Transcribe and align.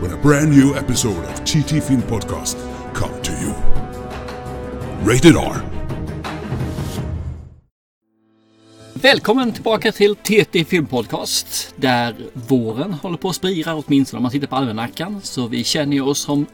when 0.00 0.12
a 0.12 0.16
brand 0.22 0.50
new 0.50 0.76
episode 0.76 1.24
of 1.24 1.44
TT 1.44 1.80
Film 1.80 2.02
Podcast 2.02 2.56
come 2.94 3.22
to 3.22 3.32
you. 3.32 3.52
Rated 5.04 5.36
R. 5.36 5.62
Välkommen 8.94 9.52
tillbaka 9.52 9.92
till 9.92 10.16
TT 10.16 10.64
Filmpodcast 10.64 11.74
där 11.76 12.14
våren 12.32 12.92
håller 12.92 13.16
på 13.16 13.28
att 13.28 13.36
spira 13.36 13.74
åtminstone 13.74 14.18
om 14.18 14.22
man 14.22 14.32
tittar 14.32 14.46
på 14.46 14.56
almanackan. 14.56 15.20
Så 15.22 15.46
vi 15.46 15.64
känner 15.64 15.92
ju 15.92 16.02
oss 16.02 16.18
som 16.18 16.46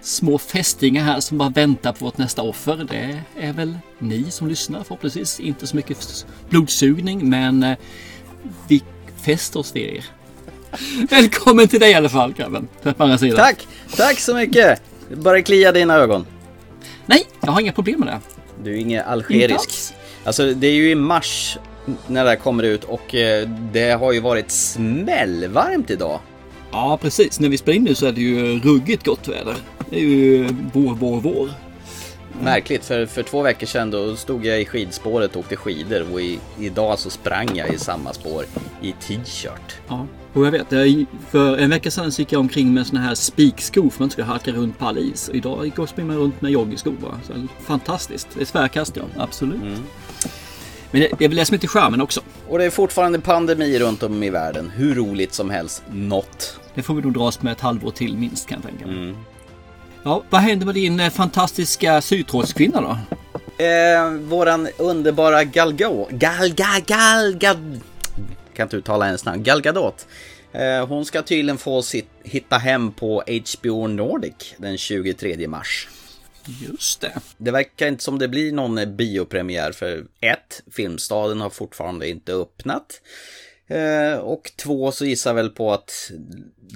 små 0.00 0.38
fästingar 0.38 1.04
här 1.04 1.20
som 1.20 1.38
bara 1.38 1.48
väntar 1.48 1.92
på 1.92 2.04
vårt 2.04 2.18
nästa 2.18 2.42
offer. 2.42 2.86
Det 2.90 3.22
är 3.40 3.52
väl 3.52 3.78
ni 3.98 4.30
som 4.30 4.48
lyssnar 4.48 4.84
förhoppningsvis. 4.84 5.40
Inte 5.40 5.66
så 5.66 5.76
mycket 5.76 6.26
blodsugning 6.48 7.28
men 7.28 7.62
eh, 7.62 7.78
vi 8.68 8.82
fäster 9.24 9.60
oss 9.60 9.76
vid 9.76 9.82
er. 9.82 10.04
Välkommen 11.10 11.68
till 11.68 11.80
dig 11.80 11.90
i 11.90 11.94
alla 11.94 12.08
fall 12.08 12.32
grabben. 12.32 12.68
På 12.82 13.02
andra 13.04 13.18
sidan. 13.18 13.36
Tack! 13.36 13.66
Tack 13.96 14.18
så 14.18 14.34
mycket! 14.34 14.82
Bara 15.14 15.42
klia 15.42 15.72
dina 15.72 15.94
ögon. 15.94 16.26
Nej, 17.06 17.26
jag 17.40 17.52
har 17.52 17.60
inga 17.60 17.72
problem 17.72 18.00
med 18.00 18.08
det. 18.08 18.20
Du 18.64 18.72
är 18.72 18.76
ingen 18.76 19.04
algerisk. 19.04 19.94
Alltså 20.24 20.54
det 20.54 20.66
är 20.66 20.72
ju 20.72 20.90
i 20.90 20.94
mars 20.94 21.58
när 22.06 22.24
det 22.24 22.30
här 22.30 22.36
kommer 22.36 22.62
ut 22.62 22.84
och 22.84 23.14
eh, 23.14 23.48
det 23.48 23.90
har 23.90 24.12
ju 24.12 24.20
varit 24.20 24.50
smällvarmt 24.50 25.90
idag. 25.90 26.20
Ja, 26.70 26.98
precis. 27.02 27.40
När 27.40 27.48
vi 27.48 27.58
spelar 27.58 27.76
in 27.76 27.84
nu 27.84 27.94
så 27.94 28.06
är 28.06 28.12
det 28.12 28.20
ju 28.20 28.60
ruggigt 28.60 29.06
gott 29.06 29.28
väder. 29.28 29.54
Det 29.90 29.96
är 29.96 30.00
ju 30.00 30.48
vår, 30.72 30.94
vår, 30.94 31.20
vår. 31.20 31.50
Märkligt 32.42 32.84
för, 32.84 33.06
för 33.06 33.22
två 33.22 33.42
veckor 33.42 33.66
sedan 33.66 33.90
då 33.90 34.16
stod 34.16 34.46
jag 34.46 34.60
i 34.60 34.64
skidspåret 34.64 35.36
och 35.36 35.40
åkte 35.40 35.56
skidor 35.56 36.12
och 36.12 36.20
i, 36.20 36.38
idag 36.58 36.98
så 36.98 37.10
sprang 37.10 37.48
jag 37.54 37.74
i 37.74 37.78
samma 37.78 38.12
spår 38.12 38.44
i 38.82 38.92
t-shirt. 38.92 39.76
Ja, 39.88 40.06
och 40.34 40.46
jag 40.46 40.50
vet. 40.50 40.72
jag- 40.72 41.06
För 41.30 41.56
en 41.56 41.70
vecka 41.70 41.90
sedan 41.90 42.12
så 42.12 42.22
gick 42.22 42.32
jag 42.32 42.40
omkring 42.40 42.74
med 42.74 42.86
såna 42.86 43.00
här 43.00 43.14
spikskor 43.14 43.82
för 43.82 43.88
att 43.88 43.98
man 43.98 44.06
inte 44.06 44.12
skulle 44.12 44.26
halka 44.26 44.52
runt 44.52 44.78
på 44.78 44.86
all 44.86 44.98
is. 44.98 45.28
Och 45.28 45.34
idag 45.34 45.72
går 45.76 45.86
springer 45.86 46.08
man 46.08 46.16
runt 46.18 46.40
med 46.40 46.50
joggingskor. 46.52 46.94
va. 47.02 47.20
Så 47.26 47.32
Fantastiskt. 47.66 48.28
Det 48.34 48.40
är 48.40 48.44
tvärkast 48.44 48.96
ja, 48.96 49.02
absolut. 49.16 49.60
Men 50.90 51.00
det, 51.00 51.08
det 51.18 51.24
är 51.24 51.28
väl 51.28 51.36
det 51.36 51.44
som 51.44 51.54
är 51.54 51.58
till 51.58 51.68
charmen 51.68 52.00
också. 52.00 52.20
Och 52.48 52.58
det 52.58 52.64
är 52.64 52.70
fortfarande 52.70 53.20
pandemi 53.20 53.78
runt 53.78 54.02
om 54.02 54.22
i 54.22 54.30
världen. 54.30 54.70
Hur 54.76 54.94
roligt 54.94 55.34
som 55.34 55.50
helst. 55.50 55.82
Något. 55.90 56.60
Det 56.74 56.82
får 56.82 56.94
vi 56.94 57.02
nog 57.02 57.12
dras 57.12 57.42
med 57.42 57.52
ett 57.52 57.60
halvår 57.60 57.90
till 57.90 58.16
minst 58.18 58.48
kan 58.48 58.60
jag 58.62 58.70
tänka 58.70 58.86
mig. 58.86 59.14
Ja, 60.02 60.22
vad 60.30 60.40
händer 60.40 60.66
med 60.66 60.74
din 60.74 61.00
eh, 61.00 61.10
fantastiska 61.10 62.00
sytrådskvinna 62.00 62.80
då? 62.80 62.96
Eh, 63.64 64.10
våran 64.10 64.68
underbara 64.78 65.44
Gal 65.44 65.72
Gadot. 65.74 66.10
Gal, 66.10 66.48
gal, 66.54 66.80
gal, 66.86 67.34
gal. 67.36 67.56
Kan 68.54 68.66
inte 68.66 68.76
uttala 68.76 69.04
hennes 69.04 69.24
namn. 69.24 69.42
Gal 69.42 69.62
Gadot. 69.62 70.06
Eh, 70.54 70.86
hon 70.86 71.04
ska 71.04 71.22
tydligen 71.22 71.58
få 71.58 71.82
sitt, 71.82 72.08
hitta 72.22 72.56
hem 72.56 72.92
på 72.92 73.22
HBO 73.26 73.86
Nordic 73.86 74.54
den 74.56 74.78
23 74.78 75.48
mars. 75.48 75.88
Just 76.68 77.00
det. 77.00 77.12
Det 77.36 77.50
verkar 77.50 77.88
inte 77.88 78.04
som 78.04 78.18
det 78.18 78.28
blir 78.28 78.52
någon 78.52 78.78
eh, 78.78 78.86
biopremiär 78.86 79.72
för 79.72 80.04
ett, 80.20 80.62
Filmstaden 80.72 81.40
har 81.40 81.50
fortfarande 81.50 82.08
inte 82.08 82.32
öppnat. 82.32 83.00
Eh, 83.66 84.18
och 84.18 84.52
två 84.56 84.92
så 84.92 85.04
gissar 85.04 85.30
jag 85.30 85.34
väl 85.34 85.50
på 85.50 85.72
att 85.72 86.10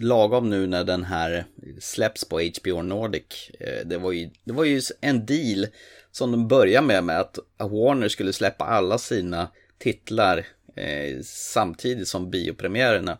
lagom 0.00 0.50
nu 0.50 0.66
när 0.66 0.84
den 0.84 1.04
här 1.04 1.44
släpps 1.80 2.24
på 2.24 2.40
HBO 2.40 2.82
Nordic. 2.82 3.50
Det, 3.84 3.98
var 3.98 4.12
ju, 4.12 4.30
det 4.44 4.52
var 4.52 4.64
ju 4.64 4.82
en 5.00 5.26
deal 5.26 5.66
som 6.12 6.30
de 6.30 6.48
började 6.48 6.86
med 6.86 7.04
med 7.04 7.20
att 7.20 7.38
Warner 7.58 8.08
skulle 8.08 8.32
släppa 8.32 8.64
alla 8.64 8.98
sina 8.98 9.48
titlar 9.78 10.46
samtidigt 11.22 12.08
som 12.08 12.30
biopremiärerna 12.30 13.18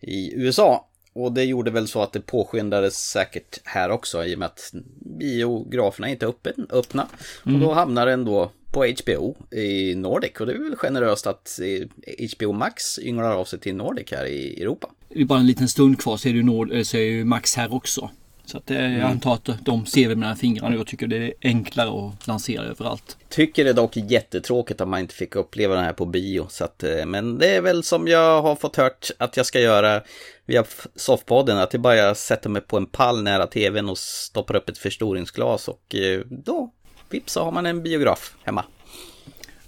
i 0.00 0.34
USA. 0.34 0.84
Och 1.12 1.32
det 1.32 1.44
gjorde 1.44 1.70
väl 1.70 1.88
så 1.88 2.02
att 2.02 2.12
det 2.12 2.20
påskyndades 2.20 3.10
säkert 3.10 3.60
här 3.64 3.90
också 3.90 4.24
i 4.24 4.34
och 4.34 4.38
med 4.38 4.46
att 4.46 4.72
biograferna 5.18 6.08
inte 6.08 6.26
är 6.26 6.28
öppen, 6.28 6.66
öppna. 6.70 7.06
Och 7.42 7.60
då 7.60 7.72
hamnar 7.72 8.06
den 8.06 8.24
då 8.24 8.50
på 8.70 8.86
HBO 9.04 9.36
i 9.50 9.94
Nordic. 9.94 10.40
Och 10.40 10.46
det 10.46 10.52
är 10.52 10.58
väl 10.58 10.76
generöst 10.76 11.26
att 11.26 11.60
eh, 11.62 11.88
HBO 12.36 12.52
Max 12.52 12.98
ynglar 12.98 13.32
av 13.32 13.44
sig 13.44 13.58
till 13.58 13.74
Nordic 13.74 14.12
här 14.12 14.24
i 14.24 14.62
Europa. 14.62 14.90
Det 15.08 15.20
är 15.20 15.24
bara 15.24 15.38
en 15.38 15.46
liten 15.46 15.68
stund 15.68 16.00
kvar 16.00 16.16
så 16.16 16.28
är, 16.28 16.32
det 16.32 16.42
Nord, 16.42 16.72
eh, 16.72 16.82
så 16.82 16.96
är 16.96 17.00
ju 17.00 17.24
Max 17.24 17.56
här 17.56 17.74
också. 17.74 18.10
Så 18.48 18.58
att, 18.58 18.70
eh, 18.70 18.98
jag 18.98 19.10
antar 19.10 19.34
att 19.34 19.48
de 19.64 19.86
ser 19.86 20.14
mellan 20.14 20.36
fingrarna 20.36 20.74
och 20.74 20.80
jag 20.80 20.86
tycker 20.86 21.06
det 21.06 21.16
är 21.16 21.32
enklare 21.42 22.08
att 22.08 22.26
lansera 22.26 22.64
överallt. 22.64 23.16
Tycker 23.28 23.64
det 23.64 23.72
dock 23.72 23.96
jättetråkigt 23.96 24.80
att 24.80 24.88
man 24.88 25.00
inte 25.00 25.14
fick 25.14 25.36
uppleva 25.36 25.74
den 25.74 25.84
här 25.84 25.92
på 25.92 26.06
bio. 26.06 26.46
Så 26.48 26.64
att, 26.64 26.82
eh, 26.82 27.06
men 27.06 27.38
det 27.38 27.56
är 27.56 27.60
väl 27.60 27.82
som 27.82 28.08
jag 28.08 28.42
har 28.42 28.56
fått 28.56 28.76
hört 28.76 29.10
att 29.18 29.36
jag 29.36 29.46
ska 29.46 29.60
göra 29.60 30.02
via 30.46 30.64
softpodden. 30.96 31.58
Att 31.58 31.70
det 31.70 31.78
bara 31.78 31.96
jag 31.96 32.16
sätter 32.16 32.50
mig 32.50 32.62
på 32.62 32.76
en 32.76 32.86
pall 32.86 33.22
nära 33.22 33.46
tvn 33.46 33.88
och 33.88 33.98
stoppar 33.98 34.56
upp 34.56 34.68
ett 34.68 34.78
förstoringsglas 34.78 35.68
och 35.68 35.94
eh, 35.94 36.20
då 36.30 36.72
vips 37.10 37.32
så 37.32 37.44
har 37.44 37.52
man 37.52 37.66
en 37.66 37.82
biograf 37.82 38.34
hemma. 38.44 38.64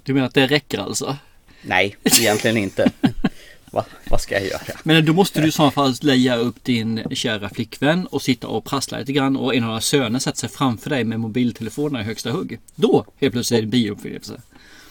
Du 0.02 0.14
menar 0.14 0.26
att 0.26 0.34
det 0.34 0.46
räcker 0.46 0.78
alltså? 0.78 1.16
Nej, 1.62 1.96
egentligen 2.04 2.56
inte. 2.56 2.90
Va, 3.70 3.84
vad 4.10 4.20
ska 4.20 4.34
jag 4.34 4.44
göra? 4.46 4.60
Men 4.82 5.06
då 5.06 5.12
måste 5.12 5.40
du 5.40 5.48
i 5.48 5.52
så 5.52 5.70
fall 5.70 5.94
lägga 6.00 6.36
upp 6.36 6.64
din 6.64 7.04
kära 7.10 7.48
flickvän 7.48 8.06
och 8.06 8.22
sitta 8.22 8.46
och 8.46 8.64
prassla 8.64 8.98
lite 8.98 9.12
grann 9.12 9.36
och 9.36 9.54
en 9.54 9.62
av 9.64 9.68
dina 9.68 9.80
söner 9.80 10.18
sätter 10.18 10.38
sig 10.38 10.48
framför 10.48 10.90
dig 10.90 11.04
med 11.04 11.20
mobiltelefonerna 11.20 12.00
i 12.00 12.04
högsta 12.04 12.30
hugg. 12.30 12.58
Då 12.74 13.04
helt 13.20 13.32
plötsligt 13.32 13.58
är 13.58 13.62
det 13.62 13.68
bioupplevelse. 13.68 14.40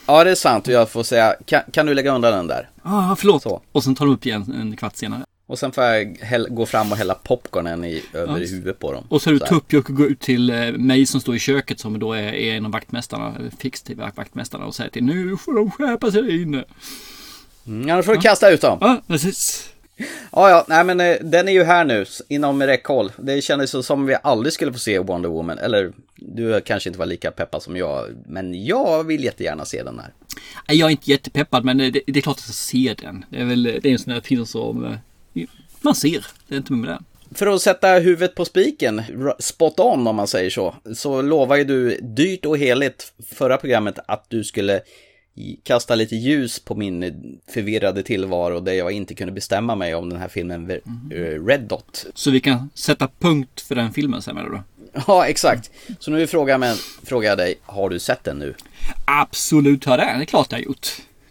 Ja, 0.06 0.24
det 0.24 0.32
är 0.32 0.36
sant 0.36 0.68
och 0.68 0.74
jag 0.74 0.90
får 0.90 1.04
säga, 1.04 1.36
kan, 1.46 1.62
kan 1.72 1.86
du 1.86 1.94
lägga 1.94 2.16
undan 2.16 2.34
den 2.34 2.48
där? 2.48 2.70
Ah, 2.84 3.16
förlåt. 3.16 3.44
Så. 3.44 3.62
Och 3.72 3.84
sen 3.84 3.96
tar 3.96 4.06
de 4.06 4.14
upp 4.14 4.26
igen 4.26 4.56
en 4.60 4.78
kvart 4.78 4.96
senare. 4.96 5.26
Och 5.46 5.60
sen 5.60 5.72
får 5.72 5.84
jag 5.84 6.18
gå 6.50 6.66
fram 6.66 6.92
och 6.92 6.98
hälla 6.98 7.14
popcornen 7.14 7.86
i, 7.86 8.04
över 8.14 8.40
Ja. 8.40 8.46
huvudet 8.46 8.80
på 8.80 8.92
dem. 8.94 9.04
Och 9.10 9.22
så 9.22 9.30
är 9.30 9.34
du 9.34 9.40
tuppjuck 9.40 9.90
och 9.90 9.96
går 9.96 10.08
ut 10.08 10.20
till 10.20 10.50
eh, 10.50 10.72
mig 10.72 11.06
som 11.06 11.22
står 11.22 11.36
i 11.36 11.40
köket 11.40 11.80
som 11.80 12.00
då 12.00 12.14
är, 12.14 12.24
är 12.34 12.56
en 12.58 12.66
av 12.66 12.72
vaktmästarna, 12.72 13.36
fiktiv 13.60 13.98
vaktmästarna 14.16 14.66
och 14.66 14.76
säger 14.76 14.90
till 14.90 15.04
nu 15.04 15.38
får 15.38 15.54
de 15.54 15.72
skärpa 15.72 16.12
sig 16.12 16.22
där 16.22 16.42
inne. 16.42 16.64
Mm, 17.70 17.90
annars 17.90 18.06
får 18.06 18.14
du 18.14 18.20
kasta 18.20 18.50
ut 18.50 18.62
dem. 18.62 18.78
Ja, 18.82 19.02
precis. 19.08 19.70
Ja, 20.32 20.50
ja, 20.50 20.66
nej 20.68 20.84
men 20.84 21.00
eh, 21.00 21.18
den 21.22 21.48
är 21.48 21.52
ju 21.52 21.64
här 21.64 21.86
nu, 21.86 22.06
inom 22.28 22.64
räckhåll. 22.64 23.12
Det 23.18 23.42
kändes 23.42 23.86
som 23.86 24.06
vi 24.06 24.16
aldrig 24.24 24.54
skulle 24.54 24.74
få 24.74 24.80
se 24.80 25.00
Wonder 25.00 25.30
Woman. 25.30 25.58
Eller, 25.58 25.92
du 26.16 26.62
kanske 26.62 26.90
inte 26.90 27.00
var 27.00 27.06
lika 27.06 27.32
peppad 27.32 27.64
som 27.64 27.78
jag, 27.78 28.06
men 28.28 28.66
jag 28.66 29.04
vill 29.04 29.24
jättegärna 29.24 29.66
se 29.66 29.84
den 29.84 30.00
här. 30.00 30.14
Jag 30.68 30.88
är 30.88 30.92
inte 30.92 31.12
jättepeppad 31.12 31.66
men 31.66 31.78
det, 31.78 31.92
det 31.92 32.18
är 32.20 32.22
klart 32.22 32.38
att 32.38 32.48
jag 32.48 32.56
ser 32.56 32.96
den. 32.96 33.26
Det 33.30 33.38
är 33.38 33.46
väl 33.46 33.64
det 33.64 33.86
är 33.86 33.92
en 33.92 34.00
sån 34.00 34.14
här 34.14 34.22
film 34.22 34.46
som 34.46 34.86
eh, 35.34 35.44
man 35.82 35.96
ser. 35.96 36.26
Det 36.48 36.56
är 36.56 36.58
inte 36.58 36.74
med 36.74 36.90
det. 36.90 37.00
För 37.36 37.48
att 37.48 37.62
sätta 37.62 37.88
huvudet 37.88 38.36
på 38.36 38.46
spiken, 38.46 39.04
spot 39.40 39.80
on 39.80 40.08
om 40.08 40.16
man 40.16 40.28
säger 40.28 40.50
så, 40.50 40.76
så 40.96 41.22
lovar 41.22 41.56
ju 41.56 41.64
du 41.64 42.00
dyrt 42.02 42.46
och 42.46 42.58
heligt 42.58 43.14
förra 43.34 43.58
programmet 43.58 44.00
att 44.06 44.26
du 44.28 44.44
skulle 44.44 44.82
kasta 45.64 45.96
lite 45.96 46.16
ljus 46.16 46.60
på 46.60 46.76
min 46.76 47.40
förvirrade 47.48 48.04
tillvaro 48.04 48.60
där 48.60 48.74
jag 48.74 48.92
inte 48.92 49.16
kunde 49.16 49.34
bestämma 49.34 49.76
mig 49.76 49.96
om 49.96 50.10
den 50.10 50.20
här 50.20 50.28
filmen 50.28 50.72
eh, 50.72 51.46
Red 51.46 51.62
Dot. 51.62 52.06
Så 52.14 52.32
vi 52.32 52.40
kan 52.40 52.70
sätta 52.74 53.10
punkt 53.20 53.62
för 53.62 53.76
den 53.76 53.94
filmen 53.94 54.22
sen 54.22 54.36
menar 54.36 54.50
du? 54.50 54.62
Ja, 55.08 55.26
exakt. 55.26 55.72
Så 56.00 56.12
nu 56.12 56.28
frågar 56.28 56.54
jag, 56.54 56.60
men, 56.60 56.76
frågar 57.04 57.30
jag 57.30 57.38
dig, 57.38 57.56
har 57.62 57.90
du 57.90 58.00
sett 58.00 58.24
den 58.24 58.40
nu? 58.40 58.56
Absolut 59.06 59.86
har 59.86 59.98
jag 59.98 60.08
det. 60.08 60.14
Det 60.18 60.24
är 60.24 60.26
klart 60.26 60.48
jag 60.52 60.58
har 60.58 60.64
gjort. 60.64 60.88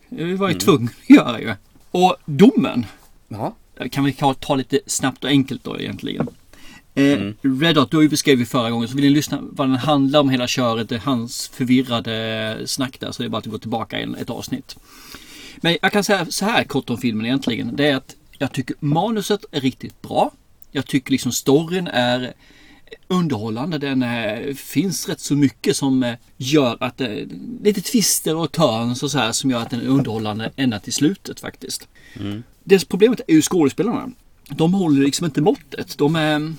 Det 0.08 0.34
var 0.34 0.48
ju 0.48 0.54
tvungen 0.54 0.90
att 1.02 1.10
göra 1.10 1.40
ju. 1.40 1.54
Och 1.90 2.16
domen. 2.24 2.86
Ja. 3.28 3.54
Kan 3.90 4.04
vi 4.04 4.12
ta 4.40 4.54
lite 4.54 4.80
snabbt 4.86 5.24
och 5.24 5.30
enkelt 5.30 5.64
då 5.64 5.80
egentligen. 5.80 6.28
Eh, 6.98 7.32
Red 7.60 7.74
Dot, 7.74 7.90
då 7.90 8.08
beskrev 8.08 8.38
vi 8.38 8.46
förra 8.46 8.70
gången, 8.70 8.88
så 8.88 8.94
vill 8.94 9.04
ni 9.04 9.10
lyssna 9.10 9.38
vad 9.42 9.68
den 9.68 9.76
handlar 9.76 10.20
om 10.20 10.30
hela 10.30 10.46
köret, 10.46 10.88
det 10.88 10.94
är 10.94 10.98
hans 11.00 11.48
förvirrade 11.48 12.58
snack 12.66 13.00
där, 13.00 13.12
så 13.12 13.22
det 13.22 13.26
är 13.26 13.30
bara 13.30 13.38
att 13.38 13.46
gå 13.46 13.58
tillbaka 13.58 13.98
en, 13.98 14.14
ett 14.14 14.30
avsnitt. 14.30 14.76
Men 15.56 15.76
jag 15.82 15.92
kan 15.92 16.04
säga 16.04 16.26
så 16.26 16.44
här 16.44 16.64
kort 16.64 16.90
om 16.90 16.98
filmen 16.98 17.26
egentligen, 17.26 17.76
det 17.76 17.86
är 17.86 17.96
att 17.96 18.16
jag 18.38 18.52
tycker 18.52 18.76
manuset 18.80 19.44
är 19.50 19.60
riktigt 19.60 20.02
bra. 20.02 20.30
Jag 20.70 20.86
tycker 20.86 21.12
liksom 21.12 21.32
storyn 21.32 21.86
är 21.86 22.32
underhållande. 23.08 23.78
Den 23.78 24.02
eh, 24.02 24.54
finns 24.54 25.08
rätt 25.08 25.20
så 25.20 25.34
mycket 25.34 25.76
som 25.76 26.02
eh, 26.02 26.14
gör 26.36 26.76
att 26.80 27.00
eh, 27.00 27.08
lite 27.62 27.80
twister 27.80 28.36
och 28.36 28.52
turns 28.52 29.02
och 29.02 29.10
så 29.10 29.18
här 29.18 29.32
som 29.32 29.50
gör 29.50 29.62
att 29.62 29.70
den 29.70 29.80
är 29.80 29.88
underhållande 29.88 30.50
ända 30.56 30.80
till 30.80 30.92
slutet 30.92 31.40
faktiskt. 31.40 31.88
Det 32.64 32.88
problemet 32.88 33.20
är 33.28 33.34
ju 33.34 33.42
skådespelarna. 33.42 34.10
De 34.48 34.74
håller 34.74 35.02
liksom 35.02 35.24
inte 35.24 35.40
måttet. 35.40 35.98
De 35.98 36.16
är 36.16 36.54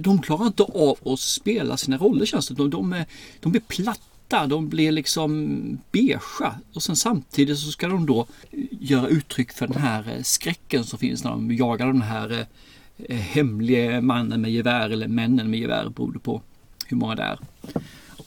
de 0.00 0.22
klarar 0.22 0.46
inte 0.46 0.62
av 0.62 0.98
att 1.04 1.20
spela 1.20 1.76
sina 1.76 1.96
roller 1.96 2.26
känns 2.26 2.48
det 2.48 2.54
de, 2.54 2.70
de, 2.70 2.92
är, 2.92 3.06
de 3.40 3.52
blir 3.52 3.62
platta, 3.62 4.46
de 4.46 4.68
blir 4.68 4.92
liksom 4.92 5.80
beigea. 5.92 6.54
Och 6.74 6.82
sen 6.82 6.96
samtidigt 6.96 7.58
så 7.58 7.70
ska 7.70 7.88
de 7.88 8.06
då 8.06 8.26
göra 8.70 9.08
uttryck 9.08 9.52
för 9.52 9.66
den 9.66 9.82
här 9.82 10.14
eh, 10.16 10.22
skräcken 10.22 10.84
som 10.84 10.98
finns 10.98 11.24
när 11.24 11.30
de 11.30 11.52
jagar 11.52 11.86
den 11.86 12.02
här 12.02 12.46
eh, 12.98 13.16
hemliga 13.16 14.00
mannen 14.00 14.40
med 14.40 14.50
gevär 14.50 14.90
eller 14.90 15.08
männen 15.08 15.50
med 15.50 15.60
gevär 15.60 15.88
beroende 15.88 16.18
på 16.18 16.42
hur 16.86 16.96
många 16.96 17.14
det 17.14 17.22
är. 17.22 17.38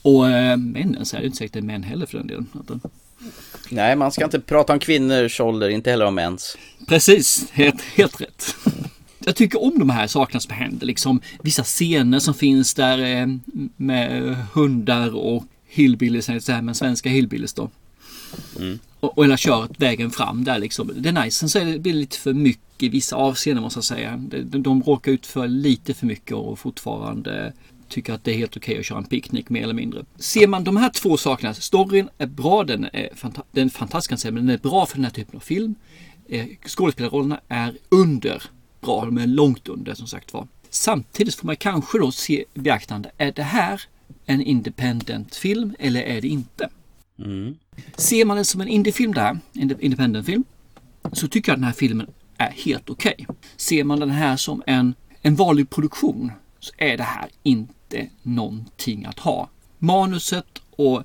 Och 0.02 0.30
äh, 0.30 0.56
männen 0.56 1.06
så 1.06 1.16
är 1.16 1.20
det 1.20 1.26
inte 1.26 1.38
säkert 1.38 1.52
det 1.52 1.58
är 1.58 1.62
män 1.62 1.82
heller 1.82 2.06
för 2.06 2.18
den 2.18 2.26
delen. 2.26 2.46
Nej, 3.70 3.96
man 3.96 4.12
ska 4.12 4.24
inte 4.24 4.40
prata 4.40 4.72
om 4.72 4.78
kvinnors 4.78 5.40
ålder, 5.40 5.68
inte 5.68 5.90
heller 5.90 6.04
om 6.04 6.14
mäns. 6.14 6.56
Precis, 6.88 7.50
helt, 7.50 7.82
helt 7.82 8.20
rätt. 8.20 8.56
Jag 9.26 9.36
tycker 9.36 9.62
om 9.62 9.78
de 9.78 9.90
här 9.90 10.06
sakerna 10.06 10.40
som 10.40 10.54
händer. 10.54 10.86
Liksom 10.86 11.20
vissa 11.42 11.64
scener 11.64 12.18
som 12.18 12.34
finns 12.34 12.74
där 12.74 12.98
eh, 12.98 13.26
med 13.76 14.36
hundar 14.52 15.16
och 15.16 15.44
hillbillies, 15.64 16.44
så 16.44 16.52
här 16.52 16.62
med 16.62 16.76
svenska 16.76 17.08
hillbillies 17.08 17.54
då. 17.54 17.70
Mm. 18.58 18.78
Och, 19.00 19.18
och 19.18 19.24
hela 19.24 19.36
köret 19.36 19.70
vägen 19.76 20.10
fram 20.10 20.44
där 20.44 20.58
liksom. 20.58 20.92
Det 20.96 21.08
är 21.08 21.24
nice. 21.24 21.38
Sen 21.38 21.48
så 21.48 21.58
är 21.58 21.64
det, 21.64 21.78
blir 21.78 21.92
det 21.92 21.98
lite 21.98 22.16
för 22.18 22.32
mycket 22.32 22.82
i 22.82 22.88
vissa 22.88 23.16
avseenden 23.16 23.62
måste 23.62 23.76
jag 23.76 23.84
säga. 23.84 24.16
De, 24.16 24.62
de 24.62 24.82
råkar 24.82 25.12
ut 25.12 25.26
för 25.26 25.48
lite 25.48 25.94
för 25.94 26.06
mycket 26.06 26.32
och 26.32 26.58
fortfarande 26.58 27.52
tycker 27.88 28.12
att 28.12 28.24
det 28.24 28.30
är 28.30 28.36
helt 28.36 28.56
okej 28.56 28.72
okay 28.72 28.80
att 28.80 28.86
köra 28.86 28.98
en 28.98 29.04
picknick 29.04 29.50
mer 29.50 29.62
eller 29.62 29.74
mindre. 29.74 30.04
Ser 30.16 30.46
man 30.46 30.64
de 30.64 30.76
här 30.76 30.90
två 30.90 31.16
sakerna, 31.16 31.54
storyn 31.54 32.08
är 32.18 32.26
bra, 32.26 32.64
den 32.64 32.84
är, 32.92 33.08
fanta 33.14 33.42
den 33.52 33.66
är 33.66 33.70
fantastisk 33.70 34.24
men 34.24 34.34
den 34.34 34.50
är 34.50 34.58
bra 34.58 34.86
för 34.86 34.96
den 34.96 35.04
här 35.04 35.12
typen 35.12 35.36
av 35.36 35.40
film. 35.40 35.74
Eh, 36.28 36.46
skådespelarrollerna 36.66 37.40
är 37.48 37.78
under 37.88 38.42
bra, 38.82 39.04
de 39.04 39.18
är 39.18 39.26
långt 39.26 39.68
under 39.68 39.94
som 39.94 40.06
sagt 40.06 40.32
var. 40.32 40.48
Samtidigt 40.70 41.34
får 41.34 41.46
man 41.46 41.56
kanske 41.56 41.98
då 41.98 42.12
se 42.12 42.44
beaktande, 42.54 43.10
är 43.18 43.32
det 43.32 43.42
här 43.42 43.82
en 44.26 44.42
independent 44.42 45.34
film 45.34 45.74
eller 45.78 46.02
är 46.02 46.20
det 46.20 46.28
inte? 46.28 46.68
Mm. 47.18 47.56
Ser 47.96 48.24
man 48.24 48.36
det 48.36 48.44
som 48.44 48.60
en 48.60 48.68
indiefilm 48.68 49.14
där, 49.14 49.38
independent 49.52 50.26
film, 50.26 50.44
så 51.12 51.28
tycker 51.28 51.52
jag 51.52 51.58
den 51.58 51.64
här 51.64 51.72
filmen 51.72 52.06
är 52.38 52.50
helt 52.50 52.90
okej. 52.90 53.14
Okay. 53.18 53.36
Ser 53.56 53.84
man 53.84 54.00
den 54.00 54.10
här 54.10 54.36
som 54.36 54.62
en, 54.66 54.94
en 55.22 55.34
vanlig 55.34 55.70
produktion 55.70 56.32
så 56.60 56.72
är 56.78 56.96
det 56.96 57.02
här 57.02 57.28
inte 57.42 57.74
inte 57.92 58.10
någonting 58.22 59.04
att 59.04 59.18
ha. 59.18 59.48
Manuset 59.78 60.62
och 60.70 61.04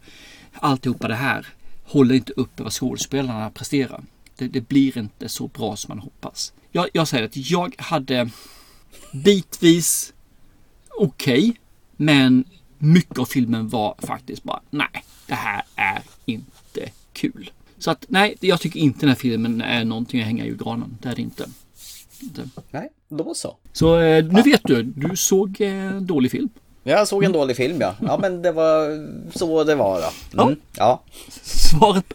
alltihopa 0.53 1.07
det 1.07 1.15
här 1.15 1.47
håller 1.83 2.15
inte 2.15 2.33
uppe 2.33 2.63
vad 2.63 2.73
skådespelarna 2.73 3.49
presterar. 3.49 4.03
Det, 4.35 4.47
det 4.47 4.61
blir 4.61 4.97
inte 4.97 5.29
så 5.29 5.47
bra 5.47 5.75
som 5.75 5.89
man 5.89 5.99
hoppas. 5.99 6.53
Jag, 6.71 6.89
jag 6.93 7.07
säger 7.07 7.25
att 7.25 7.37
jag 7.51 7.75
hade 7.77 8.29
bitvis 9.11 10.13
okej, 10.89 11.49
okay, 11.49 11.53
men 11.97 12.43
mycket 12.77 13.19
av 13.19 13.25
filmen 13.25 13.69
var 13.69 13.95
faktiskt 13.99 14.43
bara 14.43 14.61
nej, 14.69 15.03
det 15.27 15.35
här 15.35 15.63
är 15.75 16.01
inte 16.25 16.89
kul. 17.13 17.51
Så 17.77 17.91
att 17.91 18.05
nej, 18.07 18.35
jag 18.39 18.61
tycker 18.61 18.79
inte 18.79 18.99
den 18.99 19.09
här 19.09 19.15
filmen 19.15 19.61
är 19.61 19.85
någonting 19.85 20.19
att 20.19 20.25
hänga 20.25 20.45
i 20.45 20.55
granen. 20.59 20.97
Det 21.01 21.09
är 21.09 21.15
det 21.15 21.21
inte. 21.21 21.49
inte. 22.19 22.49
Nej, 22.71 22.89
då 23.09 23.33
så. 23.33 23.57
Så 23.73 23.99
eh, 23.99 24.25
nu 24.25 24.41
vet 24.41 24.61
du, 24.63 24.83
du 24.83 25.15
såg 25.15 25.61
eh, 25.61 26.01
dålig 26.01 26.31
film. 26.31 26.49
Jag 26.87 27.07
såg 27.07 27.23
en 27.23 27.31
dålig 27.31 27.55
film 27.55 27.81
ja. 27.81 27.95
Ja 28.01 28.17
men 28.17 28.41
det 28.41 28.51
var 28.51 29.07
så 29.37 29.63
det 29.63 29.75
var 29.75 30.03
då. 30.31 30.43
Mm. 30.43 30.59
Ja. 30.77 31.01
Svaret, 31.41 32.13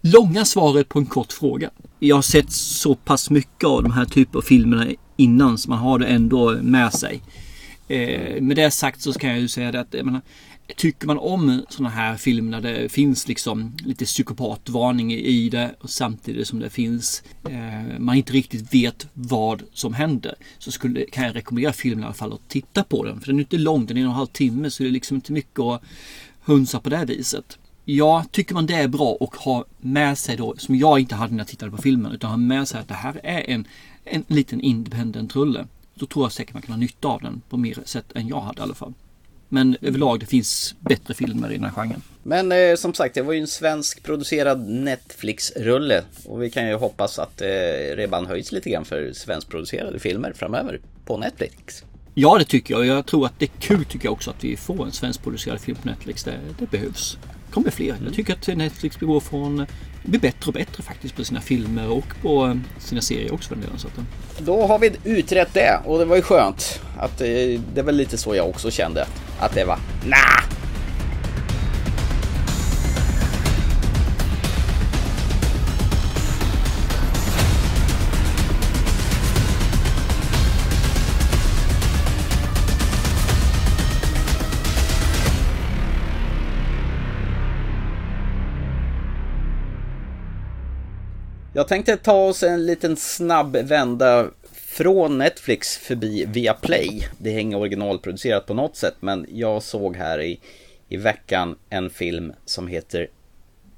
långa 0.00 0.44
svaret 0.44 0.88
på 0.88 0.98
en 0.98 1.06
kort 1.06 1.32
fråga. 1.32 1.70
Jag 1.98 2.16
har 2.16 2.22
sett 2.22 2.52
så 2.52 2.94
pass 2.94 3.30
mycket 3.30 3.64
av 3.64 3.82
de 3.82 3.92
här 3.92 4.04
typer 4.04 4.38
av 4.38 4.42
filmerna 4.42 4.86
innan 5.16 5.58
så 5.58 5.70
man 5.70 5.78
har 5.78 5.98
det 5.98 6.06
ändå 6.06 6.50
med 6.62 6.92
sig. 6.92 7.22
Eh, 7.88 8.42
med 8.42 8.56
det 8.56 8.70
sagt 8.70 9.02
så 9.02 9.12
kan 9.12 9.30
jag 9.30 9.38
ju 9.38 9.48
säga 9.48 9.72
det 9.72 9.80
att 9.80 9.92
menar, 9.92 10.20
Tycker 10.76 11.06
man 11.06 11.18
om 11.18 11.64
sådana 11.68 11.90
här 11.90 12.16
filmer 12.16 12.60
där 12.60 12.72
det 12.72 12.88
finns 12.88 13.28
liksom 13.28 13.72
lite 13.84 14.04
psykopatvarning 14.04 15.12
i 15.12 15.48
det 15.48 15.74
och 15.80 15.90
samtidigt 15.90 16.48
som 16.48 16.58
det 16.58 16.70
finns 16.70 17.22
eh, 17.48 17.98
man 17.98 18.16
inte 18.16 18.32
riktigt 18.32 18.74
vet 18.74 19.06
vad 19.12 19.62
som 19.72 19.94
händer 19.94 20.34
så 20.58 20.72
skulle, 20.72 21.04
kan 21.04 21.24
jag 21.24 21.36
rekommendera 21.36 21.72
filmen 21.72 22.00
i 22.00 22.04
alla 22.04 22.14
fall 22.14 22.32
att 22.32 22.48
titta 22.48 22.84
på 22.84 23.04
den. 23.04 23.20
För 23.20 23.26
den 23.26 23.36
är 23.36 23.40
inte 23.40 23.58
lång, 23.58 23.86
den 23.86 23.96
är 23.96 24.00
en 24.00 24.06
och 24.06 24.12
en 24.12 24.16
halv 24.16 24.26
timme 24.26 24.70
så 24.70 24.82
det 24.82 24.88
är 24.88 24.92
liksom 24.92 25.14
inte 25.14 25.32
mycket 25.32 25.60
att 25.60 25.82
hunsa 26.44 26.80
på 26.80 26.90
det 26.90 27.04
viset. 27.04 27.58
Ja, 27.84 28.24
tycker 28.30 28.54
man 28.54 28.66
det 28.66 28.74
är 28.74 28.88
bra 28.88 29.16
och 29.20 29.36
har 29.36 29.64
med 29.80 30.18
sig 30.18 30.36
då, 30.36 30.54
som 30.56 30.76
jag 30.76 31.00
inte 31.00 31.14
hade 31.14 31.32
när 31.32 31.40
jag 31.40 31.48
tittade 31.48 31.70
på 31.70 31.82
filmen, 31.82 32.12
utan 32.12 32.30
har 32.30 32.36
med 32.36 32.68
sig 32.68 32.80
att 32.80 32.88
det 32.88 32.94
här 32.94 33.20
är 33.22 33.50
en, 33.50 33.64
en 34.04 34.24
liten 34.26 34.60
independent 34.60 35.36
rulle. 35.36 35.66
Då 35.94 36.06
tror 36.06 36.24
jag 36.24 36.32
säkert 36.32 36.54
man 36.54 36.62
kan 36.62 36.72
ha 36.72 36.78
nytta 36.78 37.08
av 37.08 37.20
den 37.22 37.42
på 37.48 37.56
mer 37.56 37.78
sätt 37.84 38.12
än 38.14 38.28
jag 38.28 38.40
hade 38.40 38.60
i 38.60 38.62
alla 38.62 38.74
fall. 38.74 38.94
Men 39.52 39.76
överlag 39.80 40.20
det 40.20 40.26
finns 40.26 40.74
bättre 40.80 41.14
filmer 41.14 41.50
i 41.50 41.54
den 41.54 41.64
här 41.64 41.72
genren. 41.72 42.02
Men 42.22 42.52
eh, 42.52 42.74
som 42.76 42.94
sagt, 42.94 43.14
det 43.14 43.22
var 43.22 43.32
ju 43.32 43.40
en 43.40 43.46
svensk 43.46 44.02
producerad 44.02 44.68
Netflix-rulle. 44.68 46.02
Och 46.24 46.42
vi 46.42 46.50
kan 46.50 46.68
ju 46.68 46.74
hoppas 46.74 47.18
att 47.18 47.40
eh, 47.40 47.96
ribban 47.96 48.26
höjs 48.26 48.52
lite 48.52 48.70
grann 48.70 48.84
för 48.84 49.12
svenskproducerade 49.12 49.98
filmer 49.98 50.32
framöver 50.32 50.80
på 51.04 51.18
Netflix. 51.18 51.84
Ja, 52.14 52.38
det 52.38 52.44
tycker 52.44 52.74
jag. 52.74 52.86
Jag 52.86 53.06
tror 53.06 53.26
att 53.26 53.38
det 53.38 53.44
är 53.44 53.50
kul 53.58 53.84
tycker 53.84 54.06
jag 54.06 54.12
också 54.12 54.30
att 54.30 54.44
vi 54.44 54.56
får 54.56 54.84
en 54.84 54.92
svenskproducerad 54.92 55.60
film 55.60 55.76
på 55.82 55.88
Netflix. 55.88 56.24
Det, 56.24 56.38
det 56.58 56.70
behövs. 56.70 57.18
Kommer 57.52 57.70
fler. 57.70 57.96
Jag 58.04 58.14
tycker 58.14 58.32
att 58.32 58.56
Netflix 58.56 58.96
går 58.96 59.20
från 59.20 59.66
blir 60.02 60.20
bättre 60.20 60.46
och 60.46 60.52
bättre 60.52 60.82
faktiskt 60.82 61.16
på 61.16 61.24
sina 61.24 61.40
filmer 61.40 61.90
och 61.90 62.06
på 62.22 62.46
eh, 62.46 62.56
sina 62.78 63.00
serier 63.00 63.34
också 63.34 63.48
för 63.48 63.54
den 63.54 63.64
delen. 63.64 63.78
Så 63.78 63.88
att... 63.88 63.98
Eh. 63.98 64.04
Då 64.38 64.66
har 64.66 64.78
vi 64.78 64.92
utrett 65.04 65.54
det 65.54 65.80
och 65.84 65.98
det 65.98 66.04
var 66.04 66.16
ju 66.16 66.22
skönt. 66.22 66.80
Att, 66.98 67.20
eh, 67.20 67.26
det 67.74 67.82
var 67.82 67.92
lite 67.92 68.18
så 68.18 68.34
jag 68.34 68.48
också 68.48 68.70
kände. 68.70 69.06
Att 69.38 69.54
det 69.54 69.64
var 69.64 69.78
nah, 70.06 70.61
Jag 91.54 91.68
tänkte 91.68 91.96
ta 91.96 92.12
oss 92.12 92.42
en 92.42 92.66
liten 92.66 92.96
snabb 92.96 93.56
vända 93.56 94.30
från 94.52 95.18
Netflix 95.18 95.76
förbi 95.76 96.24
Viaplay. 96.24 97.08
Det 97.18 97.30
hänger 97.30 97.56
originalproducerat 97.56 98.46
på 98.46 98.54
något 98.54 98.76
sätt 98.76 98.94
men 99.00 99.26
jag 99.28 99.62
såg 99.62 99.96
här 99.96 100.20
i, 100.20 100.40
i 100.88 100.96
veckan 100.96 101.56
en 101.70 101.90
film 101.90 102.32
som 102.44 102.66
heter 102.66 103.08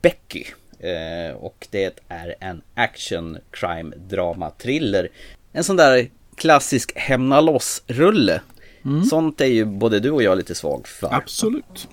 Becky. 0.03 0.45
Eh, 0.79 1.37
och 1.37 1.67
det 1.71 2.01
är 2.09 2.35
en 2.41 2.63
action 2.75 3.39
crime 3.51 3.97
drama 3.97 4.51
thriller. 4.51 5.09
En 5.53 5.65
sån 5.65 5.77
där 5.77 6.11
klassisk 6.37 6.93
hämna 6.97 7.41
loss-rulle. 7.41 8.41
Mm. 8.85 9.05
Sånt 9.05 9.41
är 9.41 9.47
ju 9.47 9.65
både 9.65 10.01
du 10.01 10.11
och 10.11 10.23
jag 10.23 10.39
lite 10.39 10.55
svag 10.55 10.89
för. 10.89 11.15
Absolut. 11.15 11.89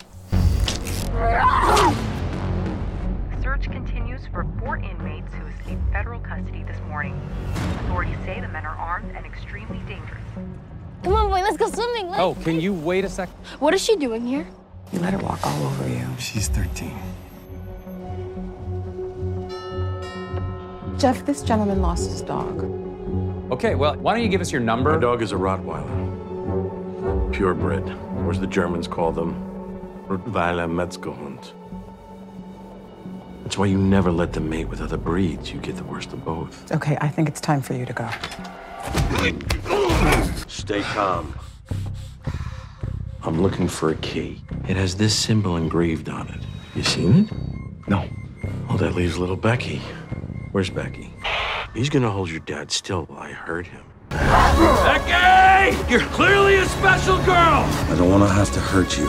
Search 3.44 3.66
continues 3.66 4.22
for 4.34 4.44
four 4.60 4.78
inmates 4.78 5.11
federal 5.92 6.20
custody 6.22 6.64
this 6.64 6.80
morning. 6.88 7.20
Authorities 7.86 8.18
say 8.26 8.40
the 8.40 8.48
men 8.48 8.66
are 8.66 8.76
armed 8.76 9.14
and 9.16 9.26
extremely 9.26 9.80
dangerous. 9.80 10.22
Come 11.04 11.14
on, 11.14 11.30
boy, 11.30 11.42
let's 11.42 11.58
go 11.58 11.70
swimming. 11.70 12.10
Let's... 12.10 12.22
Oh, 12.22 12.36
can 12.44 12.62
you 12.62 12.74
wait 12.74 13.06
a 13.06 13.10
sec? 13.10 13.30
What 13.60 13.74
is 13.74 13.84
she 13.84 13.96
doing 13.98 14.26
here? 14.26 14.48
You 14.94 15.00
let 15.00 15.14
her 15.14 15.20
walk 15.20 15.46
all 15.46 15.64
over 15.64 15.88
you. 15.88 16.08
She's 16.20 16.48
13. 16.48 16.96
Jeff, 20.98 21.26
this 21.26 21.42
gentleman 21.42 21.82
lost 21.82 22.10
his 22.10 22.22
dog. 22.22 22.64
Okay, 23.52 23.76
well, 23.76 23.96
why 23.96 24.14
don't 24.14 24.24
you 24.24 24.30
give 24.30 24.42
us 24.42 24.52
your 24.52 24.62
number? 24.62 24.94
My 24.94 25.00
dog 25.00 25.22
is 25.22 25.32
a 25.32 25.36
Rottweiler. 25.36 25.90
Purebred, 27.34 27.90
or 27.90 28.30
as 28.30 28.40
the 28.40 28.48
Germans 28.48 28.88
call 28.88 29.12
them, 29.12 29.34
Rottweiler 30.08 30.70
Metzgerhund. 30.70 31.54
That's 33.52 33.60
why 33.60 33.66
you 33.66 33.78
never 33.78 34.14
let 34.14 34.32
them 34.32 34.50
mate 34.50 34.70
with 34.70 34.80
other 34.80 34.96
breeds. 34.96 35.52
You 35.52 35.60
get 35.60 35.76
the 35.76 35.84
worst 35.84 36.14
of 36.14 36.24
both. 36.24 36.72
Okay, 36.72 36.98
I 37.02 37.10
think 37.10 37.28
it's 37.28 37.42
time 37.42 37.62
for 37.62 37.74
you 37.74 37.86
to 37.86 37.92
go. 37.92 38.10
Stay 40.48 40.80
calm. 40.84 41.38
I'm 43.24 43.42
looking 43.42 43.68
for 43.68 43.90
a 43.90 43.96
key. 43.96 44.42
It 44.70 44.78
has 44.78 44.96
this 44.96 45.14
symbol 45.14 45.58
engraved 45.58 46.08
on 46.08 46.30
it. 46.30 46.40
You 46.78 46.84
seen 46.84 47.26
it? 47.26 47.90
No. 47.90 48.08
Well, 48.70 48.78
that 48.78 48.96
leaves 48.96 49.18
little 49.18 49.36
Becky. 49.36 49.82
Where's 50.54 50.70
Becky? 50.70 51.14
He's 51.74 51.90
gonna 51.90 52.10
hold 52.10 52.30
your 52.30 52.40
dad 52.40 52.72
still 52.72 53.04
while 53.04 53.20
I 53.20 53.34
hurt 53.34 53.68
him. 53.68 53.84
Becky! 54.12 55.92
You're 55.92 56.08
clearly 56.12 56.56
a 56.56 56.66
special 56.68 57.18
girl! 57.26 57.66
I 57.66 57.96
don't 57.98 58.10
want 58.10 58.24
to 58.24 58.30
have 58.30 58.54
to 58.54 58.62
hurt 58.62 58.98
you. 58.98 59.08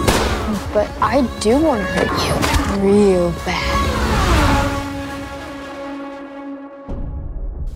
But 0.75 0.91
I 1.01 1.21
do 1.39 1.63
want 1.63 1.79
to 1.79 1.87
hurt 1.87 2.81
you 2.83 2.91
real 2.91 3.31
bad. 3.47 3.82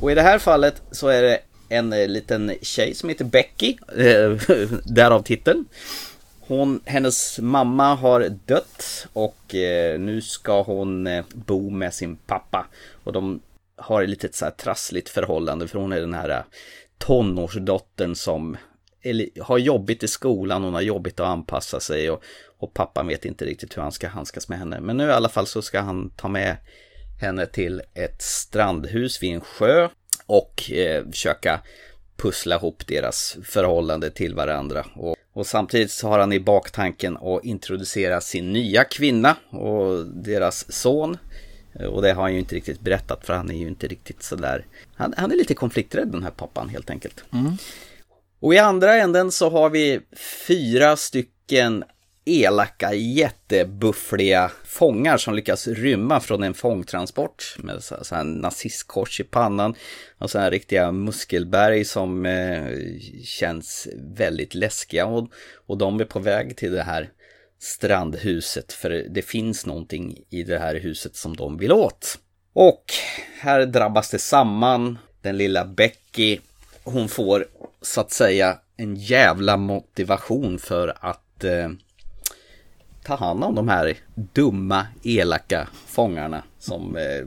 Och 0.00 0.10
i 0.10 0.14
det 0.14 0.22
här 0.22 0.38
fallet 0.38 0.82
så 0.90 1.08
är 1.08 1.22
det 1.22 1.38
en 1.68 1.92
eh, 1.92 2.08
liten 2.08 2.54
tjej 2.62 2.94
som 2.94 3.08
heter 3.08 3.24
Becky, 3.24 3.76
eh, 3.98 4.30
därav 4.84 5.22
titeln. 5.22 5.64
Hon, 6.40 6.80
hennes 6.84 7.38
mamma 7.38 7.94
har 7.94 8.28
dött 8.46 9.06
och 9.12 9.54
eh, 9.54 10.00
nu 10.00 10.20
ska 10.20 10.62
hon 10.62 11.06
eh, 11.06 11.24
bo 11.34 11.70
med 11.70 11.94
sin 11.94 12.16
pappa. 12.16 12.66
Och 13.04 13.12
de 13.12 13.40
har 13.76 14.02
ett 14.02 14.08
litet 14.08 14.34
så 14.34 14.44
här 14.44 14.52
trassligt 14.52 15.08
förhållande 15.08 15.68
för 15.68 15.78
hon 15.78 15.92
är 15.92 16.00
den 16.00 16.14
här 16.14 16.28
eh, 16.28 16.42
tonårsdottern 16.98 18.14
som 18.14 18.56
har 19.40 19.58
jobbigt 19.58 20.02
i 20.02 20.08
skolan, 20.08 20.64
hon 20.64 20.74
har 20.74 20.80
jobbigt 20.80 21.20
att 21.20 21.26
anpassa 21.26 21.80
sig 21.80 22.10
och, 22.10 22.22
och 22.58 22.74
pappan 22.74 23.06
vet 23.06 23.24
inte 23.24 23.44
riktigt 23.44 23.76
hur 23.76 23.82
han 23.82 23.92
ska 23.92 24.08
handskas 24.08 24.48
med 24.48 24.58
henne. 24.58 24.80
Men 24.80 24.96
nu 24.96 25.04
i 25.04 25.12
alla 25.12 25.28
fall 25.28 25.46
så 25.46 25.62
ska 25.62 25.80
han 25.80 26.10
ta 26.10 26.28
med 26.28 26.56
henne 27.20 27.46
till 27.46 27.82
ett 27.94 28.22
strandhus 28.22 29.22
vid 29.22 29.34
en 29.34 29.40
sjö 29.40 29.88
och 30.26 30.70
eh, 30.70 31.04
försöka 31.10 31.60
pussla 32.16 32.56
ihop 32.56 32.86
deras 32.86 33.36
förhållande 33.44 34.10
till 34.10 34.34
varandra. 34.34 34.86
Och, 34.94 35.16
och 35.32 35.46
samtidigt 35.46 35.90
så 35.90 36.08
har 36.08 36.18
han 36.18 36.32
i 36.32 36.40
baktanken 36.40 37.16
att 37.16 37.44
introducera 37.44 38.20
sin 38.20 38.52
nya 38.52 38.84
kvinna 38.84 39.36
och 39.50 40.06
deras 40.06 40.72
son. 40.72 41.18
Och 41.88 42.02
det 42.02 42.12
har 42.12 42.22
han 42.22 42.32
ju 42.32 42.38
inte 42.38 42.54
riktigt 42.54 42.80
berättat 42.80 43.26
för 43.26 43.34
han 43.34 43.50
är 43.50 43.54
ju 43.54 43.68
inte 43.68 43.86
riktigt 43.86 44.22
sådär. 44.22 44.66
Han, 44.94 45.14
han 45.16 45.32
är 45.32 45.36
lite 45.36 45.54
konflikträdd 45.54 46.08
den 46.08 46.22
här 46.22 46.30
pappan 46.30 46.68
helt 46.68 46.90
enkelt. 46.90 47.24
Och 48.40 48.54
i 48.54 48.58
andra 48.58 48.94
änden 48.94 49.30
så 49.30 49.50
har 49.50 49.70
vi 49.70 50.00
fyra 50.46 50.96
stycken 50.96 51.84
elaka, 52.26 52.94
jättebuffliga 52.94 54.50
fångar 54.64 55.16
som 55.16 55.34
lyckas 55.34 55.68
rymma 55.68 56.20
från 56.20 56.42
en 56.42 56.54
fångtransport 56.54 57.56
med 57.58 57.82
så 57.82 58.04
så 58.04 58.14
här 58.14 58.24
nazistkors 58.24 59.20
i 59.20 59.24
pannan 59.24 59.74
och 60.18 60.30
så 60.30 60.38
här 60.38 60.50
riktiga 60.50 60.92
muskelberg 60.92 61.84
som 61.84 62.26
eh, 62.26 62.64
känns 63.24 63.88
väldigt 64.16 64.54
läskiga 64.54 65.06
och, 65.06 65.28
och 65.66 65.78
de 65.78 66.00
är 66.00 66.04
på 66.04 66.18
väg 66.18 66.56
till 66.56 66.72
det 66.72 66.82
här 66.82 67.10
strandhuset 67.58 68.72
för 68.72 68.90
det 68.90 69.22
finns 69.22 69.66
någonting 69.66 70.18
i 70.30 70.42
det 70.42 70.58
här 70.58 70.74
huset 70.74 71.16
som 71.16 71.36
de 71.36 71.58
vill 71.58 71.72
åt. 71.72 72.18
Och 72.52 72.84
här 73.40 73.66
drabbas 73.66 74.10
det 74.10 74.18
samman. 74.18 74.98
Den 75.22 75.36
lilla 75.36 75.64
Becky, 75.64 76.38
hon 76.84 77.08
får 77.08 77.46
så 77.82 78.00
att 78.00 78.12
säga 78.12 78.58
en 78.76 78.96
jävla 78.96 79.56
motivation 79.56 80.58
för 80.58 80.96
att 81.00 81.44
eh, 81.44 81.68
ta 83.06 83.16
hand 83.16 83.44
om 83.44 83.54
de 83.54 83.68
här 83.68 83.96
dumma, 84.14 84.86
elaka 85.02 85.68
fångarna 85.86 86.42
som 86.58 86.96
eh, 86.96 87.26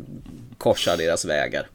korsar 0.57 0.97
deras 0.97 1.25
vägar. 1.25 1.67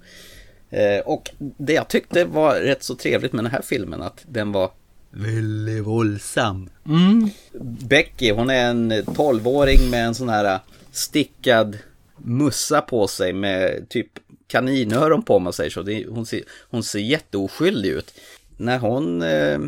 Eh, 0.70 0.98
och 1.06 1.30
det 1.38 1.72
jag 1.72 1.88
tyckte 1.88 2.24
var 2.24 2.54
rätt 2.54 2.82
så 2.82 2.94
trevligt 2.94 3.32
med 3.32 3.44
den 3.44 3.52
här 3.52 3.62
filmen 3.62 4.02
att 4.02 4.24
den 4.26 4.52
var 4.52 4.70
väldigt 5.10 5.84
våldsam. 5.84 6.70
Becky, 7.88 8.30
hon 8.32 8.50
är 8.50 8.70
en 8.70 8.92
12-åring 8.92 9.90
med 9.90 10.06
en 10.06 10.14
sån 10.14 10.28
här 10.28 10.58
stickad 10.92 11.78
mussa 12.16 12.80
på 12.80 13.06
sig 13.06 13.32
med 13.32 13.88
typ 13.88 14.08
kaninöron 14.46 15.22
på 15.22 15.36
om 15.36 15.42
man 15.42 15.52
säger 15.52 15.70
så. 15.70 15.82
Det, 15.82 16.06
hon, 16.08 16.26
ser, 16.26 16.40
hon 16.70 16.82
ser 16.82 16.98
jätteoskyldig 16.98 17.90
ut. 17.90 18.14
När 18.56 18.78
hon 18.78 19.22
eh, 19.22 19.58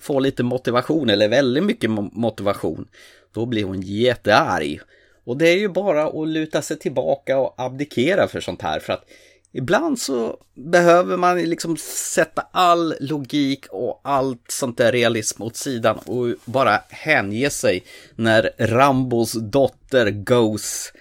får 0.00 0.20
lite 0.20 0.42
motivation, 0.42 1.10
eller 1.10 1.28
väldigt 1.28 1.64
mycket 1.64 1.90
mo- 1.90 2.10
motivation, 2.12 2.88
då 3.36 3.46
blir 3.46 3.64
hon 3.64 3.80
jättearg. 3.80 4.80
Och 5.24 5.36
det 5.36 5.48
är 5.48 5.58
ju 5.58 5.68
bara 5.68 6.06
att 6.06 6.28
luta 6.28 6.62
sig 6.62 6.78
tillbaka 6.78 7.38
och 7.38 7.54
abdikera 7.56 8.28
för 8.28 8.40
sånt 8.40 8.62
här. 8.62 8.80
För 8.80 8.92
att 8.92 9.04
ibland 9.52 9.98
så 9.98 10.36
behöver 10.54 11.16
man 11.16 11.42
liksom 11.42 11.76
sätta 12.14 12.46
all 12.50 12.94
logik 13.00 13.66
och 13.70 14.00
allt 14.04 14.50
sånt 14.50 14.78
där 14.78 14.92
realism 14.92 15.42
åt 15.42 15.56
sidan 15.56 15.96
och 15.96 16.34
bara 16.44 16.80
hänge 16.88 17.50
sig 17.50 17.84
när 18.14 18.50
Rambos 18.58 19.32
dotter 19.32 20.10
goes 20.10 20.92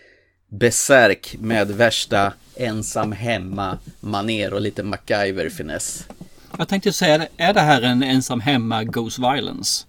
besärk 0.48 1.36
med 1.40 1.68
värsta 1.68 2.34
ensam 2.56 3.12
hemma 3.12 3.78
maner 4.00 4.54
och 4.54 4.62
lite 4.62 4.84
MacGyver-finess. 4.84 6.08
Jag 6.58 6.68
tänkte 6.68 6.94
säga, 6.94 7.28
är 7.38 7.54
det 7.54 7.62
här 7.62 7.82
en 7.82 8.04
ensam 8.04 8.40
hemma 8.40 8.84
Goes 8.84 9.20
Violence? 9.20 9.86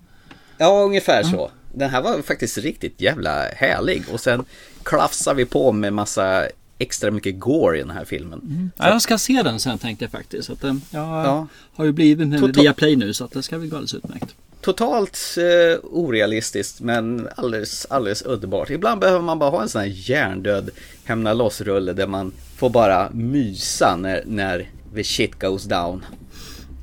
Ja, 0.58 0.82
ungefär 0.82 1.22
så. 1.22 1.50
Den 1.78 1.90
här 1.90 2.02
var 2.02 2.22
faktiskt 2.22 2.58
riktigt 2.58 3.00
jävla 3.00 3.44
härlig 3.54 4.02
och 4.12 4.20
sen 4.20 4.44
klafsar 4.82 5.34
vi 5.34 5.44
på 5.44 5.72
med 5.72 5.92
massa 5.92 6.46
extra 6.78 7.10
mycket 7.10 7.38
gore 7.40 7.76
i 7.78 7.80
den 7.80 7.90
här 7.90 8.04
filmen. 8.04 8.70
Ja, 8.76 8.88
jag 8.88 9.02
ska 9.02 9.18
se 9.18 9.42
den 9.42 9.60
sen 9.60 9.78
tänkte 9.78 10.04
jag 10.04 10.12
faktiskt. 10.12 10.50
Att, 10.50 10.64
eh, 10.64 10.74
jag 10.90 11.02
Ja. 11.26 11.46
har 11.74 11.84
ju 11.84 11.92
blivit 11.92 12.28
med 12.28 12.40
Total- 12.40 12.62
via 12.62 12.72
Play 12.72 12.96
nu 12.96 13.14
så 13.14 13.24
att 13.24 13.32
det 13.32 13.42
ska 13.42 13.58
bli 13.58 13.68
alldeles 13.68 13.94
utmärkt. 13.94 14.34
Totalt 14.60 15.18
eh, 15.38 15.78
orealistiskt 15.82 16.80
men 16.80 17.28
alldeles, 17.36 17.86
alldeles 17.90 18.22
underbart. 18.22 18.70
Ibland 18.70 19.00
behöver 19.00 19.20
man 19.20 19.38
bara 19.38 19.50
ha 19.50 19.62
en 19.62 19.68
sån 19.68 19.80
här 19.80 19.88
hjärndöd 20.10 20.70
hämna 21.04 21.32
loss-rulle 21.34 21.92
där 21.92 22.06
man 22.06 22.32
får 22.56 22.70
bara 22.70 23.10
mysa 23.12 23.96
när, 23.96 24.22
när 24.26 24.70
the 24.94 25.04
shit 25.04 25.38
goes 25.40 25.64
down. 25.64 26.04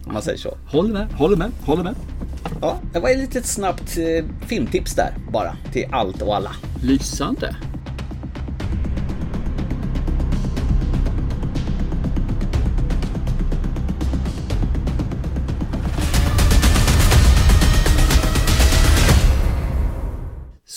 Om 0.05 0.13
man 0.13 0.21
säger 0.21 0.37
så. 0.37 0.57
Håller 0.67 0.93
med, 0.93 1.07
håller 1.11 1.37
med, 1.37 1.51
håller 1.65 1.83
med. 1.83 1.95
Ja, 2.61 2.79
det 2.93 2.99
var 2.99 3.09
ett 3.09 3.17
litet 3.17 3.45
snabbt 3.45 3.97
eh, 3.97 4.25
filmtips 4.47 4.95
där 4.95 5.13
bara 5.31 5.57
till 5.71 5.85
allt 5.91 6.21
och 6.21 6.35
alla. 6.35 6.51
Lysande. 6.83 7.55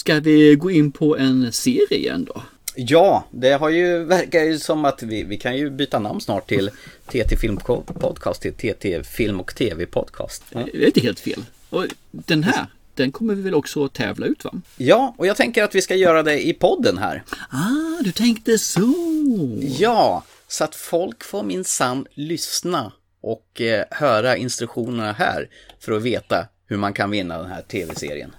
Ska 0.06 0.20
vi 0.20 0.56
gå 0.56 0.70
in 0.70 0.92
på 0.92 1.16
en 1.16 1.52
serie 1.52 1.98
igen 1.98 2.24
då? 2.34 2.42
Ja, 2.76 3.24
det 3.30 3.52
har 3.52 3.68
ju, 3.68 4.04
verkar 4.04 4.44
ju 4.44 4.58
som 4.58 4.84
att 4.84 5.02
vi, 5.02 5.22
vi 5.22 5.36
kan 5.36 5.56
ju 5.56 5.70
byta 5.70 5.98
namn 5.98 6.20
snart 6.20 6.48
till 6.48 6.70
TT 7.06 7.36
Film 7.36 7.56
Podcast 8.00 8.42
till 8.42 8.54
TT 8.54 9.02
Film 9.02 9.40
och 9.40 9.54
TV 9.54 9.86
Podcast. 9.86 10.42
Ja. 10.50 10.60
Det 10.72 10.82
är 10.82 10.86
inte 10.86 11.00
helt 11.00 11.20
fel. 11.20 11.44
Och 11.70 11.86
den 12.10 12.42
här, 12.42 12.66
den 12.94 13.12
kommer 13.12 13.34
vi 13.34 13.42
väl 13.42 13.54
också 13.54 13.88
tävla 13.88 14.26
ut 14.26 14.44
va? 14.44 14.52
ja, 14.76 15.14
och 15.18 15.26
jag 15.26 15.36
tänker 15.36 15.62
att 15.62 15.74
vi 15.74 15.82
ska 15.82 15.94
göra 15.94 16.22
det 16.22 16.46
i 16.46 16.52
podden 16.52 16.98
här. 16.98 17.22
Ah, 17.50 18.02
du 18.02 18.12
tänkte 18.12 18.58
så. 18.58 18.94
Ja, 19.78 20.24
så 20.48 20.64
att 20.64 20.74
folk 20.74 21.24
får 21.24 21.42
minsann 21.42 22.06
lyssna 22.14 22.92
och 23.20 23.60
eh, 23.60 23.84
höra 23.90 24.36
instruktionerna 24.36 25.12
här 25.12 25.48
för 25.80 25.92
att 25.92 26.02
veta 26.02 26.46
hur 26.66 26.76
man 26.76 26.92
kan 26.92 27.10
vinna 27.10 27.38
den 27.38 27.50
här 27.50 27.62
tv-serien. 27.62 28.34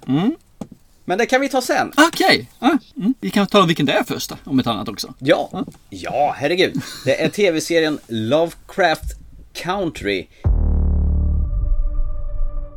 Men 1.05 1.17
det 1.17 1.25
kan 1.25 1.41
vi 1.41 1.49
ta 1.49 1.61
sen. 1.61 1.91
Okej, 1.97 2.49
ah, 2.59 2.77
mm. 2.97 3.13
vi 3.19 3.29
kan 3.29 3.47
ta 3.47 3.65
vilken 3.65 3.85
det 3.85 3.93
är 3.93 4.03
först 4.03 4.33
om 4.43 4.59
ett 4.59 4.67
annat 4.67 4.89
också. 4.89 5.13
Ja, 5.19 5.65
ja, 5.89 6.35
herregud. 6.37 6.81
Det 7.05 7.23
är 7.23 7.29
tv-serien 7.29 7.99
Lovecraft 8.07 9.15
Country. 9.53 10.27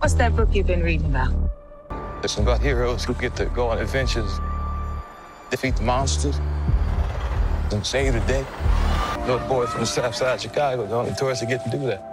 What's 0.00 0.16
that 0.18 0.36
book 0.36 0.48
you've 0.54 0.66
been 0.66 0.82
reading 0.82 1.14
about? 1.14 1.34
It's 2.22 2.38
about 2.38 2.62
heroes 2.62 3.04
who 3.04 3.14
get 3.20 3.36
to 3.36 3.44
go 3.44 3.70
on 3.70 3.78
adventures, 3.78 4.40
defeat 5.50 5.76
the 5.76 5.82
monsters, 5.82 6.36
and 7.72 7.86
save 7.86 8.12
the 8.12 8.32
day. 8.32 8.44
Little 9.26 9.48
boy 9.48 9.66
from 9.66 9.80
the 9.80 9.86
south 9.86 10.14
side 10.14 10.34
of 10.34 10.40
Chicago, 10.40 10.86
the 10.86 10.94
only 10.94 11.14
tourist 11.18 11.40
to 11.40 11.46
get 11.46 11.64
to 11.64 11.70
do 11.70 11.86
that. 11.86 12.06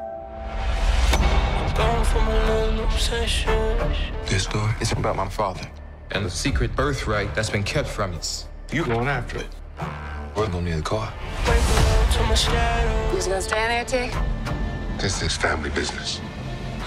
This 4.29 4.43
story 4.43 4.73
is 4.81 4.91
about 4.91 5.15
my 5.15 5.29
father 5.29 5.67
and 6.11 6.25
the 6.25 6.29
secret 6.29 6.75
birthright 6.75 7.33
that's 7.35 7.49
been 7.49 7.63
kept 7.63 7.87
from 7.87 8.13
us. 8.15 8.47
You 8.71 8.85
going 8.85 9.07
after 9.07 9.39
it? 9.39 9.47
We're 10.35 10.47
gonna 10.47 10.61
need 10.61 10.79
a 10.79 10.81
car. 10.81 11.07
Who's 13.11 13.27
gonna 13.27 13.41
stand 13.41 13.71
there, 13.71 13.85
Tick? 13.85 14.13
This 14.99 15.21
is 15.21 15.35
family 15.35 15.69
business. 15.69 16.21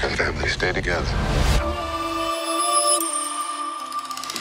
And 0.03 0.13
families 0.17 0.53
stay 0.53 0.73
together. 0.73 1.05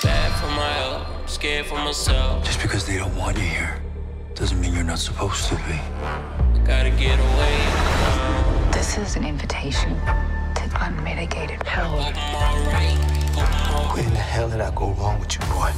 Bad 0.04 0.32
for 0.40 0.48
my 0.48 0.70
health, 0.80 1.30
scared 1.30 1.66
for 1.66 1.76
myself. 1.76 2.46
Just 2.46 2.62
because 2.62 2.86
they 2.86 2.98
don't 2.98 3.16
want 3.16 3.38
you 3.38 3.44
here 3.44 3.82
doesn't 4.36 4.60
mean 4.62 4.74
you're 4.74 4.84
not 4.84 5.00
supposed 5.00 5.48
to 5.50 5.56
be. 5.56 5.80
I 6.04 6.62
Gotta 6.66 6.92
get 6.92 7.20
away. 7.20 8.72
This 8.72 8.98
is 8.98 9.16
an 9.16 9.26
invitation 9.26 9.96
to 10.56 10.70
unmitigated 10.82 11.60
power. 11.62 13.19
Hope 13.40 13.50
I'm 13.50 13.66
alright. 13.66 13.70
Hope 13.70 13.70
I'm 13.70 13.76
alright. 13.76 13.98
What 13.98 14.06
in 14.06 14.14
the 14.14 14.20
hell 14.20 14.50
did 14.50 14.62
I 14.62 14.72
go 14.76 14.92
wrong 14.94 15.20
with 15.20 15.34
you, 15.34 15.42
boy? 15.48 15.72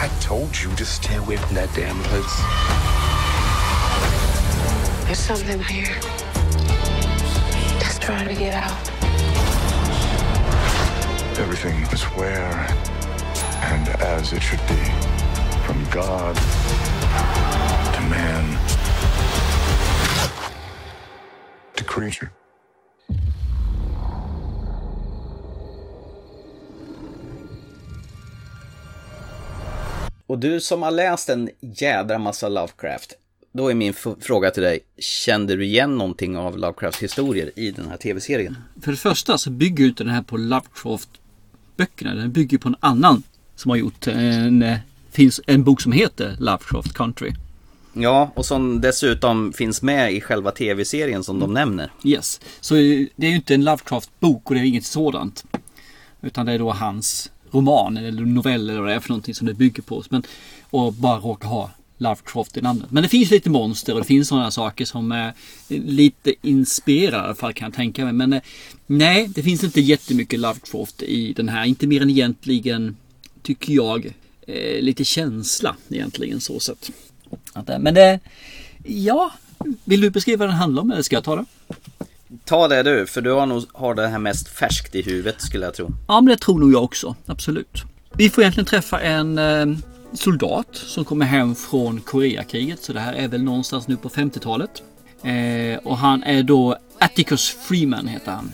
I 0.00 0.08
told 0.20 0.58
you 0.58 0.74
to 0.76 0.84
stay 0.84 1.16
away 1.16 1.36
from 1.36 1.54
that 1.56 1.68
damn 1.74 1.98
place. 2.04 2.36
There's 5.06 5.18
something 5.18 5.60
here 5.64 5.94
that's 7.80 7.98
trying 7.98 8.28
to 8.28 8.34
get 8.34 8.54
out. 8.54 8.90
Everything 11.38 11.82
is 11.92 12.02
where 12.16 12.66
and 13.62 13.88
as 14.00 14.32
it 14.32 14.42
should 14.42 14.60
be. 14.68 14.82
From 15.66 15.84
God 15.90 16.36
to 17.94 18.00
man 18.08 18.58
to 21.76 21.84
creature. 21.84 22.32
Och 30.28 30.38
du 30.38 30.60
som 30.60 30.82
har 30.82 30.90
läst 30.90 31.28
en 31.28 31.50
jädra 31.60 32.18
massa 32.18 32.48
Lovecraft, 32.48 33.12
då 33.52 33.68
är 33.68 33.74
min 33.74 33.94
fråga 34.20 34.50
till 34.50 34.62
dig, 34.62 34.80
kände 34.98 35.56
du 35.56 35.64
igen 35.64 35.98
någonting 35.98 36.36
av 36.36 36.58
Lovecrafts 36.58 37.02
historier 37.02 37.50
i 37.56 37.70
den 37.70 37.88
här 37.88 37.96
tv-serien? 37.96 38.56
För 38.82 38.90
det 38.90 38.96
första 38.96 39.38
så 39.38 39.50
bygger 39.50 39.84
ju 39.84 39.88
inte 39.88 40.04
den 40.04 40.12
här 40.12 40.22
på 40.22 40.36
Lovecraft-böckerna. 40.36 42.14
Den 42.14 42.32
bygger 42.32 42.58
på 42.58 42.68
en 42.68 42.76
annan 42.80 43.22
som 43.56 43.70
har 43.70 43.76
gjort 43.76 44.06
en, 44.06 44.62
eh, 44.62 44.78
finns 45.10 45.40
en 45.46 45.64
bok 45.64 45.80
som 45.80 45.92
heter 45.92 46.36
Lovecraft 46.40 46.94
Country. 46.94 47.32
Ja, 47.92 48.32
och 48.34 48.46
som 48.46 48.80
dessutom 48.80 49.52
finns 49.52 49.82
med 49.82 50.12
i 50.12 50.20
själva 50.20 50.50
tv-serien 50.50 51.24
som 51.24 51.40
de 51.40 51.54
nämner. 51.54 51.92
Yes. 52.04 52.40
Så 52.60 52.76
eh, 52.76 53.06
det 53.16 53.26
är 53.26 53.30
ju 53.30 53.36
inte 53.36 53.54
en 53.54 53.64
Lovecraft-bok 53.64 54.50
och 54.50 54.54
det 54.54 54.60
är 54.60 54.64
inget 54.64 54.86
sådant. 54.86 55.44
Utan 56.20 56.46
det 56.46 56.52
är 56.52 56.58
då 56.58 56.72
hans 56.72 57.30
roman 57.52 57.96
eller 57.96 58.22
novell 58.22 58.70
eller 58.70 58.80
vad 58.80 58.88
det 58.88 58.94
är 58.94 59.00
för 59.00 59.08
någonting 59.08 59.34
som 59.34 59.46
det 59.46 59.54
bygger 59.54 59.82
på. 59.82 60.02
Men, 60.08 60.22
och 60.70 60.92
bara 60.92 61.18
råkar 61.18 61.48
ha 61.48 61.70
Lovecraft 61.98 62.56
i 62.56 62.60
namnet. 62.60 62.90
Men 62.90 63.02
det 63.02 63.08
finns 63.08 63.30
lite 63.30 63.50
monster 63.50 63.92
och 63.94 64.00
det 64.00 64.06
finns 64.06 64.28
sådana 64.28 64.50
saker 64.50 64.84
som 64.84 65.12
är 65.12 65.34
lite 65.68 66.34
inspirerade 66.42 67.22
i 67.22 67.26
alla 67.26 67.34
fall 67.34 67.52
kan 67.52 67.66
jag 67.66 67.74
tänka 67.74 68.04
mig. 68.04 68.12
Men 68.12 68.32
eh, 68.32 68.42
nej, 68.86 69.28
det 69.34 69.42
finns 69.42 69.64
inte 69.64 69.80
jättemycket 69.80 70.40
Lovecraft 70.40 71.02
i 71.02 71.32
den 71.32 71.48
här. 71.48 71.64
Inte 71.64 71.86
mer 71.86 72.02
än 72.02 72.10
egentligen, 72.10 72.96
tycker 73.42 73.72
jag, 73.72 74.12
eh, 74.46 74.82
lite 74.82 75.04
känsla 75.04 75.76
egentligen 75.88 76.40
så 76.40 76.60
sett. 76.60 76.90
Eh, 77.54 77.78
Men 77.78 77.94
det, 77.94 78.20
ja, 78.84 79.32
vill 79.84 80.00
du 80.00 80.10
beskriva 80.10 80.38
vad 80.38 80.48
den 80.48 80.56
handlar 80.56 80.82
om 80.82 80.90
eller 80.90 81.02
ska 81.02 81.16
jag 81.16 81.24
ta 81.24 81.36
det? 81.36 81.44
Ta 82.44 82.68
det 82.68 82.82
du, 82.82 83.06
för 83.06 83.20
du 83.20 83.32
har 83.32 83.46
nog 83.46 83.64
har 83.72 83.94
det 83.94 84.08
här 84.08 84.18
mest 84.18 84.48
färskt 84.48 84.94
i 84.94 85.02
huvudet 85.02 85.42
skulle 85.42 85.64
jag 85.64 85.74
tro. 85.74 85.90
Ja, 86.08 86.20
men 86.20 86.26
det 86.30 86.36
tror 86.36 86.58
nog 86.58 86.72
jag 86.72 86.84
också. 86.84 87.16
Absolut. 87.26 87.82
Vi 88.12 88.30
får 88.30 88.42
egentligen 88.42 88.66
träffa 88.66 89.00
en 89.00 89.38
eh, 89.38 89.66
soldat 90.12 90.68
som 90.72 91.04
kommer 91.04 91.26
hem 91.26 91.54
från 91.54 92.00
Koreakriget. 92.00 92.82
Så 92.82 92.92
det 92.92 93.00
här 93.00 93.12
är 93.12 93.28
väl 93.28 93.42
någonstans 93.42 93.88
nu 93.88 93.96
på 93.96 94.08
50-talet. 94.08 94.82
Eh, 95.22 95.78
och 95.84 95.98
han 95.98 96.22
är 96.22 96.42
då 96.42 96.76
Atticus 96.98 97.48
Freeman 97.50 98.06
heter 98.08 98.32
han. 98.32 98.52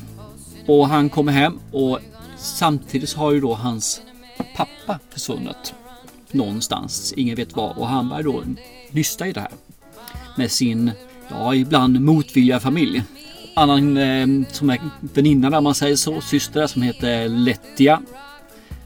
Och 0.67 0.89
han 0.89 1.09
kommer 1.09 1.33
hem 1.33 1.59
och 1.73 1.99
samtidigt 2.39 3.09
så 3.09 3.19
har 3.19 3.33
ju 3.33 3.41
då 3.41 3.55
hans 3.55 4.03
pappa 4.57 4.99
försvunnit. 5.11 5.75
Någonstans, 6.31 7.15
ingen 7.17 7.37
vet 7.37 7.57
var. 7.57 7.79
Och 7.79 7.89
han 7.89 8.09
börjar 8.09 8.23
då 8.23 8.43
nysta 8.91 9.27
i 9.27 9.33
det 9.33 9.41
här. 9.41 9.53
Med 10.37 10.51
sin, 10.51 10.91
ja 11.29 11.55
ibland 11.55 12.01
motvilliga 12.01 12.61
familj. 12.61 13.03
Annan 13.55 13.97
eh, 13.97 14.27
som 14.53 14.71
är 14.71 14.81
väninna 15.01 15.51
där 15.51 15.61
man 15.61 15.75
säger 15.75 15.97
så, 15.97 16.21
syster 16.21 16.61
där, 16.61 16.67
som 16.67 16.83
heter 16.83 17.29
Lettia. 17.29 18.03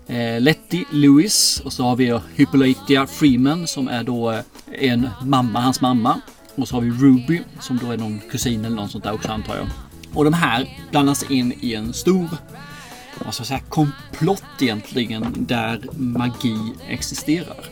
Eh, 0.06 0.40
Letty 0.40 0.84
Lewis 0.92 1.60
och 1.64 1.72
så 1.72 1.84
har 1.84 1.96
vi 1.96 2.18
Hippolytia 2.34 3.06
Freeman 3.06 3.66
som 3.66 3.88
är 3.88 4.04
då 4.04 4.30
eh, 4.30 4.42
en 4.78 5.08
mamma, 5.22 5.60
hans 5.60 5.80
mamma. 5.80 6.20
Och 6.54 6.68
så 6.68 6.76
har 6.76 6.80
vi 6.80 6.90
Ruby 6.90 7.40
som 7.60 7.78
då 7.78 7.92
är 7.92 7.96
någon 7.96 8.20
kusin 8.30 8.64
eller 8.64 8.76
något 8.76 8.90
sånt 8.90 9.04
där 9.04 9.12
också 9.12 9.28
antar 9.28 9.56
jag. 9.56 9.66
Och 10.14 10.24
de 10.24 10.32
här 10.32 10.68
blandas 10.90 11.30
in 11.30 11.54
i 11.60 11.74
en 11.74 11.92
stor 11.92 12.28
vad 13.24 13.34
ska 13.34 13.40
jag 13.40 13.46
säga, 13.46 13.60
komplott 13.68 14.62
egentligen 14.62 15.34
där 15.38 15.80
magi 15.96 16.72
existerar. 16.88 17.64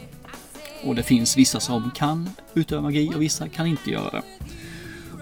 Och 0.85 0.95
det 0.95 1.03
finns 1.03 1.37
vissa 1.37 1.61
som 1.61 1.91
kan 1.91 2.31
utöva 2.55 2.83
magi 2.83 3.13
och 3.15 3.23
vissa 3.23 3.49
kan 3.49 3.67
inte 3.67 3.91
göra 3.91 4.11
det. 4.11 4.23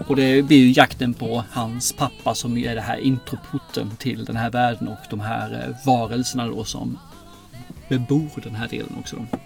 Och 0.07 0.15
det 0.15 0.41
blir 0.41 0.57
ju 0.57 0.71
jakten 0.71 1.13
på 1.13 1.43
hans 1.51 1.93
pappa 1.93 2.35
som 2.35 2.57
är 2.57 2.75
det 2.75 2.81
här 2.81 2.97
introporten 2.97 3.91
till 3.99 4.25
den 4.25 4.35
här 4.35 4.51
världen 4.51 4.87
och 4.87 4.99
de 5.09 5.19
här 5.19 5.53
eh, 5.53 5.85
varelserna 5.85 6.47
då 6.47 6.63
som 6.63 6.99
bebor 7.89 8.41
den 8.43 8.55
här 8.55 8.67
delen 8.67 8.95
också. 8.99 9.15
Då. 9.15 9.39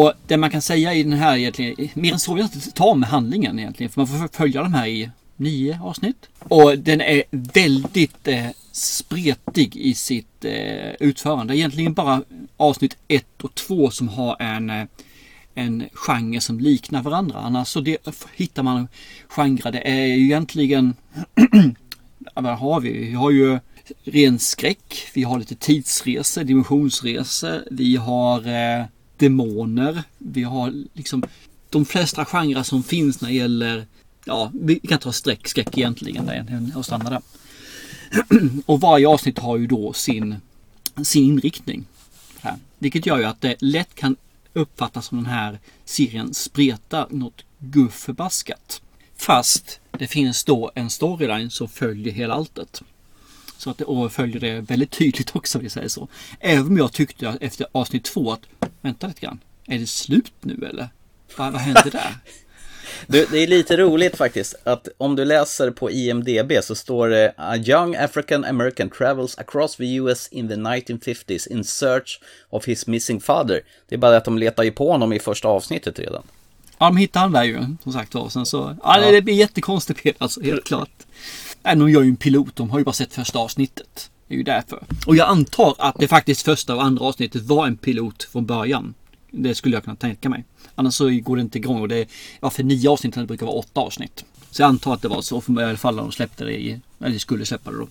Och 0.00 0.12
det 0.26 0.36
man 0.36 0.50
kan 0.50 0.62
säga 0.62 0.94
i 0.94 1.02
den 1.02 1.12
här 1.12 1.36
egentligen, 1.36 1.88
mer 1.94 2.12
än 2.12 2.18
så 2.18 2.34
vill 2.34 2.40
jag 2.40 2.56
inte 2.56 2.70
ta 2.70 2.94
med 2.94 3.08
handlingen 3.08 3.58
egentligen, 3.58 3.92
för 3.92 4.00
man 4.00 4.06
får 4.06 4.36
följa 4.36 4.62
de 4.62 4.74
här 4.74 4.86
i 4.86 5.10
nio 5.36 5.80
avsnitt. 5.82 6.28
Och 6.38 6.78
den 6.78 7.00
är 7.00 7.22
väldigt 7.30 8.28
eh, 8.28 8.46
spretig 8.72 9.76
i 9.76 9.94
sitt 9.94 10.44
eh, 10.44 10.92
utförande. 11.00 11.56
Egentligen 11.56 11.94
bara 11.94 12.22
avsnitt 12.56 12.96
ett 13.08 13.42
och 13.42 13.54
två 13.54 13.90
som 13.90 14.08
har 14.08 14.36
en 14.42 14.70
eh, 14.70 14.86
en 15.56 15.88
genre 15.92 16.40
som 16.40 16.60
liknar 16.60 17.02
varandra. 17.02 17.38
Annars 17.38 17.68
så 17.68 17.80
det, 17.80 18.08
hittar 18.36 18.62
man 18.62 18.88
genrer. 19.28 19.72
Det 19.72 19.90
är 19.90 20.06
ju 20.06 20.24
egentligen 20.24 20.94
ja, 22.34 22.40
vad 22.40 22.58
har 22.58 22.80
vi? 22.80 22.92
Vi 22.92 23.12
har 23.12 23.30
ju 23.30 23.58
ren 24.04 24.38
skräck. 24.38 25.10
Vi 25.14 25.22
har 25.22 25.38
lite 25.38 25.54
tidsresor, 25.54 26.44
dimensionsresor. 26.44 27.64
Vi 27.70 27.96
har 27.96 28.38
eh, 28.46 28.84
demoner. 29.16 30.02
Vi 30.18 30.42
har 30.42 30.72
liksom 30.92 31.22
de 31.70 31.84
flesta 31.84 32.24
genrer 32.24 32.62
som 32.62 32.82
finns 32.82 33.20
när 33.20 33.28
det 33.28 33.34
gäller 33.34 33.86
Ja, 34.28 34.50
vi 34.54 34.78
kan 34.78 34.98
ta 34.98 35.12
skräck, 35.12 35.48
skräck 35.48 35.78
egentligen 35.78 36.26
där, 36.26 36.72
och 36.76 36.84
stanna 36.84 37.10
där. 37.10 37.22
och 38.66 38.80
varje 38.80 39.08
avsnitt 39.08 39.38
har 39.38 39.56
ju 39.56 39.66
då 39.66 39.92
sin, 39.92 40.36
sin 41.02 41.24
inriktning. 41.24 41.84
Här. 42.40 42.54
Vilket 42.78 43.06
gör 43.06 43.18
ju 43.18 43.24
att 43.24 43.40
det 43.40 43.56
lätt 43.58 43.94
kan 43.94 44.16
uppfattas 44.56 45.06
som 45.06 45.18
den 45.18 45.26
här 45.26 45.58
serien 45.84 46.34
spretar 46.34 47.06
något 47.10 47.44
gufförbaskat. 47.58 48.82
Fast 49.16 49.80
det 49.98 50.06
finns 50.06 50.44
då 50.44 50.70
en 50.74 50.90
storyline 50.90 51.50
som 51.50 51.68
följer 51.68 52.12
hela 52.12 52.34
alltet. 52.34 52.82
Så 53.56 53.70
att 53.70 53.78
det, 53.78 53.84
och 53.84 54.12
följer 54.12 54.40
det 54.40 54.60
väldigt 54.60 54.90
tydligt 54.90 55.36
också 55.36 55.58
om 55.58 55.64
vi 55.64 55.70
säger 55.70 55.88
så. 55.88 56.08
Även 56.40 56.66
om 56.66 56.76
jag 56.76 56.92
tyckte 56.92 57.38
efter 57.40 57.66
avsnitt 57.72 58.04
två 58.04 58.32
att 58.32 58.40
vänta 58.80 59.06
lite 59.06 59.20
grann. 59.20 59.40
Är 59.66 59.78
det 59.78 59.86
slut 59.86 60.32
nu 60.40 60.66
eller? 60.70 60.88
Vad, 61.36 61.52
vad 61.52 61.62
hände 61.62 61.90
där? 61.90 62.16
Du, 63.06 63.26
det 63.30 63.38
är 63.38 63.46
lite 63.46 63.76
roligt 63.76 64.16
faktiskt 64.16 64.54
att 64.64 64.88
om 64.98 65.16
du 65.16 65.24
läser 65.24 65.70
på 65.70 65.90
IMDB 65.90 66.52
så 66.62 66.74
står 66.74 67.08
det 67.08 67.34
A 67.36 67.56
young 67.56 67.96
African 67.96 68.44
American 68.44 68.90
travels 68.90 69.38
across 69.38 69.76
the 69.76 69.94
US 69.94 70.28
in 70.28 70.48
the 70.48 70.54
1950s 70.54 71.48
in 71.48 71.64
search 71.64 72.20
of 72.50 72.66
his 72.66 72.86
missing 72.86 73.20
father. 73.20 73.60
Det 73.88 73.94
är 73.94 73.98
bara 73.98 74.10
det 74.10 74.16
att 74.16 74.24
de 74.24 74.38
letar 74.38 74.62
ju 74.62 74.72
på 74.72 74.92
honom 74.92 75.12
i 75.12 75.18
första 75.18 75.48
avsnittet 75.48 75.98
redan. 75.98 76.22
Ja, 76.78 76.86
de 76.86 76.96
hittar 76.96 77.20
han 77.20 77.32
där 77.32 77.44
ju 77.44 77.64
som 77.82 77.92
sagt 77.92 78.14
var. 78.14 78.28
Sen 78.28 78.46
så, 78.46 78.76
ja, 78.82 79.00
det, 79.00 79.10
det 79.10 79.22
blir 79.22 79.34
jättekonstigt 79.34 80.16
alltså, 80.18 80.42
helt 80.42 80.64
klart. 80.64 80.90
Nej, 81.62 81.76
de 81.76 81.90
gör 81.90 82.02
ju 82.02 82.08
en 82.08 82.16
pilot, 82.16 82.56
de 82.56 82.70
har 82.70 82.78
ju 82.78 82.84
bara 82.84 82.92
sett 82.92 83.14
första 83.14 83.38
avsnittet. 83.38 84.10
Det 84.28 84.34
är 84.34 84.38
ju 84.38 84.44
därför. 84.44 84.82
Och 85.06 85.16
jag 85.16 85.28
antar 85.28 85.74
att 85.78 85.96
det 85.98 86.08
faktiskt 86.08 86.42
första 86.42 86.74
och 86.74 86.82
andra 86.82 87.04
avsnittet 87.04 87.42
var 87.42 87.66
en 87.66 87.76
pilot 87.76 88.22
från 88.22 88.46
början. 88.46 88.94
Det 89.36 89.54
skulle 89.54 89.76
jag 89.76 89.84
kunna 89.84 89.96
tänka 89.96 90.28
mig. 90.28 90.44
Annars 90.74 90.94
så 90.94 91.10
går 91.10 91.36
det 91.36 91.42
inte 91.42 91.58
igång 91.58 91.80
och 91.80 91.88
det 91.88 91.96
är, 91.96 92.06
ja 92.40 92.50
för 92.50 92.62
nio 92.62 92.90
avsnitt 92.90 93.14
det 93.14 93.26
brukar 93.26 93.46
vara 93.46 93.56
åtta 93.56 93.80
avsnitt. 93.80 94.24
Så 94.50 94.62
jag 94.62 94.68
antar 94.68 94.94
att 94.94 95.02
det 95.02 95.08
var 95.08 95.22
så, 95.22 95.40
för 95.40 95.60
i 95.60 95.64
alla 95.64 95.76
fall 95.76 95.94
när 95.94 96.02
de 96.02 96.12
släppte 96.12 96.44
det 96.44 96.52
i, 96.52 96.80
eller 97.04 97.18
skulle 97.18 97.46
släppa 97.46 97.70
det 97.70 97.76
då. 97.76 97.88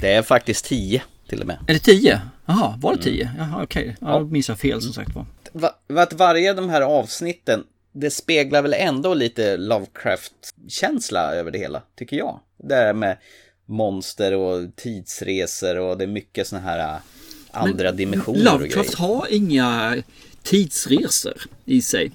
Det 0.00 0.12
är 0.12 0.22
faktiskt 0.22 0.64
tio 0.64 1.02
till 1.28 1.40
och 1.40 1.46
med. 1.46 1.58
Är 1.66 1.72
det 1.72 1.78
tio? 1.78 2.20
Jaha, 2.46 2.74
var 2.80 2.96
det 2.96 3.02
tio? 3.02 3.30
Jaha, 3.38 3.62
okej. 3.62 3.82
Okay. 3.82 3.94
Ja, 4.00 4.18
då 4.18 4.26
minns 4.26 4.48
jag 4.48 4.58
fel 4.58 4.82
som 4.82 4.92
sagt 4.92 5.14
var. 5.14 5.26
Va, 5.52 6.02
att 6.02 6.12
varje 6.12 6.54
de 6.54 6.68
här 6.68 6.82
avsnitten, 6.82 7.64
det 7.92 8.10
speglar 8.10 8.62
väl 8.62 8.74
ändå 8.74 9.14
lite 9.14 9.56
Lovecraft-känsla 9.56 11.34
över 11.34 11.50
det 11.50 11.58
hela, 11.58 11.82
tycker 11.96 12.16
jag. 12.16 12.40
Det 12.56 12.74
här 12.74 12.92
med 12.92 13.18
monster 13.66 14.34
och 14.34 14.76
tidsresor 14.76 15.78
och 15.78 15.98
det 15.98 16.04
är 16.04 16.08
mycket 16.08 16.46
sådana 16.46 16.66
här 16.66 16.94
äh, 16.94 17.00
andra 17.50 17.88
Men 17.88 17.96
dimensioner 17.96 18.44
Lovecraft 18.44 18.94
har 18.94 19.26
inga 19.30 19.96
tidsresor 20.42 21.42
i 21.64 21.82
sig. 21.82 22.12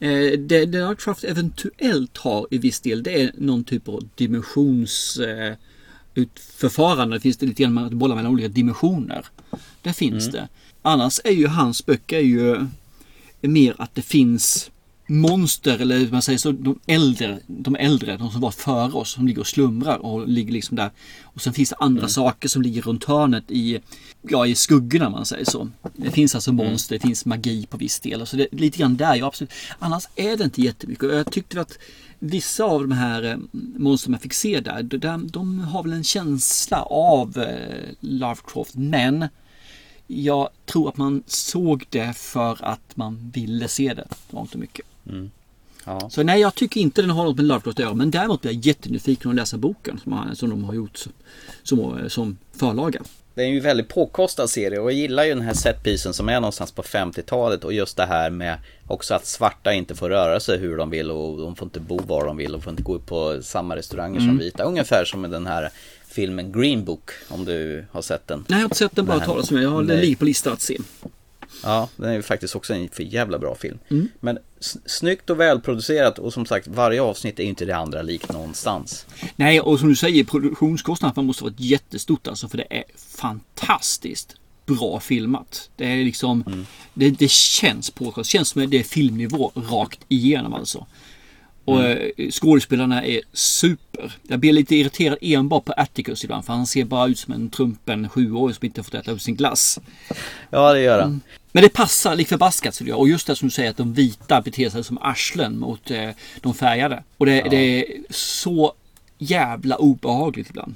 Eh, 0.00 0.38
det, 0.38 0.66
det 0.66 0.80
Lovecraft 0.80 1.24
eventuellt 1.24 2.16
har 2.16 2.46
i 2.50 2.58
viss 2.58 2.80
del 2.80 3.02
det 3.02 3.22
är 3.22 3.32
någon 3.34 3.64
typ 3.64 3.88
av 3.88 4.08
dimensions 4.14 5.16
eh. 5.16 5.54
Det 7.10 7.20
finns 7.20 7.36
det 7.36 7.46
lite 7.46 7.62
grann 7.62 7.78
att 7.78 7.92
bolla 7.92 8.14
mellan 8.14 8.32
olika 8.32 8.48
dimensioner. 8.48 9.26
Det 9.82 9.92
finns 9.92 10.28
mm. 10.28 10.32
det. 10.32 10.48
Annars 10.82 11.20
är 11.24 11.32
ju 11.32 11.46
hans 11.46 11.86
böcker 11.86 12.20
ju 12.20 12.66
mer 13.40 13.74
att 13.78 13.94
det 13.94 14.02
finns 14.02 14.70
monster 15.08 15.78
eller 15.78 16.10
man 16.10 16.22
säger 16.22 16.38
så, 16.38 16.52
de 16.52 16.78
äldre, 16.86 17.38
de 17.46 17.76
äldre, 17.76 18.16
de 18.16 18.30
som 18.30 18.40
var 18.40 18.50
före 18.50 18.92
oss, 18.92 19.10
som 19.10 19.26
ligger 19.26 19.40
och 19.40 19.46
slumrar 19.46 19.98
och 19.98 20.28
ligger 20.28 20.52
liksom 20.52 20.76
där. 20.76 20.90
Och 21.22 21.40
sen 21.42 21.52
finns 21.52 21.70
det 21.70 21.76
andra 21.76 22.00
mm. 22.00 22.10
saker 22.10 22.48
som 22.48 22.62
ligger 22.62 22.82
runt 22.82 23.04
hörnet 23.04 23.44
i, 23.48 23.80
ja, 24.22 24.46
i 24.46 24.54
skuggorna 24.54 25.10
man 25.10 25.26
säger 25.26 25.44
så. 25.44 25.68
Det 25.96 26.10
finns 26.10 26.34
alltså 26.34 26.50
mm. 26.50 26.66
monster, 26.66 26.94
det 26.94 27.00
finns 27.00 27.24
magi 27.24 27.66
på 27.66 27.76
viss 27.76 28.00
del. 28.00 28.26
Så 28.26 28.36
det 28.36 28.48
är 28.52 28.56
lite 28.56 28.78
grann 28.78 28.96
där, 28.96 29.14
ja 29.14 29.26
absolut. 29.26 29.52
Annars 29.78 30.04
är 30.16 30.36
det 30.36 30.44
inte 30.44 30.62
jättemycket. 30.62 31.04
Och 31.04 31.14
jag 31.14 31.32
tyckte 31.32 31.60
att 31.60 31.78
vissa 32.18 32.64
av 32.64 32.80
de 32.80 32.92
här 32.94 33.24
eh, 33.24 33.36
monstren 33.76 34.10
man 34.10 34.20
fick 34.20 34.34
se 34.34 34.60
där, 34.60 34.82
de, 34.82 35.28
de 35.28 35.58
har 35.58 35.82
väl 35.82 35.92
en 35.92 36.04
känsla 36.04 36.82
av 36.82 37.38
eh, 37.38 37.88
Lovecraft, 38.00 38.74
men 38.74 39.28
jag 40.06 40.48
tror 40.66 40.88
att 40.88 40.96
man 40.96 41.22
såg 41.26 41.86
det 41.88 42.16
för 42.16 42.64
att 42.64 42.96
man 42.96 43.30
ville 43.34 43.68
se 43.68 43.94
det. 43.94 44.06
Det 44.10 44.36
var 44.36 44.40
inte 44.40 44.58
mycket. 44.58 44.86
Mm. 45.08 45.30
Ja. 45.84 46.10
Så 46.10 46.22
nej, 46.22 46.40
jag 46.40 46.54
tycker 46.54 46.80
inte 46.80 47.02
den 47.02 47.10
har 47.10 47.24
något 47.24 47.36
med 47.36 47.44
Lovecraft 47.44 47.78
att 47.78 47.84
göra. 47.84 47.94
Men 47.94 48.10
däremot 48.10 48.42
blir 48.42 48.52
jag 48.52 48.66
jättenyfiken 48.66 49.30
att 49.30 49.36
läsa 49.36 49.56
boken 49.56 50.00
som, 50.04 50.30
som 50.34 50.50
de 50.50 50.64
har 50.64 50.74
gjort 50.74 50.98
som, 51.62 51.98
som 52.08 52.38
förlaga. 52.56 53.02
Det 53.34 53.42
är 53.44 53.48
ju 53.48 53.56
en 53.56 53.62
väldigt 53.62 53.88
påkostad 53.88 54.48
serie 54.50 54.78
och 54.78 54.92
jag 54.92 54.98
gillar 54.98 55.24
ju 55.24 55.34
den 55.34 55.42
här 55.42 55.54
setpisen 55.54 56.14
som 56.14 56.28
är 56.28 56.40
någonstans 56.40 56.72
på 56.72 56.82
50-talet 56.82 57.64
och 57.64 57.72
just 57.72 57.96
det 57.96 58.06
här 58.06 58.30
med 58.30 58.58
också 58.86 59.14
att 59.14 59.26
svarta 59.26 59.72
inte 59.72 59.94
får 59.94 60.08
röra 60.08 60.40
sig 60.40 60.58
hur 60.58 60.76
de 60.76 60.90
vill 60.90 61.10
och 61.10 61.38
de 61.38 61.56
får 61.56 61.66
inte 61.66 61.80
bo 61.80 61.98
var 62.06 62.26
de 62.26 62.36
vill 62.36 62.54
och 62.54 62.62
får 62.62 62.70
inte 62.70 62.82
gå 62.82 62.98
på 62.98 63.38
samma 63.42 63.76
restauranger 63.76 64.20
som 64.20 64.28
Mm. 64.28 64.38
vita. 64.38 64.62
Ungefär 64.62 65.04
som 65.04 65.20
med 65.20 65.30
den 65.30 65.46
här 65.46 65.70
filmen 66.08 66.52
Green 66.52 66.84
Book 66.84 67.10
om 67.28 67.44
du 67.44 67.84
har 67.90 68.02
sett 68.02 68.26
den. 68.26 68.38
Nej, 68.38 68.44
jag 68.48 68.58
har 68.58 68.64
inte 68.64 68.76
sett 68.76 68.96
den 68.96 69.06
bara 69.06 69.20
talas 69.20 69.50
om. 69.50 69.62
Jag 69.62 69.70
har 69.70 69.82
den 69.82 70.00
ligger 70.00 70.16
på 70.16 70.24
listan 70.24 70.52
att 70.52 70.62
se. 70.62 70.78
Ja, 71.62 71.88
den 71.96 72.10
är 72.10 72.14
ju 72.14 72.22
faktiskt 72.22 72.56
också 72.56 72.74
en 72.74 72.88
för 72.88 73.02
jävla 73.02 73.38
bra 73.38 73.54
film. 73.54 73.78
Mm. 73.90 74.08
Men 74.20 74.38
snyggt 74.86 75.30
och 75.30 75.40
välproducerat 75.40 76.18
och 76.18 76.32
som 76.32 76.46
sagt 76.46 76.66
varje 76.68 77.02
avsnitt 77.02 77.38
är 77.40 77.44
inte 77.44 77.64
det 77.64 77.76
andra 77.76 78.02
likt 78.02 78.32
någonstans. 78.32 79.06
Nej, 79.36 79.60
och 79.60 79.78
som 79.78 79.88
du 79.88 79.96
säger, 79.96 80.24
produktionskostnaden 80.24 81.24
måste 81.26 81.44
vara 81.44 81.54
jättestort 81.56 82.26
alltså. 82.28 82.48
För 82.48 82.56
det 82.58 82.66
är 82.70 82.84
fantastiskt 83.20 84.34
bra 84.66 85.00
filmat. 85.00 85.70
Det 85.76 85.84
är 85.92 86.04
liksom, 86.04 86.44
Mm. 86.46 86.66
det, 86.94 87.10
det 87.10 87.30
känns 87.30 87.90
på 87.90 88.12
det 88.16 88.24
känns 88.24 88.48
som 88.48 88.70
det 88.70 88.78
är 88.78 88.82
filmnivå 88.84 89.52
rakt 89.54 90.00
igenom 90.08 90.54
alltså. 90.54 90.86
Och 91.64 91.80
Mm. 91.84 92.10
eh, 92.16 92.30
skådespelarna 92.30 93.04
är 93.04 93.20
super. 93.32 94.16
Jag 94.22 94.38
blir 94.40 94.52
lite 94.52 94.76
irriterad 94.76 95.18
enbart 95.20 95.64
på 95.64 95.72
Atticus 95.76 96.24
ibland 96.24 96.44
för 96.44 96.52
han 96.52 96.66
ser 96.66 96.84
bara 96.84 97.06
ut 97.08 97.18
som 97.18 97.32
en 97.34 97.50
trumpen 97.50 98.08
sjuåring 98.08 98.54
som 98.54 98.64
inte 98.66 98.82
fått 98.82 98.94
äta 98.94 99.10
upp 99.12 99.20
sin 99.20 99.36
glass. 99.36 99.78
Ja, 100.50 100.72
det 100.72 100.80
gör 100.80 100.98
han. 101.00 101.08
Mm. 101.08 101.20
Men 101.58 101.62
det 101.62 101.68
passar 101.68 102.16
lik 102.16 102.28
förbaskat 102.28 102.78
det 102.78 102.84
gör. 102.84 102.96
Och 102.96 103.08
just 103.08 103.26
det 103.26 103.36
som 103.36 103.48
du 103.48 103.52
säger 103.52 103.70
att 103.70 103.76
de 103.76 103.94
vita 103.94 104.40
beter 104.40 104.70
sig 104.70 104.84
som 104.84 104.98
arslen 104.98 105.58
mot 105.58 105.90
eh, 105.90 106.10
de 106.40 106.54
färgade. 106.54 107.02
Och 107.16 107.26
det, 107.26 107.42
det 107.50 107.56
är 107.56 107.84
så 108.10 108.72
jävla 109.18 109.76
obehagligt 109.76 110.50
ibland. 110.50 110.74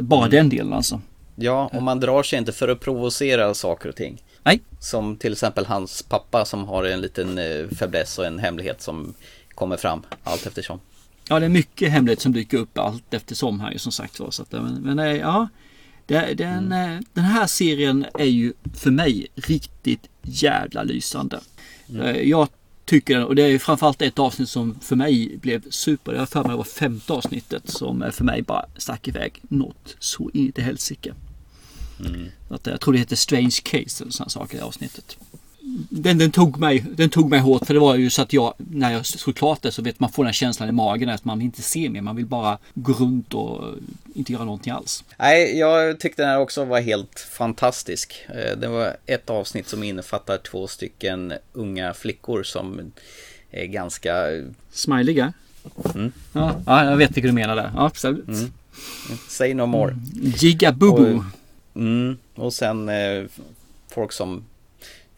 Bara 0.00 0.20
Mm. 0.20 0.30
den 0.30 0.48
delen 0.48 0.72
alltså. 0.72 1.00
Ja, 1.36 1.70
och 1.72 1.82
man 1.82 2.00
drar 2.00 2.22
sig 2.22 2.38
inte 2.38 2.52
för 2.52 2.68
att 2.68 2.80
provocera 2.80 3.54
saker 3.54 3.88
och 3.88 3.96
ting. 3.96 4.22
Nej. 4.42 4.60
Som 4.80 5.16
till 5.16 5.32
exempel 5.32 5.66
hans 5.66 6.02
pappa 6.02 6.44
som 6.44 6.64
har 6.64 6.84
en 6.84 7.00
liten 7.00 7.38
eh, 7.38 7.68
fäbless 7.78 8.18
och 8.18 8.26
en 8.26 8.38
hemlighet 8.38 8.82
som 8.82 9.14
kommer 9.54 9.76
fram 9.76 10.02
allt 10.24 10.46
eftersom. 10.46 10.80
Ja, 11.28 11.40
det 11.40 11.46
är 11.46 11.50
mycket 11.50 11.90
hemlighet 11.92 12.20
som 12.20 12.32
dyker 12.32 12.58
upp 12.58 12.78
allt 12.78 13.14
eftersom 13.14 13.60
här 13.60 13.72
ju 13.72 13.78
som 13.78 13.92
sagt 13.92 14.20
var. 14.20 14.30
Så 14.30 14.42
att, 14.42 14.52
men, 14.52 14.74
men 14.74 14.98
eh, 14.98 15.16
ja, 15.16 15.48
det, 16.10 16.34
den, 16.34 16.64
Mm. 16.72 16.92
eh, 16.96 17.00
den 17.12 17.24
här 17.24 17.46
serien 17.46 18.06
är 18.18 18.24
ju 18.24 18.52
för 18.74 18.90
mig 18.90 19.26
riktigt 19.34 20.08
jävla 20.22 20.82
lysande. 20.82 21.40
Mm. 21.90 22.02
Eh, 22.02 22.16
Jag 22.16 22.48
tycker 22.84 23.14
den, 23.14 23.24
och 23.24 23.34
det 23.34 23.42
är 23.42 23.58
framförallt 23.58 24.02
ett 24.02 24.18
avsnitt 24.18 24.48
som 24.48 24.80
för 24.80 24.96
mig 24.96 25.36
blev 25.42 25.70
super. 25.70 26.12
Jag 26.12 26.18
har 26.18 26.26
för 26.26 26.42
mig 26.42 26.50
det 26.50 26.56
var 26.56 26.64
femte 26.64 27.12
avsnittet 27.12 27.70
som 27.70 28.02
eh, 28.02 28.10
för 28.10 28.24
mig 28.24 28.42
bara 28.42 28.64
stack 28.76 29.08
iväg 29.08 29.40
något 29.42 29.96
så 29.98 30.30
in 30.34 30.52
i 30.56 30.60
helsike. 30.60 31.14
Mm. 32.06 32.26
Att, 32.50 32.66
jag 32.66 32.80
tror 32.80 32.92
det 32.92 32.98
heter 32.98 33.16
Strange 33.16 33.56
Case 33.62 34.04
eller 34.04 34.12
sådana 34.12 34.28
saker 34.30 34.58
i 34.58 34.60
avsnittet. 34.60 35.16
Den, 35.90 36.18
den, 36.18 36.30
tog 36.30 36.58
mig, 36.58 36.84
den 36.96 37.10
tog 37.10 37.30
mig 37.30 37.40
hårt 37.40 37.66
för 37.66 37.74
det 37.74 37.80
var 37.80 37.94
ju 37.96 38.10
så 38.10 38.22
att 38.22 38.32
jag 38.32 38.54
när 38.58 38.92
jag 38.92 39.06
såg 39.06 39.36
klart 39.36 39.62
det 39.62 39.72
så 39.72 39.82
vet 39.82 40.00
man 40.00 40.12
får 40.12 40.24
den 40.24 40.32
känslan 40.32 40.68
i 40.68 40.72
magen 40.72 41.08
att 41.08 41.24
man 41.24 41.38
vill 41.38 41.44
inte 41.44 41.62
se 41.62 41.90
mer. 41.90 42.00
Man 42.00 42.16
vill 42.16 42.26
bara 42.26 42.58
gå 42.74 42.92
runt 42.92 43.34
och 43.34 43.64
inte 44.14 44.32
göra 44.32 44.44
någonting 44.44 44.72
alls. 44.72 45.04
Nej, 45.18 45.58
jag 45.58 46.00
tyckte 46.00 46.22
den 46.22 46.30
här 46.30 46.38
också 46.38 46.64
var 46.64 46.80
helt 46.80 47.20
fantastisk. 47.30 48.26
Eh, 48.28 48.56
Det 48.58 48.68
var 48.68 48.96
ett 49.06 49.30
avsnitt 49.30 49.68
som 49.68 49.82
innefattar 49.82 50.38
två 50.38 50.66
stycken 50.66 51.32
unga 51.52 51.94
flickor 51.94 52.42
som 52.42 52.92
är 53.50 53.66
ganska... 53.66 54.14
Smiliga. 54.72 55.32
Mm. 55.94 56.12
Ja, 56.32 56.54
ja, 56.66 56.84
jag 56.90 56.96
vet 56.96 57.16
vilka 57.16 57.26
du 57.26 57.32
menar 57.32 57.56
där. 57.56 57.70
Ja, 57.76 57.86
absolut. 57.86 58.28
Mm. 58.28 58.52
Say 59.28 59.54
no 59.54 59.66
more. 59.66 59.96
Gigabubu. 60.22 61.14
Och, 61.14 61.24
mm, 61.74 62.16
och 62.34 62.52
sen 62.52 62.88
eh, 62.88 63.24
folk 63.88 64.12
som 64.12 64.44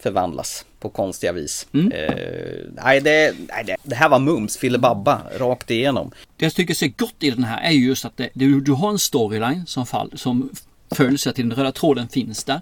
förvandlas 0.02 0.64
på 0.80 0.88
konstiga 0.88 1.32
vis. 1.32 1.66
Mm. 1.72 1.92
Eh, 1.92 2.56
nej, 2.84 3.00
det, 3.00 3.34
nej 3.48 3.64
det, 3.66 3.76
det 3.82 3.94
här 3.94 4.08
var 4.08 4.18
mums, 4.18 4.56
filibabba, 4.56 5.22
rakt 5.38 5.70
igenom. 5.70 6.12
Det 6.36 6.44
jag 6.44 6.54
tycker 6.54 6.74
är 6.74 6.76
så 6.76 6.88
gott 6.96 7.14
i 7.20 7.30
den 7.30 7.44
här 7.44 7.62
är 7.62 7.70
ju 7.70 7.86
just 7.86 8.04
att 8.04 8.16
det, 8.16 8.28
du, 8.34 8.60
du 8.60 8.72
har 8.72 8.90
en 8.90 8.98
storyline 8.98 9.66
som, 9.66 9.86
fall, 9.86 10.12
som 10.14 10.50
följs, 10.94 11.26
att 11.26 11.36
den 11.36 11.52
röda 11.52 11.72
tråden 11.72 12.08
finns 12.08 12.44
där. 12.44 12.60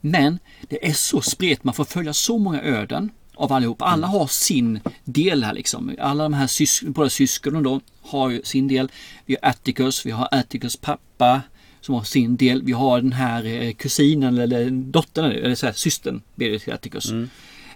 Men 0.00 0.38
det 0.68 0.88
är 0.88 0.92
så 0.92 1.20
spritt, 1.20 1.64
man 1.64 1.74
får 1.74 1.84
följa 1.84 2.12
så 2.12 2.38
många 2.38 2.62
öden 2.62 3.10
av 3.34 3.52
allihop. 3.52 3.82
Alla 3.82 4.06
har 4.06 4.26
sin 4.26 4.80
del 5.04 5.44
här 5.44 5.52
liksom. 5.52 5.96
Alla 6.00 6.22
de 6.22 6.32
här 6.32 6.46
sys 6.46 6.82
båda 6.82 7.10
syskonen 7.10 7.62
då 7.62 7.80
har 8.02 8.30
ju 8.30 8.42
sin 8.42 8.68
del. 8.68 8.90
Vi 9.26 9.36
har 9.40 9.50
Atticus, 9.50 10.06
vi 10.06 10.10
har 10.10 10.28
Atticus 10.30 10.76
pappa 10.76 11.42
som 11.82 11.94
har 11.94 12.02
sin 12.02 12.36
del. 12.36 12.62
Vi 12.62 12.72
har 12.72 13.00
den 13.00 13.12
här 13.12 13.44
eh, 13.44 13.72
kusinen 13.72 14.38
eller 14.38 14.70
dottern, 14.70 15.32
eller 15.32 15.54
så 15.54 15.66
här, 15.66 15.72
systern 15.72 16.22
Berit 16.34 16.68
Atticus. 16.68 17.12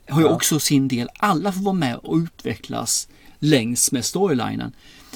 Har 0.09 0.21
ju 0.21 0.27
också 0.27 0.61
sin 0.61 0.88
del. 0.88 1.09
Alla 1.14 1.53
får 1.53 1.61
vara 1.61 1.75
med 1.75 1.97
och 1.97 2.16
utvecklas 2.16 3.09
längs 3.38 3.92
med 3.92 4.05
storylinen. 4.05 4.73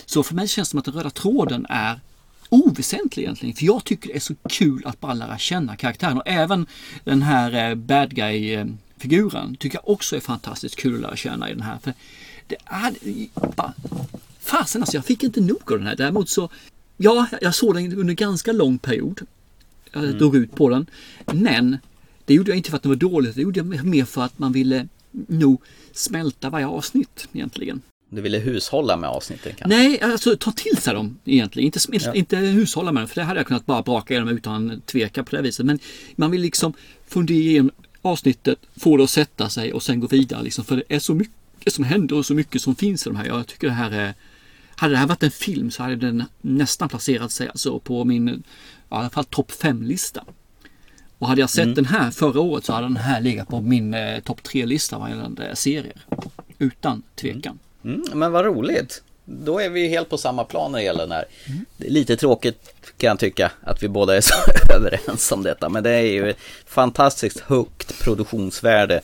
Så 0.07 0.23
för 0.23 0.35
mig 0.35 0.49
känns 0.49 0.69
det 0.69 0.71
som 0.71 0.79
att 0.79 0.85
den 0.85 0.95
röda 0.95 1.11
tråden 1.11 1.67
är 1.69 2.01
oväsentlig 2.49 3.23
egentligen. 3.23 3.57
För 3.57 3.65
jag 3.65 3.85
tycker 3.85 4.09
det 4.09 4.17
är 4.17 4.21
så 4.21 4.35
kul 4.49 4.83
att 4.87 5.01
bara 5.01 5.15
lära 5.15 5.39
känna 5.39 5.77
karaktären. 5.77 6.17
Och 6.17 6.29
även 6.29 6.67
den 7.05 7.23
här 7.23 7.71
eh, 7.71 7.75
bad 7.75 8.15
guy-figuren 8.15 9.57
tycker 9.57 9.79
jag 9.79 9.89
också 9.89 10.17
är 10.17 10.21
fantastiskt 10.21 10.77
kul 10.77 10.95
att 10.95 11.01
lära 11.01 11.17
känna 11.17 11.51
i 11.51 11.53
den 11.53 11.63
här. 11.63 11.79
För 11.83 11.95
det 12.47 12.57
är. 12.65 12.95
Fasen 14.41 14.83
alltså, 14.83 14.97
jag 14.97 15.05
fick 15.05 15.23
inte 15.23 15.41
nog 15.41 15.73
av 15.73 15.79
den 15.79 15.87
här. 15.87 15.97
Däremot 15.97 16.29
så... 16.29 16.49
Ja, 17.03 17.27
jag 17.41 17.55
såg 17.55 17.75
den 17.75 17.99
under 17.99 18.15
ganska 18.15 18.53
lång 18.53 18.79
period. 18.79 19.21
Jag 19.93 20.19
drog 20.19 20.37
ut 20.37 20.55
på 20.55 20.69
den. 20.69 20.87
Men 21.33 21.77
det 22.25 22.35
gjorde 22.35 22.51
jag 22.51 22.57
inte 22.57 22.71
för 22.71 22.77
att 22.77 22.83
den 22.83 22.91
var 22.91 22.97
dålig. 22.97 23.35
Det 23.35 23.43
gjorde 23.43 23.59
jag 23.61 23.85
mer 23.87 24.05
för 24.05 24.23
att 24.23 24.39
man 24.39 24.53
ville 24.53 24.89
nog 25.27 25.63
smälta 25.93 26.51
varje 26.51 26.67
avsnitt 26.67 27.29
egentligen. 27.33 27.83
Du 28.11 28.21
ville 28.23 28.39
hushålla 28.39 28.97
med 28.97 29.11
avsnitten 29.11 29.53
kanske? 29.59 29.79
Nej, 29.79 30.01
alltså 30.01 30.37
ta 30.37 30.53
till 30.53 30.77
sig 30.77 30.95
dem 30.95 31.19
egentligen. 31.25 31.67
Inte, 31.67 31.79
inte, 31.93 32.07
Ja. 32.07 32.15
inte 32.15 32.37
hushålla 32.37 32.93
med 32.93 33.01
dem, 33.03 33.09
för 33.09 33.15
det 33.15 33.23
hade 33.23 33.41
jag 33.41 33.47
kunnat 33.47 33.67
bara 33.67 33.83
braka 33.83 34.15
igenom 34.15 34.29
utan 34.37 34.83
tveka 34.87 35.25
på 35.25 35.37
det 35.37 35.43
viset. 35.43 35.67
Men 35.67 35.79
man 36.17 36.31
vill 36.31 36.41
liksom 36.41 36.73
fundera 37.09 37.39
igenom 37.39 37.71
avsnittet, 38.03 38.59
få 38.77 38.97
det 38.97 39.05
att 39.05 39.11
sätta 39.11 39.49
sig 39.49 39.73
och 39.73 39.83
sen 39.83 40.01
gå 40.01 40.07
vidare. 40.07 40.43
Liksom, 40.43 40.65
för 40.65 40.77
det 40.77 40.83
är 40.89 40.99
så 40.99 41.15
mycket 41.15 41.73
som 41.73 41.85
händer 41.85 42.17
och 42.17 42.27
så 42.27 42.35
mycket 42.35 42.63
som 42.63 42.75
finns 42.75 43.07
i 43.07 43.11
de 43.11 43.17
här. 43.17 43.27
Jag 43.27 43.47
tycker 43.47 43.67
det 43.67 43.73
här 43.73 43.91
är... 43.91 44.15
Hade 44.81 44.95
det 44.95 44.99
här 44.99 45.07
varit 45.07 45.23
en 45.23 45.31
film 45.31 45.71
så 45.71 45.83
hade 45.83 45.97
den 45.97 46.25
nästan 46.41 46.89
placerat 46.89 47.33
sig 47.33 47.49
alltså 47.49 47.79
på 47.79 48.05
min 48.05 48.43
ja, 48.89 48.97
i 48.97 49.01
alla 49.01 49.11
fall 49.11 49.25
topp 49.25 49.53
5-lista. 49.53 50.25
Och 51.19 51.29
hade 51.29 51.41
jag 51.41 51.51
sett 51.51 51.63
Mm. 51.63 51.75
den 51.75 51.85
här 51.85 52.11
förra 52.11 52.41
året 52.41 52.65
så 52.65 52.73
hade 52.73 52.87
den 52.87 52.97
här 52.97 53.21
legat 53.21 53.49
på 53.49 53.61
min 53.61 53.95
eh, 53.95 54.21
topp 54.21 54.41
3-lista 54.43 54.99
vad 54.99 55.11
gällande 55.11 55.57
serier. 55.57 55.97
Utan 56.59 57.03
tvekan. 57.17 57.59
Mm, 57.85 58.03
men 58.15 58.33
vad 58.33 58.45
roligt. 58.45 59.03
Då 59.25 59.59
är 59.61 59.69
vi 59.69 59.81
ju 59.81 59.89
helt 59.89 60.09
på 60.09 60.19
samma 60.19 60.45
plan 60.45 60.73
när 60.73 60.79
det 60.79 60.85
gäller 60.85 61.01
den 61.01 61.13
här. 61.13 61.25
Det 61.77 61.87
är 61.87 61.91
lite 61.91 62.17
tråkigt 62.17 62.75
kan 62.97 63.09
jag 63.09 63.19
tycka 63.19 63.53
att 63.63 63.83
vi 63.83 63.89
båda 63.89 64.17
är 64.17 64.21
så 64.21 64.35
överens 64.75 65.33
om 65.33 65.43
detta. 65.43 65.69
Men 65.69 65.83
det 65.83 65.91
är 65.91 66.03
ju 66.13 66.31
ett 66.31 66.39
fantastiskt 66.67 67.41
högt 67.41 68.01
produktionsvärde. 68.03 69.01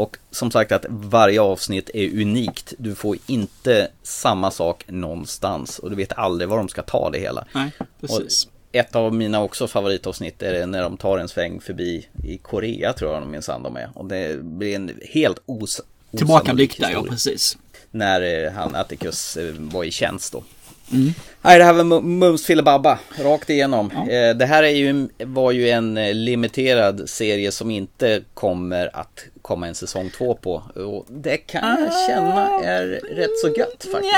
Och 0.00 0.16
som 0.30 0.50
sagt 0.50 0.72
att 0.72 0.86
varje 0.88 1.40
avsnitt 1.40 1.90
är 1.94 2.20
unikt. 2.20 2.74
Du 2.78 2.94
får 2.94 3.16
inte 3.26 3.88
samma 4.02 4.50
sak 4.50 4.84
någonstans. 4.86 5.78
Och 5.78 5.90
du 5.90 5.96
vet 5.96 6.12
aldrig 6.12 6.48
var 6.48 6.56
de 6.56 6.68
ska 6.68 6.82
ta 6.82 7.10
det 7.10 7.18
hela. 7.18 7.46
Nej, 7.52 7.70
precis. 8.00 8.44
Och 8.44 8.52
ett 8.72 8.96
av 8.96 9.14
mina 9.14 9.42
också 9.42 9.68
favoritavsnitt 9.68 10.42
är 10.42 10.66
när 10.66 10.82
de 10.82 10.96
tar 10.96 11.18
en 11.18 11.28
sväng 11.28 11.60
förbi 11.60 12.08
i 12.24 12.38
Korea 12.38 12.92
tror 12.92 13.14
jag 13.14 13.26
minsann 13.26 13.62
de 13.62 13.76
är. 13.76 13.90
Och 13.94 14.04
det 14.04 14.44
blir 14.44 14.76
en 14.76 15.00
helt 15.02 15.42
os 15.46 15.80
Tillbakablick 16.16 16.80
där, 16.80 16.90
ja 16.90 17.02
precis. 17.02 17.58
när 17.90 18.44
eh, 18.44 18.52
han 18.52 18.74
Atticus 18.74 19.36
eh, 19.36 19.54
var 19.54 19.84
i 19.84 19.90
tjänst 19.90 20.32
då. 20.32 20.42
Mm. 20.92 21.12
Nej, 21.42 21.58
det 21.58 21.64
här 21.64 21.72
var 21.72 21.84
Mu- 21.84 22.02
Mums 22.02 22.46
filibabba, 22.46 22.98
rakt 23.18 23.50
igenom. 23.50 23.90
Eh, 23.90 24.36
Det 24.36 24.46
här 24.46 24.62
är 24.62 24.68
ju, 24.68 25.08
var 25.18 25.50
ju 25.52 25.68
en 25.70 25.96
eh, 25.96 26.14
limiterad 26.14 27.08
serie 27.08 27.52
som 27.52 27.70
inte 27.70 28.22
kommer 28.34 28.96
att 28.96 29.24
komma 29.42 29.68
en 29.68 29.74
säsong 29.74 30.10
två 30.18 30.34
på. 30.34 30.52
Och 30.74 31.06
det 31.08 31.36
kan 31.36 31.80
jag 31.80 31.92
känna 32.08 32.60
är 32.64 32.86
rätt 33.14 33.38
så 33.42 33.48
gött 33.48 33.86
faktiskt. 33.92 34.12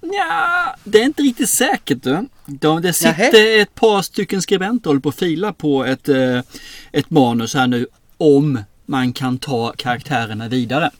Ja, 0.00 0.76
det 0.84 1.00
är 1.00 1.04
inte 1.04 1.22
riktigt 1.22 1.48
säkert 1.48 2.02
du. 2.02 2.26
De, 2.46 2.82
det 2.82 2.92
sitter 2.92 3.60
ett 3.60 3.74
par 3.74 4.02
stycken 4.02 4.42
skribenter 4.42 4.98
på 4.98 5.12
fila 5.12 5.52
på 5.52 5.84
ett, 5.84 6.08
eh, 6.08 6.38
ett 6.92 7.10
manus 7.10 7.54
här 7.54 7.66
nu 7.66 7.86
om 8.16 8.58
man 8.86 9.12
kan 9.12 9.38
ta 9.38 9.72
karaktärerna 9.76 10.48
vidare. 10.48 10.90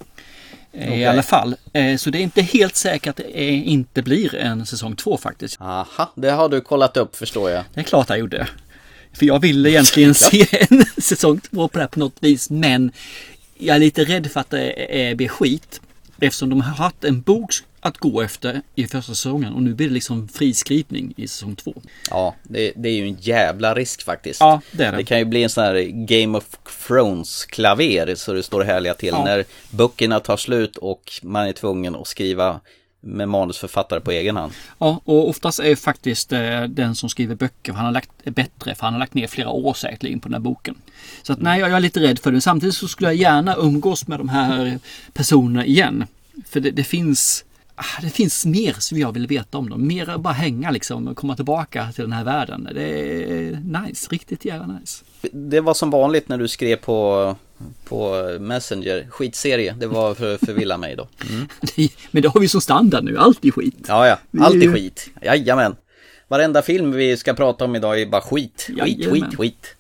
Eh, 0.79 1.01
I 1.01 1.05
alla 1.07 1.23
fall. 1.23 1.57
Eh, 1.73 1.97
Så 1.97 2.11
det 2.11 2.19
är 2.19 2.23
inte 2.23 2.43
helt 2.43 2.77
säkert 2.77 3.11
att 3.11 3.17
det 3.17 3.41
inte 3.51 4.03
blir 4.03 4.35
en 4.35 4.67
säsong 4.67 4.97
två 4.97 5.17
faktiskt. 5.17 5.61
Aha, 5.61 6.13
det 6.15 6.31
har 6.31 6.49
du 6.49 6.61
kollat 6.61 6.97
upp 6.97 7.17
förstår 7.17 7.51
jag. 7.51 7.65
Det 7.75 7.81
är 7.81 7.85
klart 7.85 8.09
jag 8.09 8.19
gjorde. 8.19 8.49
För 9.13 9.27
jag 9.27 9.39
ville 9.41 9.71
egentligen 9.71 10.15
se 10.15 10.47
en 10.71 10.85
säsong 11.03 11.41
två 11.41 11.69
på 11.69 11.79
det 11.79 11.83
här 11.83 11.89
på 11.89 11.99
något 11.99 12.17
vis. 12.21 12.51
Men 12.51 12.93
jag 13.59 13.77
är 13.77 13.81
lite 13.81 14.05
rädd 14.05 14.31
för 14.33 14.41
att 14.41 14.51
det 14.51 15.01
är 15.11 15.15
blir 15.15 15.29
skit. 15.29 15.81
Eftersom 16.21 16.51
de 16.51 16.61
har 16.61 16.75
haft 16.75 17.05
en 17.05 17.21
bok 17.21 17.51
att 17.87 17.99
gå 17.99 18.23
efter 18.23 18.61
i 18.75 18.87
första 18.87 19.03
säsongen 19.15 19.53
och 19.55 19.63
nu 19.63 19.75
blir 19.75 19.89
det 19.89 19.95
liksom 19.95 20.29
friskrivning 20.29 21.15
i 21.17 21.29
säsong 21.29 21.57
två. 21.57 21.75
Ja, 22.11 22.35
det, 22.43 22.73
det 22.77 22.89
är 22.89 22.93
ju 22.95 23.09
en 23.09 23.17
jävla 23.21 23.75
risk 23.75 24.03
faktiskt. 24.05 24.41
Ja, 24.41 24.61
det 24.73 24.85
är 24.85 24.93
det. 24.93 24.99
Det 24.99 25.05
kan 25.05 25.19
ju 25.19 25.25
bli 25.25 25.43
en 25.43 25.51
sån 25.51 25.65
här 25.65 25.83
Game 26.07 26.39
of 26.39 26.45
Thrones-klaver 26.87 28.15
så 28.15 28.33
det 28.33 28.43
står 28.43 28.65
härliga 28.65 28.95
till 28.95 29.09
Ja. 29.09 29.25
när 29.25 29.45
böckerna 29.71 30.21
tar 30.21 30.37
slut 30.37 30.77
och 30.77 31.13
man 31.23 31.47
är 31.49 31.53
tvungen 31.53 31.97
att 31.97 32.07
skriva 32.07 32.61
med 33.01 33.29
manusförfattare 33.29 34.01
på 34.01 34.11
egen 34.11 34.37
hand. 34.37 34.53
Ja, 34.79 35.01
och 35.05 35.29
oftast 35.29 35.61
är 35.61 35.77
faktiskt 35.77 36.33
eh, 36.33 36.63
den 36.63 36.95
som 36.95 37.09
skriver 37.09 37.35
böcker, 37.35 37.73
han 37.73 37.85
har 37.85 37.93
lagt, 37.93 38.11
bättre 38.25 38.75
för 38.75 38.83
han 38.83 38.93
har 38.93 39.01
lagt 39.01 39.15
ner 39.15 39.27
flera 39.27 39.49
år 39.49 39.75
säkerligen 39.75 40.21
på 40.21 40.29
den 40.29 40.35
här 40.35 40.41
boken. 40.41 40.75
Så 41.23 41.33
att 41.33 41.41
nej, 41.41 41.61
jag 41.61 41.71
är 41.71 41.81
lite 41.81 42.01
rädd 42.01 42.19
för 42.19 42.33
det. 42.33 42.41
Samtidigt 42.41 42.75
så 42.75 42.89
skulle 42.89 43.09
jag 43.09 43.17
gärna 43.17 43.57
umgås 43.57 44.09
med 44.09 44.19
de 44.21 44.29
här 44.29 44.79
personerna 45.13 45.67
igen. 45.67 46.05
För 46.49 46.61
det, 46.61 46.71
det 46.71 46.85
finns 46.85 47.45
det 48.03 48.11
finns 48.11 48.47
mer 48.47 48.73
som 48.79 48.99
jag 48.99 49.13
vill 49.13 49.27
veta 49.27 49.59
om 49.59 49.71
dem. 49.71 49.87
Mer 49.87 50.09
att 50.09 50.21
bara 50.21 50.35
hänga 50.35 50.71
liksom 50.71 51.09
och 51.09 51.17
komma 51.17 51.37
tillbaka 51.37 51.93
till 51.95 52.05
den 52.05 52.13
här 52.13 52.25
världen. 52.25 52.69
Det 52.75 52.83
är 52.83 53.85
nice, 53.87 54.09
riktigt 54.11 54.45
jävla 54.45 54.67
nice. 54.67 55.05
Det 55.33 55.61
var 55.61 55.75
som 55.75 55.91
vanligt 55.91 56.29
när 56.29 56.39
du 56.39 56.49
skrev 56.49 56.77
på, 56.77 57.37
på 57.85 58.31
Messenger, 58.41 59.07
skitserie, 59.11 59.73
det 59.79 59.87
var 59.87 60.15
för 60.15 60.35
att 60.35 60.41
förvilla 60.41 60.79
mig 60.79 60.97
då. 60.97 61.09
Mm. 61.31 61.49
Men 62.11 62.23
det 62.23 62.29
har 62.29 62.41
vi 62.41 62.49
som 62.49 62.61
standard 62.61 63.05
nu, 63.05 63.19
alltid 63.19 63.55
skit. 63.55 63.85
Ja, 63.89 64.07
ja, 64.09 64.19
Vi 64.31 64.41
är 64.41 64.45
alltid 64.45 64.73
skit. 64.75 65.11
Jajamän. 65.23 65.77
Varenda 66.29 66.63
film 66.63 66.93
vi 66.93 67.17
ska 67.17 67.35
prata 67.35 67.65
om 67.65 67.77
idag 67.77 68.01
är 68.01 68.07
bara 68.07 68.21
skit. 68.21 68.67
Skit, 68.67 68.79
Jajamän. 68.79 69.31
skit, 69.31 69.39
skit. 69.39 69.77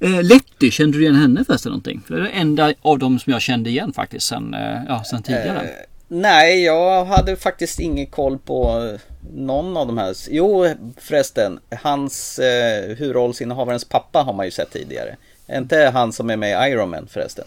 Eh, 0.00 0.22
Letty, 0.22 0.70
kände 0.70 0.98
du 0.98 1.02
igen 1.02 1.14
henne 1.14 1.44
förresten 1.44 1.70
någonting? 1.70 2.02
För 2.06 2.14
det 2.14 2.20
är 2.20 2.24
det 2.24 2.30
enda 2.30 2.74
av 2.82 2.98
dem 2.98 3.18
som 3.18 3.32
jag 3.32 3.42
kände 3.42 3.70
igen 3.70 3.92
faktiskt 3.92 4.26
sen, 4.26 4.54
eh, 4.54 4.78
ja, 4.88 5.04
sen 5.04 5.22
tidigare. 5.22 5.60
Eh, 5.60 5.89
Nej, 6.12 6.62
jag 6.64 7.04
hade 7.04 7.36
faktiskt 7.36 7.80
ingen 7.80 8.06
koll 8.06 8.38
på 8.38 8.88
eh, 8.94 9.00
någon 9.34 9.76
av 9.76 9.86
de 9.86 9.98
här. 9.98 10.14
Jo, 10.30 10.66
förresten, 10.96 11.60
hans 11.82 12.38
eh, 12.38 12.96
huvudrollsinnehavarens 12.96 13.84
pappa 13.84 14.22
har 14.22 14.32
man 14.32 14.46
ju 14.46 14.50
sett 14.50 14.70
tidigare. 14.72 15.16
Inte 15.52 15.90
han 15.94 16.12
som 16.12 16.30
är 16.30 16.36
med 16.36 16.68
i 16.68 16.70
Iron 16.72 16.90
Man 16.90 17.06
förresten. 17.06 17.44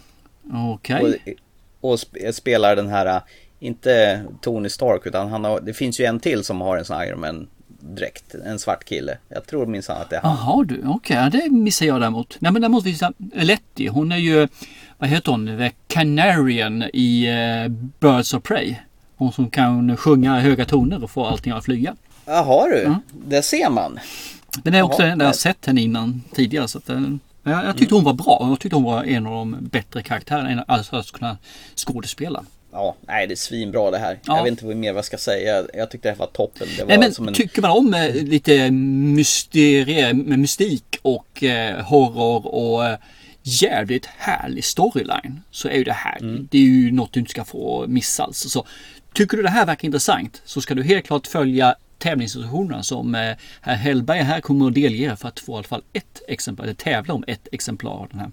Okej. 0.53 1.19
Och, 1.81 1.89
och 1.91 1.95
sp- 1.95 2.31
spelar 2.31 2.75
den 2.75 2.87
här, 2.89 3.05
eh, 3.05 3.21
inte 3.59 4.23
Tony 4.41 4.69
Stark, 4.69 5.01
utan 5.05 5.27
han 5.29 5.43
har, 5.43 5.59
det 5.61 5.73
finns 5.73 5.99
ju 5.99 6.05
en 6.05 6.19
till 6.19 6.43
som 6.43 6.61
har 6.61 6.77
en 6.77 6.85
sån 6.85 7.03
Iron 7.03 7.19
Man 7.19 7.47
dräkt. 7.79 8.35
En 8.45 8.59
svart 8.59 8.83
kille. 8.85 9.17
Jag 9.29 9.45
tror 9.47 9.65
minsann 9.65 10.01
att 10.01 10.09
det 10.09 10.15
är 10.15 10.21
han. 10.21 10.37
Jaha 10.37 10.63
du, 10.63 10.83
okej, 10.87 11.17
ja, 11.17 11.29
det 11.29 11.49
missar 11.51 11.85
jag 11.85 12.01
däremot. 12.01 12.35
Nej 12.39 12.51
men 12.51 12.61
däremot 12.61 12.83
finns 12.83 13.03
Letty, 13.33 13.87
hon 13.87 14.11
är 14.11 14.17
ju, 14.17 14.47
vad 15.03 15.09
heter 15.09 15.31
hon, 15.31 15.45
The 15.57 15.71
Canarian 15.87 16.83
i 16.93 17.25
eh, 17.27 17.71
Birds 17.99 18.33
of 18.33 18.43
Prey. 18.43 18.75
Hon 19.15 19.31
som 19.31 19.49
kan 19.49 19.97
sjunga 19.97 20.39
höga 20.39 20.65
toner 20.65 21.03
och 21.03 21.11
få 21.11 21.25
allting 21.25 21.51
att 21.53 21.65
flyga. 21.65 21.95
Jaha 22.25 22.67
du, 22.67 22.95
det 23.27 23.41
ser 23.41 23.69
man. 23.69 23.99
Den 24.63 24.75
är 24.75 24.81
också 24.81 25.01
Jaha, 25.01 25.09
den 25.09 25.19
jag 25.19 25.27
nej. 25.27 25.33
sett 25.33 25.65
henne 25.65 25.81
innan 25.81 26.21
tidigare. 26.33 26.67
Så 26.67 26.77
att, 26.77 26.89
eh, 26.89 27.01
jag, 27.43 27.65
jag 27.65 27.77
tyckte 27.77 27.95
hon 27.95 28.03
var 28.03 28.13
bra 28.13 28.37
och 28.41 28.49
jag 28.49 28.59
tyckte 28.59 28.75
hon 28.75 28.83
var 28.83 29.03
en 29.03 29.25
av 29.27 29.33
de 29.33 29.57
bättre 29.61 30.01
karaktärerna. 30.03 30.49
En- 30.49 30.63
Alltså 30.67 30.95
att 30.95 31.11
kunna 31.11 31.37
skådespela. 31.75 32.43
Ja, 32.71 32.95
nej 33.07 33.27
det 33.27 33.33
är 33.33 33.35
svinbra 33.35 33.91
det 33.91 33.97
här. 33.97 34.19
Ja. 34.25 34.35
Jag 34.37 34.43
vet 34.43 34.51
inte 34.51 34.65
vad 34.65 34.75
mer 34.75 34.93
jag 34.93 35.05
ska 35.05 35.17
säga. 35.17 35.63
Jag 35.73 35.91
tyckte 35.91 36.07
det 36.07 36.11
här 36.11 36.19
var 36.19 36.27
toppen. 36.27 36.67
Det 36.77 36.83
var 36.83 36.87
Nej, 36.89 36.97
men 36.99 37.13
som 37.13 37.27
en... 37.27 37.33
tycker 37.33 37.61
man 37.61 37.71
om 37.71 37.93
eh, 37.93 38.13
lite 38.15 38.71
mysterie, 38.71 40.13
mystik 40.13 40.97
och 41.01 41.43
eh, 41.43 41.79
horror 41.85 42.47
och 42.47 42.85
eh, 42.85 42.97
jävligt 43.43 44.05
härlig 44.05 44.63
storyline 44.63 45.41
så 45.51 45.67
är 45.67 45.77
ju 45.77 45.83
det 45.83 45.93
här, 45.93 46.17
Mm. 46.21 46.47
det 46.51 46.57
är 46.57 46.61
ju 46.61 46.91
något 46.91 47.13
du 47.13 47.19
inte 47.19 47.31
ska 47.31 47.43
få 47.45 47.85
missa 47.87 48.23
alltså. 48.23 48.49
Så 48.49 48.65
tycker 49.13 49.37
du 49.37 49.43
det 49.43 49.49
här 49.49 49.65
verkar 49.65 49.85
intressant 49.85 50.41
så 50.45 50.61
ska 50.61 50.75
du 50.75 50.83
helt 50.83 51.05
klart 51.05 51.27
följa 51.27 51.75
tävlingsinstruktionerna 51.97 52.83
som 52.83 53.15
eh, 53.15 53.35
herr 53.61 53.75
Hellberg 53.75 54.19
här 54.19 54.41
kommer 54.41 54.67
att 54.67 54.73
delge 54.73 55.15
för 55.15 55.27
att 55.27 55.39
få 55.39 55.51
i 55.51 55.55
alla 55.55 55.63
fall 55.63 55.83
ett 55.93 56.21
exemplar, 56.27 56.65
eller 56.65 56.75
tävla 56.75 57.13
om 57.13 57.23
ett 57.27 57.47
exemplar 57.51 57.91
av 57.91 58.07
den 58.11 58.19
här. 58.19 58.31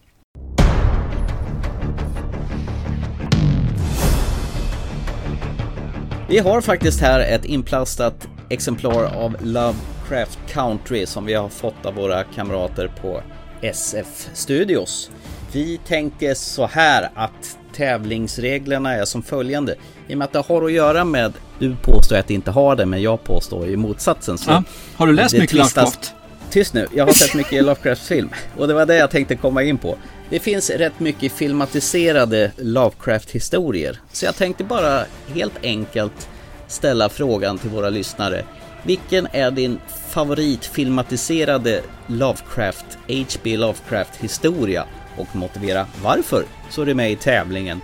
Vi 6.29 6.39
har 6.39 6.61
faktiskt 6.61 7.01
här 7.01 7.21
ett 7.21 7.45
inplastat 7.45 8.29
exemplar 8.49 9.05
av 9.05 9.37
Lovecraft 9.41 10.39
Country 10.49 11.07
som 11.07 11.25
vi 11.25 11.35
har 11.35 11.49
fått 11.49 11.87
av 11.87 11.95
våra 11.95 12.25
kamrater 12.25 12.89
på 13.03 13.23
SF 13.63 14.29
Studios. 14.35 15.11
Vi 15.53 15.81
tänker 15.87 16.35
så 16.35 16.67
här 16.67 17.11
att 17.15 17.59
tävlingsreglerna 17.77 18.95
är 18.95 19.05
som 19.05 19.23
följande. 19.23 19.75
I 20.09 20.15
och 20.15 20.19
med 20.19 20.25
att 20.25 20.33
det 20.33 20.39
har 20.49 20.65
att 20.65 20.73
göra 20.73 21.05
med, 21.05 21.33
du 21.59 21.77
påstår 21.83 22.17
att 22.17 22.27
det 22.27 22.35
inte 22.35 22.51
har 22.51 22.77
det, 22.77 22.87
men 22.87 23.03
jag 23.03 23.25
påstår 23.25 23.67
ju 23.67 23.77
motsatsen. 23.77 24.39
Så 24.39 24.51
Ja. 24.51 24.63
Har 24.97 25.07
du 25.07 25.13
läst 25.13 25.35
mycket 25.35 25.51
tvistas- 25.51 25.77
Lovecraft? 25.77 26.15
Tyst 26.51 26.75
nu, 26.75 26.87
jag 26.95 27.07
har 27.07 27.13
sett 27.13 27.35
mycket 27.35 27.65
Lovecraft-film 27.65 28.31
och 28.57 28.69
det 28.69 28.75
var 28.75 28.87
det 28.87 28.97
jag 28.97 29.11
tänkte 29.11 29.37
komma 29.37 29.63
in 29.63 29.79
på. 29.79 29.97
Det 30.31 30.39
finns 30.39 30.71
rätt 30.71 31.01
mycket 31.01 31.33
filmatiserade 31.33 32.53
Lovecraft-historier, 32.57 33.97
så 34.13 34.25
jag 34.25 34.37
tänkte 34.37 34.65
bara 34.65 35.05
helt 35.35 35.65
enkelt 35.65 36.29
ställa 36.69 37.09
frågan 37.09 37.59
till 37.59 37.71
våra 37.71 37.89
lyssnare. 37.91 38.45
Vilken 38.83 39.29
är 39.33 39.51
din 39.51 39.79
favoritfilmatiserade 40.11 41.83
Lovecraft, 42.07 42.99
H.P. 43.09 43.57
Lovecraft-historia 43.57 44.85
och 45.17 45.37
motivera 45.37 45.87
varför? 46.03 46.45
Så 46.71 46.83
är 46.83 46.87
det 46.87 46.95
med 46.95 47.13
i 47.13 47.17
tävlingen 47.17 47.81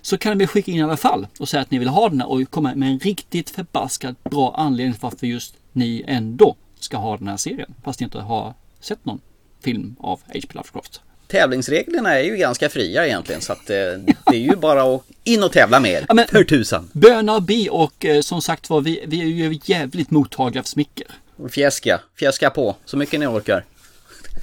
Så 0.01 0.17
kan 0.17 0.37
ni 0.37 0.47
skicka 0.47 0.71
in 0.71 0.77
i 0.77 0.83
alla 0.83 0.97
fall 0.97 1.27
och 1.39 1.49
säga 1.49 1.61
att 1.61 1.71
ni 1.71 1.79
vill 1.79 1.87
ha 1.87 2.09
den 2.09 2.21
här 2.21 2.31
och 2.31 2.51
komma 2.51 2.75
med 2.75 2.91
en 2.91 2.99
riktigt 2.99 3.49
förbaskat 3.49 4.23
bra 4.23 4.55
anledning 4.57 4.93
till 4.93 5.01
varför 5.01 5.27
just 5.27 5.55
ni 5.71 6.03
ändå 6.07 6.55
ska 6.79 6.97
ha 6.97 7.17
den 7.17 7.27
här 7.27 7.37
serien. 7.37 7.73
Fast 7.83 7.99
ni 7.99 8.03
inte 8.03 8.19
har 8.19 8.53
sett 8.79 9.05
någon 9.05 9.19
film 9.63 9.95
av 9.99 10.19
H.P. 10.25 10.47
Lovecraft. 10.51 11.01
Tävlingsreglerna 11.27 12.19
är 12.19 12.23
ju 12.23 12.37
ganska 12.37 12.69
fria 12.69 13.05
egentligen 13.07 13.41
så 13.41 13.53
att 13.53 13.69
eh, 13.69 13.75
det 13.75 14.15
är 14.25 14.33
ju 14.39 14.55
bara 14.55 14.95
att 14.95 15.03
in 15.23 15.43
och 15.43 15.51
tävla 15.51 15.79
med 15.79 15.91
er. 15.91 16.05
Ja, 16.07 16.13
men- 16.13 16.27
För 16.27 16.43
tusan. 16.43 16.89
Böna 16.93 17.35
och 17.35 17.41
bi 17.43 17.67
och 17.71 18.05
eh, 18.05 18.21
som 18.21 18.41
sagt 18.41 18.69
var 18.69 18.81
vi, 18.81 19.03
vi 19.07 19.21
är 19.21 19.25
ju 19.25 19.59
jävligt 19.65 20.11
mottagliga 20.11 20.63
för 20.63 20.69
smicker. 20.69 21.07
Fjäska, 21.49 21.99
fjäska 22.19 22.49
på 22.49 22.75
så 22.85 22.97
mycket 22.97 23.19
ni 23.19 23.27
orkar. 23.27 23.65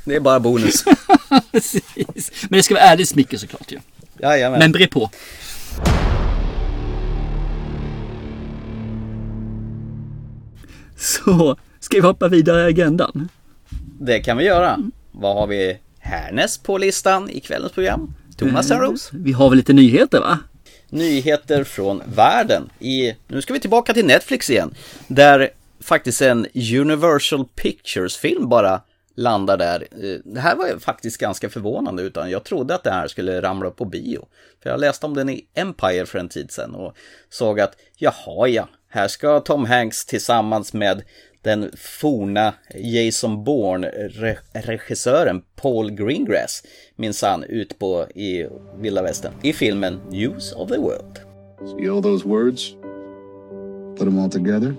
Det 0.05 0.15
är 0.17 0.21
bara 0.21 0.41
bonus. 0.41 0.85
Precis. 1.53 2.33
Men 2.43 2.57
det 2.59 2.63
ska 2.63 2.75
vara 2.75 2.85
ärligt 2.85 3.09
smicker 3.09 3.37
såklart 3.39 3.73
ju. 3.73 3.79
Jajamän. 4.21 4.59
Men 4.59 4.73
bre 4.73 4.87
på. 4.87 5.11
Så, 10.97 11.57
ska 11.81 11.97
vi 11.97 12.03
hoppa 12.03 12.29
vidare 12.29 12.63
i 12.63 12.67
agendan? 12.67 13.29
Det 14.01 14.21
kan 14.21 14.37
vi 14.37 14.45
göra. 14.45 14.79
Vad 15.13 15.35
har 15.37 15.47
vi 15.47 15.79
härnäst 16.05 16.63
på 16.63 16.79
listan 16.79 17.31
i 17.31 17.41
kvällens 17.41 17.73
program? 17.73 18.15
Thomas 18.37 18.69
Törnros. 18.69 19.11
Vi 19.13 19.33
har 19.33 19.51
väl 19.51 19.57
lite 19.57 19.73
nyheter 19.73 20.21
va? 20.21 20.39
Nyheter 20.89 21.65
från 21.65 22.03
världen. 22.17 22.71
I, 22.79 23.17
nu 23.29 23.43
ska 23.43 23.53
vi 23.53 23.61
tillbaka 23.61 23.95
till 23.95 24.07
Netflix 24.07 24.51
igen. 24.51 24.75
Där 25.09 25.51
faktiskt 25.81 26.23
en 26.23 26.47
Universal 26.55 27.45
Pictures-film 27.45 28.49
bara 28.49 28.81
landar 29.17 29.57
där. 29.57 29.87
Eh, 29.91 30.19
Det 30.25 30.41
här 30.41 30.57
var 30.57 30.67
ju 30.67 30.79
faktiskt 30.79 31.19
ganska 31.19 31.51
förvånande 31.51 32.03
utan 32.03 32.31
jag 32.31 32.45
trodde 32.45 32.75
att 32.75 32.85
det 32.85 32.91
här 32.91 33.09
skulle 33.09 33.43
ramla 33.43 33.69
upp 33.69 33.77
på 33.77 33.85
bio. 33.85 34.27
För 34.63 34.71
jag 34.71 34.81
läste 34.81 35.07
om 35.07 35.15
den 35.15 35.29
i 35.29 35.47
Empire 35.55 36.07
för 36.07 36.19
en 36.19 36.29
tid 36.29 36.51
sedan 36.51 36.75
och 36.75 36.97
såg 37.31 37.61
att 37.61 37.77
jaha 37.97 38.49
ja, 38.49 38.69
här 38.89 39.09
ska 39.09 39.41
Tom 39.41 39.65
Hanks 39.65 40.07
tillsammans 40.07 40.73
med 40.73 41.03
den 41.45 41.71
forna 41.77 42.55
Jason 42.75 43.45
Bourne-regissören 43.45 45.43
Paul 45.57 45.91
Greengrass 45.91 46.63
minsann 46.97 47.45
ut 47.45 47.79
på 47.79 48.07
i 48.15 48.47
vilda 48.79 49.03
västern 49.03 49.33
i 49.43 49.53
filmen 49.53 50.01
News 50.11 50.53
of 50.53 50.69
the 50.69 50.79
World. 50.79 51.21
See 51.65 51.89
all 51.89 52.03
those 52.03 52.29
words? 52.29 52.77
Put 53.97 54.05
them 54.05 54.19
all 54.19 54.31
together. 54.31 54.75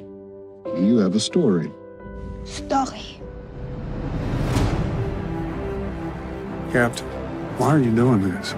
You 0.79 0.99
have 0.99 1.15
a 1.17 1.19
story. 1.19 1.69
Story. 2.45 3.01
Captain, 6.71 7.07
Why 7.57 7.67
are 7.67 7.79
you 7.79 7.91
doing 7.91 8.21
this? 8.21 8.53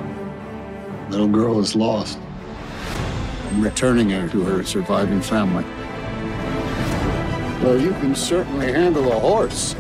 Little 1.12 1.28
girl 1.28 1.60
is 1.60 1.76
lost. 1.76 2.18
I'm 3.52 3.62
returning 3.62 4.10
her 4.10 4.28
to 4.30 4.42
her 4.42 4.64
surviving 4.64 5.22
family. 5.22 5.64
Well, 7.62 7.80
you 7.82 7.92
can 7.92 8.16
certainly 8.16 8.72
handle 8.72 9.12
a 9.12 9.20
horse. 9.20 9.74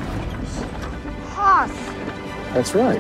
Horse. 1.30 1.72
That's 2.54 2.74
right. 2.74 3.00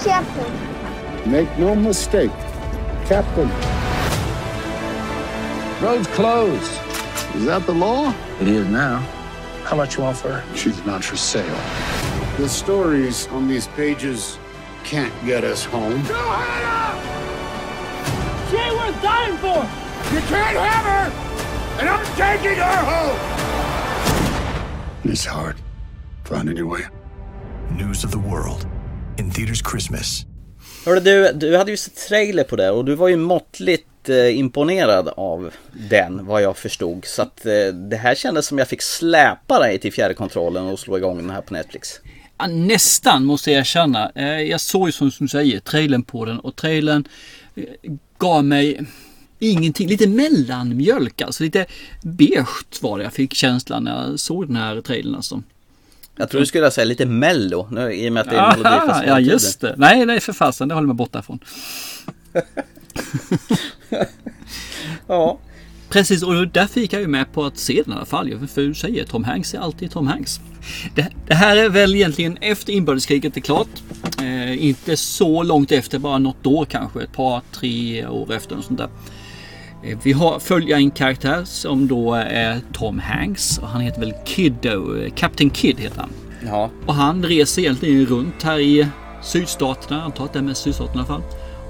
Captain. 0.00 1.30
Make 1.30 1.58
no 1.58 1.74
mistake, 1.74 2.30
Captain. 3.06 3.48
Road's 5.82 6.06
closed. 6.08 6.72
Is 7.34 7.44
that 7.44 7.66
the 7.66 7.74
law? 7.74 8.14
It 8.40 8.48
is 8.48 8.66
now. 8.68 8.98
How 9.64 9.76
much 9.76 9.96
you 9.96 10.04
want 10.04 10.16
for 10.16 10.32
her? 10.32 10.56
She's 10.56 10.84
not 10.86 11.04
for 11.04 11.16
sale. 11.16 11.58
The 12.38 12.48
stories 12.48 13.26
on 13.28 13.48
these 13.48 13.66
pages 13.68 14.38
can't 14.84 15.12
get 15.26 15.44
us 15.44 15.64
home. 15.64 16.04
She 18.48 18.56
ain't 18.56 18.76
worth 18.76 19.02
dying 19.02 19.36
for! 19.38 19.66
You 20.14 20.20
can't 20.22 20.56
have 20.56 20.84
her! 20.84 21.37
And 21.80 21.88
I'm 21.88 22.04
taking 22.16 22.56
her 22.58 22.84
home! 22.84 23.18
It's 25.04 25.26
hard 25.26 25.54
finding 26.28 26.56
your 26.58 26.70
way. 26.72 26.80
News 27.78 28.04
of 28.04 28.10
the 28.10 28.18
world. 28.18 28.66
In 29.18 29.30
theaters 29.30 29.62
Christmas. 29.72 30.24
Hörde 30.86 31.00
du, 31.00 31.32
du 31.32 31.56
hade 31.56 31.70
ju 31.70 31.76
sett 31.76 31.96
trailer 32.08 32.44
på 32.44 32.56
det 32.56 32.70
och 32.70 32.84
du 32.84 32.94
var 32.94 33.08
ju 33.08 33.16
måttligt 33.16 34.08
eh, 34.08 34.38
imponerad 34.38 35.08
av 35.16 35.50
den 35.90 36.26
vad 36.26 36.42
jag 36.42 36.56
förstod. 36.56 37.04
Så 37.04 37.22
att 37.22 37.46
eh, 37.46 37.52
det 37.90 37.96
här 37.96 38.14
kändes 38.14 38.46
som 38.46 38.58
jag 38.58 38.68
fick 38.68 38.82
släpa 38.82 39.58
dig 39.58 39.78
till 39.78 39.92
fjärrkontrollen 39.92 40.66
och 40.66 40.78
slå 40.78 40.96
igång 40.98 41.16
den 41.16 41.30
här 41.30 41.40
på 41.40 41.54
Netflix. 41.54 42.00
Ja, 42.38 42.46
nästan 42.46 43.24
måste 43.24 43.50
jag 43.50 43.60
erkänna. 43.60 44.12
Eh, 44.14 44.40
Jag 44.42 44.60
såg 44.60 44.88
ju 44.88 44.92
som 44.92 45.10
du 45.18 45.28
säger 45.28 45.60
trailern 45.60 46.02
på 46.02 46.24
den 46.24 46.38
och 46.40 46.56
trailern 46.56 47.04
eh, 47.54 47.64
gav 48.18 48.44
mig 48.44 48.80
ingenting. 49.38 49.88
Lite 49.88 50.06
mellanmjölk 50.06 51.20
alltså. 51.20 51.44
Lite 51.44 51.66
beige 52.02 52.82
var 52.82 52.98
det 52.98 53.04
jag 53.04 53.12
fick 53.12 53.34
känslan 53.34 53.84
när 53.84 54.08
jag 54.08 54.20
såg 54.20 54.46
den 54.46 54.56
här 54.56 54.80
trailern 54.80 55.14
alltså. 55.14 55.42
Jag 56.16 56.30
tror 56.30 56.40
du 56.40 56.46
skulle 56.46 56.70
säga 56.70 56.84
lite 56.84 57.06
mello 57.06 57.68
nu, 57.70 57.92
i 57.92 58.08
och 58.08 58.12
med 58.12 58.20
att 58.20 58.30
det 58.30 58.36
är 58.36 58.40
Aha, 58.40 58.56
Melodifestivalen. 58.56 59.08
ja 59.08 59.20
just 59.20 59.60
det. 59.60 59.74
Nej, 59.76 60.06
nej 60.06 60.20
för 60.20 60.32
fasen. 60.32 60.68
Det 60.68 60.74
håller 60.74 60.86
mig 60.86 60.96
borta 60.96 61.22
från. 61.22 61.38
ja. 65.06 65.38
Precis, 65.88 66.22
och 66.22 66.48
där 66.48 66.66
fick 66.66 66.92
jag 66.92 67.00
ju 67.02 67.08
med 67.08 67.32
på 67.32 67.44
att 67.44 67.58
se 67.58 67.82
den 67.84 67.92
i 67.92 67.96
alla 67.96 68.06
fall. 68.06 68.48
För 68.48 68.62
du 68.62 68.74
säger 68.74 69.04
Tom 69.04 69.24
Hanks 69.24 69.54
är 69.54 69.58
alltid 69.58 69.90
Tom 69.90 70.06
Hanks. 70.06 70.40
Det, 70.94 71.08
det 71.26 71.34
här 71.34 71.56
är 71.56 71.68
väl 71.68 71.94
egentligen 71.94 72.36
efter 72.40 72.72
inbördeskriget 72.72 73.36
är 73.36 73.40
klart. 73.40 73.68
Eh, 74.20 74.64
inte 74.64 74.96
så 74.96 75.42
långt 75.42 75.72
efter, 75.72 75.98
bara 75.98 76.18
något 76.18 76.46
år 76.46 76.64
kanske. 76.64 77.02
Ett 77.02 77.12
par, 77.12 77.42
tre 77.52 78.06
år 78.06 78.32
efter. 78.32 78.56
Och 78.56 78.64
sånt 78.64 78.78
där. 78.78 78.88
Eh, 79.82 79.98
Vi 80.02 80.12
har 80.12 80.38
följer 80.38 80.76
en 80.76 80.90
karaktär 80.90 81.44
som 81.44 81.88
då 81.88 82.14
är 82.14 82.60
Tom 82.72 82.98
Hanks. 82.98 83.58
Och 83.58 83.68
han 83.68 83.80
heter 83.80 84.00
väl 84.00 84.14
Kiddo, 84.24 84.96
eh, 84.96 85.12
Captain 85.14 85.50
Kid 85.50 85.80
heter 85.80 86.00
han. 86.00 86.10
Ja. 86.46 86.70
Och 86.86 86.94
han 86.94 87.24
reser 87.24 87.62
egentligen 87.62 88.06
runt 88.06 88.42
här 88.42 88.58
i 88.58 88.86
sydstaterna, 89.22 90.02
antar 90.02 90.24
att 90.24 90.32
det 90.32 90.38
är 90.38 90.42
med 90.42 90.56
sydstaterna 90.56 90.94
i 90.94 90.98
alla 90.98 91.06
fall. 91.06 91.22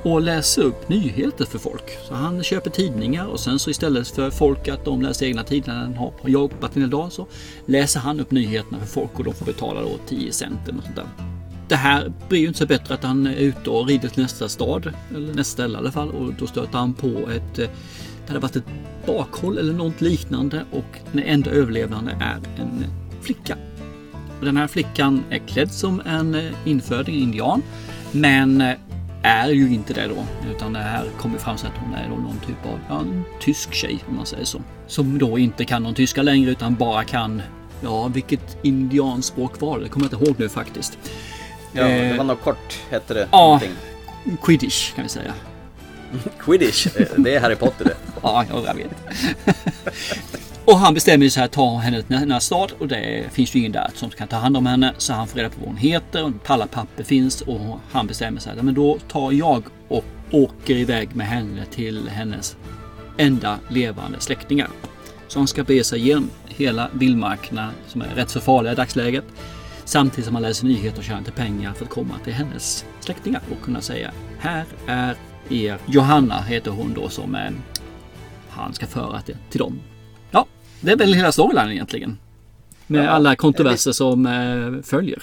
Och 0.02 0.20
läser 0.22 0.62
upp 0.62 0.88
nyheter 0.88 1.44
för 1.44 1.58
folk. 1.58 1.98
Så 2.08 2.14
han 2.14 2.42
köper 2.42 2.70
tidningar 2.70 3.26
och 3.26 3.40
sen 3.40 3.58
så 3.58 3.70
istället 3.70 4.08
för 4.08 4.30
folk 4.30 4.68
att 4.68 4.84
de 4.84 5.02
läser 5.02 5.26
egna 5.26 5.42
tidningar 5.42 5.78
han 5.80 5.94
har 5.94 6.12
jobbat 6.28 6.76
en 6.76 6.90
dag 6.90 7.12
så 7.12 7.26
läser 7.66 8.00
han 8.00 8.20
upp 8.20 8.30
nyheterna 8.30 8.78
för 8.78 8.86
folk 8.86 9.18
och 9.18 9.24
de 9.24 9.34
får 9.34 9.46
betala 9.46 9.80
då 9.80 9.90
10 10.08 10.32
cent 10.32 10.58
eller 10.64 10.74
något 10.74 10.84
sånt 10.84 10.96
där. 10.96 11.37
Det 11.68 11.76
här 11.76 12.12
blir 12.28 12.40
ju 12.40 12.46
inte 12.46 12.58
så 12.58 12.66
bättre 12.66 12.94
att 12.94 13.02
han 13.02 13.26
är 13.26 13.34
ute 13.34 13.70
och 13.70 13.88
rider 13.88 14.08
till 14.08 14.22
nästa 14.22 14.48
stad, 14.48 14.92
eller 15.14 15.34
nästa 15.34 15.52
ställe 15.52 15.74
i 15.74 15.76
alla 15.76 15.92
fall. 15.92 16.10
Och 16.10 16.34
då 16.34 16.46
stöter 16.46 16.78
han 16.78 16.94
på 16.94 17.08
ett, 17.08 17.58
eh, 17.58 17.68
det 18.26 18.28
hade 18.28 18.40
varit 18.40 18.56
ett 18.56 18.64
bakhåll 19.06 19.58
eller 19.58 19.72
något 19.72 20.00
liknande 20.00 20.64
och 20.72 20.98
den 21.12 21.22
enda 21.22 21.50
överlevande 21.50 22.12
är 22.20 22.62
en 22.62 22.84
flicka. 23.20 23.56
Och 24.38 24.44
Den 24.44 24.56
här 24.56 24.66
flickan 24.66 25.24
är 25.30 25.38
klädd 25.38 25.72
som 25.72 26.02
en 26.06 26.34
eh, 26.34 26.52
inföding 26.64 27.14
indian. 27.14 27.62
Men 28.12 28.60
eh, 28.60 28.76
är 29.22 29.48
ju 29.48 29.74
inte 29.74 29.92
det 29.92 30.06
då. 30.06 30.50
Utan 30.56 30.72
det 30.72 30.78
här 30.78 31.06
kommer 31.18 31.38
fram 31.38 31.58
så 31.58 31.66
att 31.66 31.72
hon 31.76 31.94
är 31.94 32.08
då 32.08 32.16
någon 32.16 32.38
typ 32.46 32.66
av 32.66 32.78
ja, 32.88 33.00
en 33.00 33.24
tysk 33.40 33.74
tjej 33.74 33.98
om 34.08 34.16
man 34.16 34.26
säger 34.26 34.44
så. 34.44 34.60
Som 34.86 35.18
då 35.18 35.38
inte 35.38 35.64
kan 35.64 35.82
någon 35.82 35.94
tyska 35.94 36.22
längre 36.22 36.50
utan 36.50 36.74
bara 36.74 37.04
kan 37.04 37.42
Ja, 37.80 38.08
vilket 38.08 38.58
indianspråk 38.62 39.60
var 39.60 39.78
det? 39.78 39.84
Det 39.84 39.90
kommer 39.90 40.06
jag 40.06 40.12
inte 40.14 40.26
ihåg 40.26 40.36
nu 40.38 40.48
faktiskt. 40.48 40.98
Ja, 41.78 41.84
det 41.84 42.10
Eh, 42.10 42.16
var 42.16 42.24
något 42.24 42.42
kort, 42.42 42.78
hette 42.90 43.14
det. 43.14 43.28
Ja, 43.32 43.38
någonting. 43.38 43.72
Quidditch 44.42 44.92
kan 44.92 45.02
vi 45.04 45.10
säga. 45.10 45.34
Quidditch, 46.40 46.86
eh, 46.96 47.06
det 47.16 47.34
är 47.34 47.40
Harry 47.40 47.56
Potter 47.56 47.84
det. 47.84 47.94
Ja, 48.22 48.44
jag 48.50 48.74
vet. 48.74 48.90
och 50.64 50.78
han 50.78 50.94
bestämmer 50.94 51.28
sig 51.28 51.42
att 51.44 51.52
ta 51.52 51.76
henne 51.78 52.02
till 52.02 52.16
denna 52.16 52.40
stad 52.40 52.72
och 52.78 52.88
det 52.88 53.24
finns 53.32 53.54
ju 53.54 53.58
ingen 53.58 53.72
där 53.72 53.90
som 53.94 54.10
kan 54.10 54.28
ta 54.28 54.36
hand 54.36 54.56
om 54.56 54.66
henne. 54.66 54.94
Så 54.98 55.12
han 55.12 55.28
får 55.28 55.36
reda 55.38 55.48
på 55.50 55.56
vad 55.60 55.68
hon 55.68 55.76
heter 55.76 56.24
och 56.24 56.32
alla 56.46 56.66
papper 56.66 57.04
finns 57.04 57.40
och 57.40 57.80
han 57.92 58.06
bestämmer 58.06 58.40
sig 58.40 58.52
att 58.52 58.64
men 58.64 58.74
då 58.74 58.98
tar 59.08 59.32
jag 59.32 59.62
och 59.88 60.04
åker 60.30 60.74
iväg 60.76 61.16
med 61.16 61.26
henne 61.26 61.64
till 61.74 62.08
hennes 62.08 62.56
enda 63.18 63.58
levande 63.68 64.20
släktingar. 64.20 64.68
Så 65.28 65.38
han 65.38 65.48
ska 65.48 65.64
bege 65.64 65.84
sig 65.84 65.98
igenom 66.00 66.30
hela 66.46 66.88
vildmarkerna 66.92 67.70
som 67.86 68.02
är 68.02 68.08
rätt 68.16 68.30
så 68.30 68.40
farliga 68.40 68.72
i 68.72 68.76
dagsläget. 68.76 69.24
Samtidigt 69.88 70.24
som 70.24 70.34
han 70.34 70.42
läser 70.42 70.66
nyheter 70.66 70.98
och 70.98 71.04
tjänar 71.04 71.20
lite 71.20 71.32
pengar 71.32 71.72
för 71.74 71.84
att 71.84 71.90
komma 71.90 72.14
till 72.24 72.32
hennes 72.32 72.84
släktingar 73.00 73.42
och 73.50 73.64
kunna 73.64 73.80
säga 73.80 74.12
Här 74.38 74.64
är 74.86 75.16
er 75.50 75.78
Johanna 75.86 76.42
heter 76.42 76.70
hon 76.70 76.94
då 76.94 77.08
som 77.08 77.34
eh, 77.34 77.50
han 78.48 78.74
ska 78.74 78.86
föra 78.86 79.20
till, 79.20 79.36
till 79.50 79.58
dem. 79.58 79.80
Ja, 80.30 80.46
det 80.80 80.92
är 80.92 80.96
väl 80.96 81.14
hela 81.14 81.32
storylinen 81.32 81.72
egentligen. 81.72 82.18
Med 82.86 83.04
Ja, 83.04 83.08
alla 83.08 83.36
kontroverser 83.36 83.92
som 83.92 84.26
eh, 84.26 84.82
följer. 84.82 85.22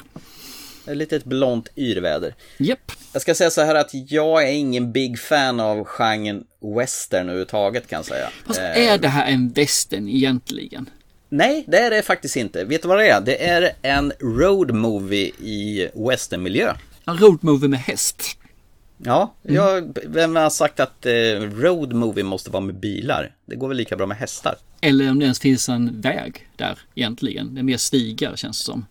Ett 0.87 0.97
litet 0.97 1.23
blont 1.23 1.69
yrväder. 1.75 2.35
Japp. 2.57 2.91
Jag 3.13 3.21
ska 3.21 3.35
säga 3.35 3.49
så 3.49 3.61
här 3.61 3.75
att 3.75 3.91
jag 3.93 4.43
är 4.43 4.51
ingen 4.53 4.91
big 4.91 5.19
fan 5.19 5.59
av 5.59 5.83
genren 5.83 6.43
western 6.77 7.21
överhuvudtaget 7.21 7.87
kan 7.87 7.97
jag 7.97 8.05
säga. 8.05 8.29
Fast 8.47 8.59
Eh, 8.59 8.87
är 8.93 8.97
det 8.97 9.07
här 9.07 9.31
en 9.31 9.49
västern 9.49 10.07
egentligen? 10.07 10.89
Nej, 11.29 11.63
det 11.67 11.77
är 11.77 11.89
det 11.91 12.01
faktiskt 12.01 12.35
inte. 12.35 12.63
Vet 12.65 12.81
du 12.81 12.87
vad 12.87 12.97
det 12.97 13.07
är? 13.09 13.21
Det 13.21 13.45
är 13.47 13.71
en 13.81 14.13
road 14.19 14.71
movie 14.73 15.25
i 15.39 15.89
westernmiljö. 16.09 16.73
En 17.05 17.17
road 17.17 17.37
movie 17.43 17.69
med 17.69 17.79
häst. 17.79 18.37
Ja, 18.97 19.33
Mm. 19.43 19.55
jag, 19.55 19.97
vem 20.05 20.35
har 20.35 20.49
sagt 20.49 20.79
att 20.79 21.05
eh, 21.05 21.11
road 21.41 21.93
movie 21.93 22.23
måste 22.23 22.49
vara 22.49 22.63
med 22.63 22.75
bilar? 22.75 23.35
Det 23.45 23.55
går 23.55 23.67
väl 23.67 23.77
lika 23.77 23.95
bra 23.95 24.05
med 24.05 24.17
hästar? 24.17 24.55
Eller 24.81 25.09
om 25.11 25.19
det 25.19 25.23
ens 25.25 25.39
finns 25.39 25.69
en 25.69 26.01
väg 26.01 26.47
där 26.55 26.79
egentligen. 26.95 27.55
Det 27.55 27.61
är 27.61 27.63
mer 27.63 27.77
stigar 27.77 28.35
känns 28.35 28.59
det 28.59 28.65
som. 28.65 28.85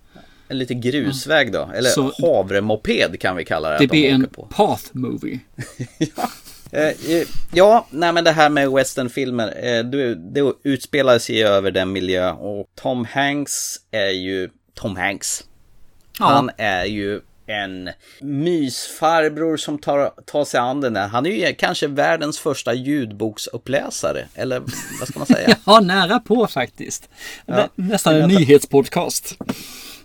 En 0.48 0.58
lite 0.58 0.74
grusväg 0.74 1.52
då? 1.52 1.70
Eller 1.74 1.90
Så- 1.90 2.12
havremoped 2.22 3.20
kan 3.20 3.36
vi 3.36 3.44
kalla 3.44 3.68
det. 3.70 3.78
Det 3.78 3.84
att 3.84 3.90
de 3.90 4.00
blir 4.00 4.10
en 4.10 4.26
path 4.50 4.84
movie. 4.92 5.40
Eh, 5.98 6.06
ja, 7.52 7.86
nej 7.90 8.12
men 8.12 8.24
det 8.24 8.32
här 8.32 8.50
med 8.50 8.70
westernfilmer, 8.70 9.46
eh, 9.46 9.84
det, 9.84 10.14
det 10.14 10.52
utspelar 10.62 11.18
sig 11.18 11.44
över 11.44 11.70
den 11.70 11.92
miljö 11.92 12.30
och 12.32 12.66
Tom 12.74 13.04
Hanks 13.04 13.76
är 13.90 14.10
ju 14.10 14.50
Tom 14.74 14.96
Hanks. 14.96 15.44
Ja. 16.18 16.26
Han 16.26 16.50
är 16.56 16.84
ju 16.84 17.20
en 17.46 17.90
mysfarbror 18.20 19.56
som 19.56 19.78
tar, 19.78 20.12
tar 20.26 20.44
sig 20.44 20.60
an 20.60 20.80
den 20.80 20.92
där. 20.92 21.08
Han 21.08 21.26
är 21.26 21.30
ju 21.30 21.54
kanske 21.54 21.86
världens 21.86 22.38
första 22.38 22.74
ljudboksuppläsare, 22.74 24.28
eller 24.34 24.62
vad 25.00 25.08
ska 25.08 25.18
man 25.18 25.26
säga? 25.26 25.56
Ja, 25.66 25.80
nära 25.80 26.20
på 26.20 26.46
faktiskt. 26.46 27.08
Ja. 27.46 27.54
Nä, 27.54 27.68
nästan 27.74 28.14
en 28.14 28.28
nyhetspodcast. 28.28 29.38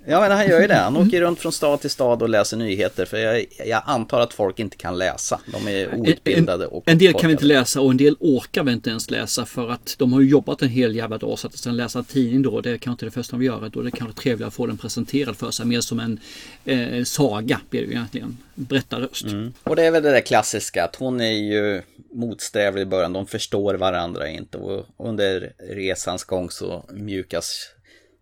Ja, 0.05 0.19
men 0.19 0.31
han 0.31 0.47
gör 0.47 0.61
ju 0.61 0.67
det. 0.67 0.75
Han 0.75 0.97
åker 0.97 1.21
runt 1.21 1.39
från 1.39 1.51
stad 1.51 1.81
till 1.81 1.89
stad 1.89 2.21
och 2.21 2.29
läser 2.29 2.57
nyheter. 2.57 3.05
För 3.05 3.17
jag, 3.17 3.45
jag 3.65 3.83
antar 3.85 4.19
att 4.19 4.33
folk 4.33 4.59
inte 4.59 4.77
kan 4.77 4.97
läsa. 4.97 5.39
De 5.45 5.67
är 5.67 5.95
outbildade. 5.95 6.65
En, 6.65 6.71
och 6.71 6.83
en 6.85 6.97
del 6.97 7.13
kan 7.13 7.27
vi 7.27 7.31
inte 7.31 7.45
läsa 7.45 7.81
och 7.81 7.91
en 7.91 7.97
del 7.97 8.15
orkar 8.19 8.63
vi 8.63 8.71
inte 8.71 8.89
ens 8.89 9.11
läsa 9.11 9.45
för 9.45 9.69
att 9.69 9.95
de 9.97 10.13
har 10.13 10.21
ju 10.21 10.29
jobbat 10.29 10.61
en 10.61 10.69
hel 10.69 10.95
jävla 10.95 11.17
dag 11.17 11.39
så 11.39 11.47
att 11.47 11.57
sen 11.57 11.77
läsa 11.77 11.99
en 11.99 12.05
tidning 12.05 12.41
då 12.41 12.61
det 12.61 12.71
är 12.71 12.77
kanske 12.77 12.91
inte 12.91 13.05
det 13.05 13.11
första 13.11 13.37
de 13.37 13.43
gör. 13.45 13.69
Då 13.73 13.79
är 13.79 13.83
det 13.83 13.91
kanske 13.91 14.21
trevligare 14.21 14.47
att 14.47 14.53
få 14.53 14.65
den 14.65 14.77
presenterad 14.77 15.37
för 15.37 15.51
sig 15.51 15.65
mer 15.65 15.81
som 15.81 15.99
en 15.99 16.19
eh, 16.65 17.03
saga 17.03 17.61
blir 17.69 17.81
det 17.81 17.87
ju 17.87 17.93
egentligen. 17.93 18.37
Berättarröst. 18.55 19.25
Och 19.63 19.75
det 19.75 19.83
är 19.83 19.91
väl 19.91 20.03
det 20.03 20.11
där 20.11 20.21
klassiska 20.21 20.83
att 20.83 20.95
hon 20.95 21.21
är 21.21 21.31
ju 21.31 21.81
motsträvlig 22.13 22.81
i 22.81 22.85
början. 22.85 23.13
De 23.13 23.27
förstår 23.27 23.73
varandra 23.73 24.29
inte. 24.29 24.57
Och 24.57 24.85
under 24.97 25.53
resans 25.69 26.23
gång 26.23 26.49
så 26.49 26.85
mjukas 26.91 27.69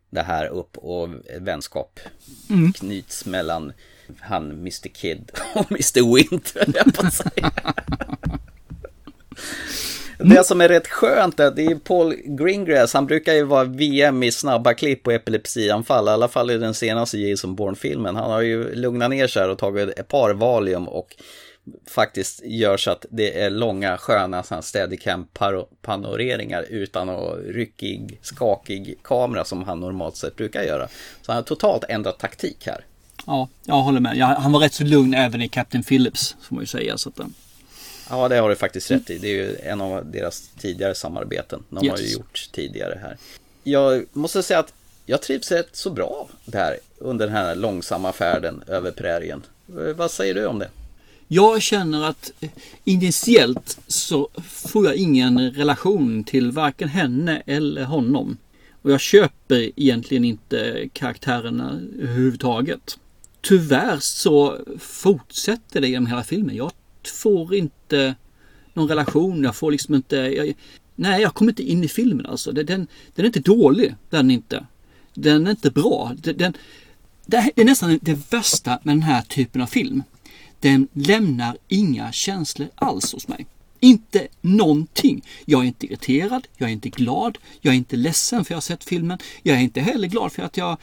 det 0.09 0.21
här 0.21 0.45
upp 0.45 0.77
och 0.77 1.09
vänskap 1.39 1.99
Mm. 2.49 2.73
knyts 2.73 3.25
mellan 3.25 3.73
han 4.19 4.51
Mr 4.51 4.87
Kid 4.93 5.31
och 5.55 5.71
Mr 5.71 6.15
Winter, 6.15 6.65
jag 6.75 6.93
på 6.93 7.07
att 7.07 7.13
säga. 7.13 7.51
Det 10.19 10.45
som 10.45 10.61
är 10.61 10.69
rätt 10.69 10.87
skönt 10.87 11.39
är 11.39 11.47
att 11.47 11.55
det 11.55 11.65
är 11.65 11.75
Paul 11.75 12.15
Greengrass, 12.25 12.93
han 12.93 13.05
brukar 13.05 13.33
ju 13.33 13.43
vara 13.43 13.63
VM 13.63 14.23
i 14.23 14.31
snabba 14.31 14.73
klipp 14.73 15.07
och 15.07 15.13
epilepsianfall, 15.13 16.07
i 16.07 16.11
alla 16.11 16.27
fall 16.27 16.51
i 16.51 16.57
den 16.57 16.73
senaste 16.73 17.17
Jason 17.17 17.55
Bourne-filmen. 17.55 18.15
Han 18.15 18.31
har 18.31 18.41
ju 18.41 18.75
lugnat 18.75 19.09
ner 19.09 19.27
sig 19.27 19.41
här 19.41 19.49
och 19.49 19.57
tagit 19.57 19.99
ett 19.99 20.07
par 20.07 20.33
Valium 20.33 20.87
och 20.87 21.15
faktiskt 21.85 22.41
gör 22.45 22.77
så 22.77 22.91
att 22.91 23.05
det 23.09 23.41
är 23.41 23.49
långa 23.49 23.97
sköna 23.97 24.43
steadicam-panoreringar 24.43 26.63
utan 26.69 27.09
att 27.09 27.37
ryckig, 27.45 28.19
skakig 28.21 28.99
kamera 29.03 29.45
som 29.45 29.63
han 29.63 29.79
normalt 29.79 30.15
sett 30.17 30.35
brukar 30.35 30.63
göra. 30.63 30.87
Så 31.21 31.31
han 31.31 31.35
har 31.35 31.43
totalt 31.43 31.83
ändrat 31.89 32.19
taktik 32.19 32.67
här. 32.67 32.85
Ja, 33.25 33.49
jag 33.63 33.75
håller 33.75 33.99
med. 33.99 34.17
Ja, 34.17 34.25
han 34.25 34.51
var 34.51 34.59
rätt 34.59 34.73
så 34.73 34.83
lugn 34.83 35.13
även 35.13 35.41
i 35.41 35.49
Captain 35.49 35.83
Phillips, 35.83 36.35
får 36.41 36.55
man 36.55 36.63
ju 36.63 36.67
säga. 36.67 36.97
Så 36.97 37.09
att, 37.09 37.19
eh. 37.19 37.25
Ja, 38.09 38.27
det 38.27 38.35
har 38.37 38.49
du 38.49 38.55
faktiskt 38.55 38.91
rätt 38.91 39.09
i. 39.09 39.17
Det 39.17 39.27
är 39.27 39.31
ju 39.35 39.55
en 39.63 39.81
av 39.81 40.11
deras 40.11 40.47
tidigare 40.59 40.95
samarbeten. 40.95 41.63
De 41.69 41.85
Yes. 41.85 41.91
har 41.91 41.99
ju 41.99 42.13
gjort 42.13 42.49
tidigare 42.51 42.99
här. 43.01 43.17
Jag 43.63 44.05
måste 44.13 44.43
säga 44.43 44.59
att 44.59 44.73
jag 45.05 45.21
trivs 45.21 45.51
rätt 45.51 45.75
så 45.75 45.89
bra 45.89 46.27
där 46.45 46.77
under 46.97 47.27
den 47.27 47.35
här 47.35 47.55
långsamma 47.55 48.13
färden 48.13 48.63
över 48.67 48.91
prärien. 48.91 49.43
Vad 49.95 50.11
säger 50.11 50.33
du 50.33 50.45
om 50.45 50.59
det? 50.59 50.69
Jag 51.27 51.61
känner 51.61 52.03
att 52.03 52.31
initiellt 52.83 53.79
så 53.87 54.29
får 54.43 54.85
jag 54.85 54.95
ingen 54.95 55.51
relation 55.51 56.23
till 56.23 56.51
varken 56.51 56.89
henne 56.89 57.43
eller 57.45 57.83
honom. 57.83 58.37
Och 58.81 58.91
jag 58.91 59.01
köper 59.01 59.71
egentligen 59.75 60.25
inte 60.25 60.89
karaktärerna 60.93 61.79
överhuvudtaget. 61.99 62.99
Tyvärr 63.41 63.97
så 63.99 64.57
fortsätter 64.79 65.81
det 65.81 65.87
genom 65.87 66.07
hela 66.07 66.23
filmen. 66.23 66.55
Jag 66.55 66.71
får 67.21 67.55
inte 67.55 68.15
någon 68.73 68.87
relation. 68.87 69.43
Jag 69.43 69.55
får 69.55 69.71
liksom 69.71 69.95
inte... 69.95 70.15
Jag, 70.15 70.53
nej, 70.95 71.21
jag 71.21 71.33
kommer 71.33 71.51
inte 71.51 71.63
in 71.63 71.83
i 71.83 71.87
filmen 71.87 72.25
alltså. 72.25 72.51
Den, 72.51 72.65
den, 72.65 72.87
den 73.15 73.25
är 73.25 73.27
inte 73.27 73.39
dålig. 73.39 73.95
Den 74.09 74.31
är 74.31 74.35
inte. 74.35 74.65
Den 75.13 75.47
är 75.47 75.51
inte 75.51 75.71
bra. 75.71 76.11
Den, 76.17 76.37
den, 76.37 76.53
det 77.25 77.51
är 77.55 77.65
nästan 77.65 77.99
det 78.01 78.33
värsta 78.33 78.79
med 78.83 78.95
den 78.95 79.01
här 79.01 79.21
typen 79.21 79.61
av 79.61 79.67
film. 79.67 80.03
Den 80.59 80.87
lämnar 80.93 81.57
inga 81.67 82.11
känslor 82.11 82.69
alls 82.75 83.13
hos 83.13 83.27
mig. 83.27 83.45
Inte 83.79 84.27
någonting. 84.41 85.25
Jag 85.45 85.61
är 85.61 85.67
inte 85.67 85.85
irriterad, 85.85 86.47
jag 86.57 86.69
är 86.69 86.73
inte 86.73 86.89
glad, 86.89 87.37
jag 87.61 87.73
är 87.73 87.77
inte 87.77 87.95
ledsen 87.95 88.45
för 88.45 88.51
jag 88.51 88.55
har 88.55 88.61
sett 88.61 88.83
filmen. 88.83 89.17
Jag 89.43 89.57
är 89.57 89.61
inte 89.61 89.81
heller 89.81 90.07
glad 90.07 90.31
för 90.31 90.43
att 90.43 90.57
jag 90.57 90.77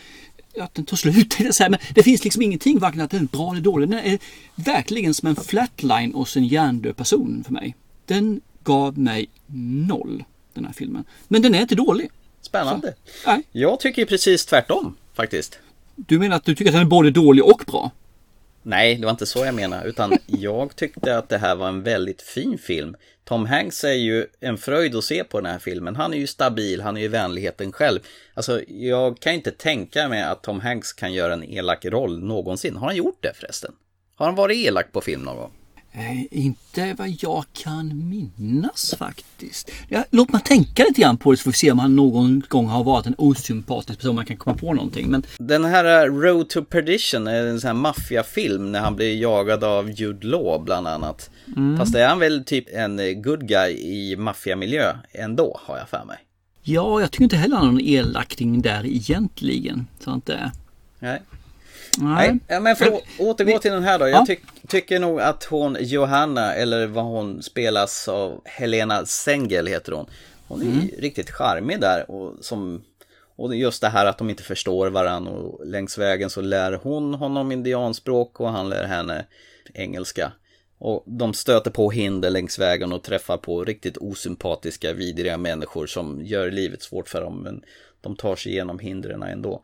att 0.61 0.75
den 0.75 0.85
tar 0.85 0.97
slut. 0.97 1.37
Men 1.61 1.77
det 1.95 2.03
finns 2.03 2.25
liksom 2.25 2.43
ingenting, 2.43 2.79
varken 2.79 3.01
att 3.01 3.11
den 3.11 3.23
är 3.23 3.37
bra 3.37 3.51
eller 3.51 3.61
dålig. 3.61 3.89
Den 3.89 3.99
är 3.99 4.19
verkligen 4.55 5.15
som 5.15 5.29
en 5.29 5.37
flatline 5.37 6.15
hos 6.15 6.37
en 6.37 6.47
hjärndöd 6.47 6.97
person 6.97 7.45
för 7.47 7.53
mig. 7.53 7.77
Den 8.07 8.41
gav 8.65 8.99
mig 8.99 9.29
noll, 9.87 10.25
den 10.55 10.65
här 10.65 10.73
filmen. 10.73 11.05
Men 11.29 11.43
den 11.43 11.55
är 11.55 11.61
inte 11.61 11.75
dålig. 11.75 12.11
Spännande. 12.41 12.95
Så, 13.05 13.31
nej. 13.31 13.43
Jag 13.53 13.81
tycker 13.81 14.07
precis 14.07 14.47
tvärtom 14.47 14.97
faktiskt. 15.15 15.59
Du 15.97 16.19
menar 16.19 16.37
att 16.37 16.45
du 16.45 16.55
tycker 16.55 16.71
att 16.71 16.75
den 16.75 16.83
är 16.83 16.91
både 16.91 17.11
dålig 17.11 17.45
och 17.45 17.63
bra? 17.67 17.91
Nej, 18.67 18.95
det 18.95 19.05
var 19.05 19.11
inte 19.11 19.27
så 19.27 19.45
jag 19.45 19.55
menar, 19.55 19.85
utan 19.85 20.19
jag 20.27 20.77
tyckte 20.77 21.19
att 21.19 21.29
det 21.29 21.39
här 21.39 21.55
var 21.55 21.69
en 21.69 21.83
väldigt 21.83 22.23
fin 22.23 22.59
film. 22.59 22.97
Tom 23.25 23.47
Hanks 23.47 23.85
är 23.85 23.93
ju 23.93 24.27
en 24.41 24.59
fröjd 24.59 24.97
att 24.97 25.05
se 25.05 25.25
på 25.25 25.41
den 25.41 25.53
här 25.53 25.59
filmen. 25.59 25.97
Han 25.97 26.15
är 26.15 26.19
ju 26.19 26.27
stabil, 26.27 26.81
han 26.81 26.97
är 26.97 27.01
ju 27.01 27.09
vänligheten 27.09 27.73
själv. 27.73 28.01
Alltså, 28.35 28.61
jag 28.69 29.21
kan 29.21 29.33
inte 29.33 29.51
tänka 29.51 30.09
mig 30.09 30.23
att 30.23 30.43
Tom 30.43 30.61
Hanks 30.61 30.93
kan 30.93 31.13
göra 31.13 31.33
en 31.33 31.45
elak 31.45 31.85
roll 31.85 32.25
någonsin. 32.25 32.77
Har 32.77 32.87
han 32.87 32.97
gjort 32.97 33.19
det 33.23 33.33
förresten? 33.35 33.73
Har 34.17 34.27
han 34.27 34.35
varit 34.35 34.57
elak 34.57 34.93
på 34.93 35.01
film 35.01 35.23
någon 35.23 35.37
gång? 35.37 35.53
Eh, 35.97 36.39
inte 36.39 36.95
vad 36.99 37.09
jag 37.09 37.45
kan 37.53 38.09
minnas 38.09 38.95
faktiskt. 38.99 39.71
Ja, 39.89 40.05
låt 40.11 40.33
mig 40.33 40.43
tänka 40.43 40.85
lite 40.85 41.01
grann 41.01 41.17
på 41.17 41.31
det 41.31 41.37
så 41.37 41.43
får 41.43 41.51
vi 41.51 41.57
se 41.57 41.73
om 41.73 41.79
han 41.79 41.97
någon 41.97 42.43
gång 42.49 42.67
har 42.67 42.85
varit 42.85 43.07
en 43.07 43.15
osympatisk 43.19 43.99
person. 43.99 44.15
Man 44.15 44.27
kan 44.27 44.37
komma 44.37 44.57
på 44.57 44.73
någonting. 44.75 45.11
Men 45.11 45.23
Den 45.39 45.65
här 45.65 46.09
uh, 46.09 46.15
Road 46.15 46.49
to 46.49 46.65
Perdition 46.65 47.27
är 47.27 47.47
en 47.47 47.61
sån 47.61 47.69
här 47.69 47.75
maffiafilm 47.75 48.73
när 48.73 48.81
han 48.81 48.97
blir 48.97 49.21
jagad 49.21 49.65
av 49.65 49.91
Jude 49.91 50.27
Law 50.27 50.65
bland 50.65 50.89
annat. 50.89 51.31
Mm. 51.57 51.79
Fast 51.79 51.95
är 51.95 52.09
han 52.09 52.19
väl 52.19 52.45
typ 52.45 52.65
en 52.73 52.99
eh, 52.99 53.13
good 53.13 53.49
guy 53.49 53.73
i 53.73 54.17
maffiamiljö 54.17 54.97
ändå, 55.13 55.61
har 55.63 55.79
jag 55.79 55.89
för 55.89 56.05
mig. 56.05 56.19
ja, 56.63 57.01
jag 57.01 57.11
tycker 57.11 57.25
inte 57.25 57.37
heller 57.37 57.57
han 57.57 57.67
har 57.67 57.73
någon 57.73 57.81
elakting 57.81 58.63
där 58.63 58.87
egentligen. 58.87 59.87
Så 60.01 60.21
det... 60.25 60.53
Nej. 60.99 61.23
Nej. 61.99 62.39
Nej, 62.49 62.61
men 62.61 62.77
för 62.77 62.87
att 62.87 63.03
återgå 63.19 63.59
till 63.59 63.71
den 63.71 63.85
här 63.85 63.99
då. 63.99 64.05
Ja. 64.05 64.11
Jag 64.11 64.27
tyck, 64.27 64.41
tycker 64.69 65.01
nog 65.01 65.21
att 65.21 65.45
hon, 65.45 65.77
Johanna, 65.81 66.55
eller 66.55 66.87
vad 66.87 67.05
hon 67.05 67.43
spelas 67.43 68.09
av, 68.09 68.41
Helena 68.45 69.07
Sengel 69.07 69.67
heter 69.67 69.93
hon. 69.93 70.07
Hon 70.49 70.63
är 70.63 70.67
Mm. 70.67 70.89
riktigt 70.99 71.31
charmig 71.31 71.81
där. 71.81 72.11
Och, 72.11 72.45
som, 72.45 72.85
och 73.37 73.57
just 73.57 73.81
det 73.81 73.89
här 73.89 74.07
att 74.07 74.19
de 74.19 74.31
inte 74.31 74.43
förstår 74.43 74.91
varandra 74.91 75.33
och 75.33 75.67
längs 75.67 75.99
vägen 75.99 76.31
så 76.31 76.41
lär 76.41 76.73
hon 76.73 77.15
honom 77.15 77.53
indianspråk 77.53 78.41
och 78.41 78.49
han 78.51 78.69
lär 78.69 78.85
henne 78.85 79.27
engelska. 79.75 80.33
Och 80.79 81.05
de 81.07 81.35
stöter 81.35 81.71
på 81.71 81.91
hinder 81.91 82.31
längs 82.31 82.59
vägen 82.59 82.93
och 82.93 83.03
träffar 83.03 83.37
på 83.37 83.65
riktigt 83.65 83.97
osympatiska, 83.97 84.93
vidriga 84.93 85.37
människor 85.39 85.87
som 85.87 86.21
gör 86.25 86.51
livet 86.51 86.83
svårt 86.83 87.09
för 87.09 87.21
dem. 87.21 87.43
Men 87.43 87.63
de 88.01 88.17
tar 88.17 88.37
sig 88.37 88.53
igenom 88.53 88.79
hindren 88.79 89.23
ändå. 89.23 89.63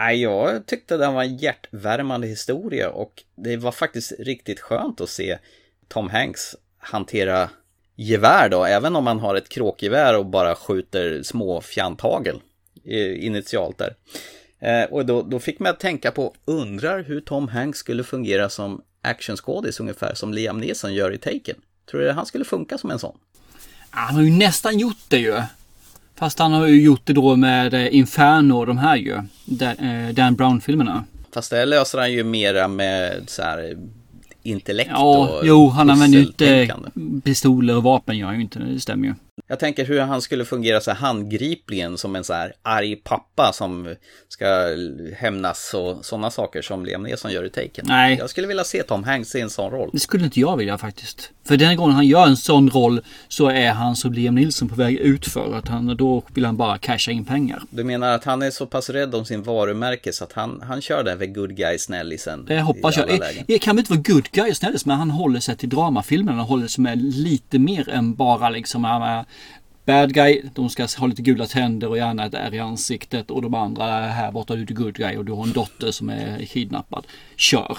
Nej, 0.00 0.22
jag 0.22 0.66
tyckte 0.66 0.96
det 0.96 1.06
var 1.06 1.22
en 1.22 1.36
hjärtvärmande 1.36 2.26
historia 2.26 2.90
och 2.90 3.22
det 3.36 3.56
var 3.56 3.72
faktiskt 3.72 4.12
riktigt 4.18 4.60
skönt 4.60 5.00
att 5.00 5.08
se 5.08 5.38
Tom 5.88 6.10
Hanks 6.10 6.56
hantera 6.78 7.50
gevär 7.96 8.48
då, 8.48 8.64
även 8.64 8.96
om 8.96 9.04
man 9.04 9.18
har 9.18 9.34
ett 9.34 9.48
kråkgevär 9.48 10.18
och 10.18 10.26
bara 10.26 10.54
skjuter 10.54 11.22
små 11.22 11.60
fjanthagel 11.60 12.40
eh, 12.84 13.24
initialt 13.24 13.78
där. 13.78 13.94
Eh, 14.58 14.90
och 14.90 15.06
då, 15.06 15.22
då 15.22 15.38
fick 15.38 15.58
man 15.58 15.70
att 15.70 15.80
tänka 15.80 16.10
på, 16.10 16.34
undrar 16.44 17.02
hur 17.02 17.20
Tom 17.20 17.48
Hanks 17.48 17.78
skulle 17.78 18.04
fungera 18.04 18.48
som 18.48 18.82
actionskådis 19.02 19.80
ungefär 19.80 20.14
som 20.14 20.34
Liam 20.34 20.60
Neeson 20.60 20.94
gör 20.94 21.12
i 21.14 21.18
Taken. 21.18 21.56
Tror 21.90 22.00
du 22.00 22.10
han 22.10 22.26
skulle 22.26 22.44
funka 22.44 22.78
som 22.78 22.90
en 22.90 22.98
sån? 22.98 23.18
Han 23.90 24.14
har 24.14 24.22
ju 24.22 24.30
nästan 24.30 24.78
gjort 24.78 25.04
det 25.08 25.18
ju. 25.18 25.42
Fast 26.20 26.38
han 26.38 26.52
har 26.52 26.66
ju 26.66 26.82
gjort 26.82 27.00
det 27.04 27.12
då 27.12 27.36
med 27.36 27.74
eh, 27.74 27.94
Inferno 27.96 28.52
och 28.52 28.66
de 28.66 28.78
här 28.78 28.96
ju. 28.96 29.20
Dan, 29.44 29.78
eh, 29.78 30.14
Dan 30.14 30.34
Brown-filmerna. 30.34 31.04
Fast 31.34 31.50
det 31.50 31.64
löser 31.64 31.98
han 31.98 32.12
ju 32.12 32.24
mera 32.24 32.68
med 32.68 33.22
så 33.26 33.42
här 33.42 33.76
intellekt 34.42 34.90
Ja, 34.92 35.28
och 35.28 35.46
jo, 35.46 35.68
han 35.68 35.90
använder 35.90 36.18
ju 36.18 36.24
inte 36.24 36.74
pistoler 37.24 37.76
och 37.76 37.82
vapen 37.82 38.18
gör 38.18 38.26
han 38.26 38.36
ju 38.36 38.42
inte. 38.42 38.58
Det 38.58 38.80
stämmer 38.80 39.08
ju. 39.08 39.14
Jag 39.46 39.58
tänker 39.58 39.84
hur 39.84 40.00
han 40.00 40.22
skulle 40.22 40.44
fungera 40.44 40.80
så 40.80 40.90
här 40.90 40.98
handgripligen 40.98 41.98
som 41.98 42.16
en 42.16 42.24
så 42.24 42.32
här 42.32 42.52
arg 42.62 42.96
pappa 42.96 43.52
som 43.52 43.94
ska 44.28 44.46
hämnas 45.16 45.74
och 45.74 46.04
sådana 46.04 46.30
saker 46.30 46.62
som 46.62 46.84
Liam 46.84 47.02
Neeson 47.02 47.32
gör 47.32 47.44
i 47.44 47.50
Taken. 47.50 47.84
Nej. 47.88 48.16
Jag 48.18 48.30
skulle 48.30 48.46
vilja 48.46 48.64
se 48.64 48.82
Tom 48.82 49.04
Hanks 49.04 49.34
i 49.34 49.40
en 49.40 49.50
sån 49.50 49.70
roll. 49.70 49.90
Det 49.92 49.98
skulle 49.98 50.24
inte 50.24 50.40
jag 50.40 50.56
vilja 50.56 50.78
faktiskt. 50.78 51.30
För 51.44 51.56
den 51.56 51.76
gången 51.76 51.94
han 51.94 52.06
gör 52.06 52.26
en 52.26 52.36
sån 52.36 52.70
roll 52.70 53.00
så 53.28 53.48
är 53.48 53.72
han 53.72 53.96
som 53.96 54.12
Liam 54.12 54.34
Nilsson 54.34 54.68
på 54.68 54.74
väg 54.74 54.96
ut 54.96 55.26
för 55.26 55.54
att 55.54 55.68
han, 55.68 55.96
då 55.96 56.22
vill 56.34 56.44
han 56.44 56.56
bara 56.56 56.78
casha 56.78 57.12
in 57.12 57.24
pengar. 57.24 57.62
Du 57.70 57.84
menar 57.84 58.14
att 58.14 58.24
han 58.24 58.42
är 58.42 58.50
så 58.50 58.66
pass 58.66 58.90
rädd 58.90 59.14
om 59.14 59.24
sin 59.24 59.42
varumärke 59.42 60.12
så 60.12 60.24
att 60.24 60.32
han, 60.32 60.62
han 60.66 60.80
kör 60.80 61.04
den 61.04 61.18
väl 61.18 61.28
good 61.28 61.56
guy 61.56 61.78
snällisen? 61.78 62.44
Det 62.44 62.60
hoppas 62.60 62.96
jag. 62.96 63.08
Det, 63.08 63.18
lägen. 63.18 63.44
det 63.46 63.58
kan 63.58 63.76
väl 63.76 63.82
inte 63.82 63.92
vara 63.92 64.02
good 64.02 64.28
guy 64.32 64.54
snällis 64.54 64.86
men 64.86 64.98
han 64.98 65.10
håller 65.10 65.40
sig 65.40 65.56
till 65.56 65.68
dramafilmerna. 65.68 66.38
Han 66.38 66.46
håller 66.46 66.66
sig 66.66 66.82
med 66.82 67.02
lite 67.02 67.58
mer 67.58 67.88
än 67.88 68.14
bara 68.14 68.50
liksom 68.50 68.84
Bad 69.84 70.14
guy, 70.14 70.42
de 70.54 70.70
ska 70.70 70.86
ha 70.98 71.06
lite 71.06 71.22
gula 71.22 71.46
tänder 71.46 71.88
och 71.88 71.96
gärna 71.96 72.26
ett 72.26 72.34
ärr 72.34 72.54
i 72.54 72.58
ansiktet 72.58 73.30
och 73.30 73.42
de 73.42 73.54
andra 73.54 73.84
är 73.84 74.08
här 74.08 74.32
borta 74.32 74.54
du 74.54 74.62
är 74.62 74.66
the 74.66 74.74
good 74.74 74.94
guy 74.94 75.16
och 75.16 75.24
du 75.24 75.32
har 75.32 75.42
en 75.42 75.52
dotter 75.52 75.90
som 75.90 76.10
är 76.10 76.44
kidnappad. 76.44 77.06
Kör! 77.36 77.78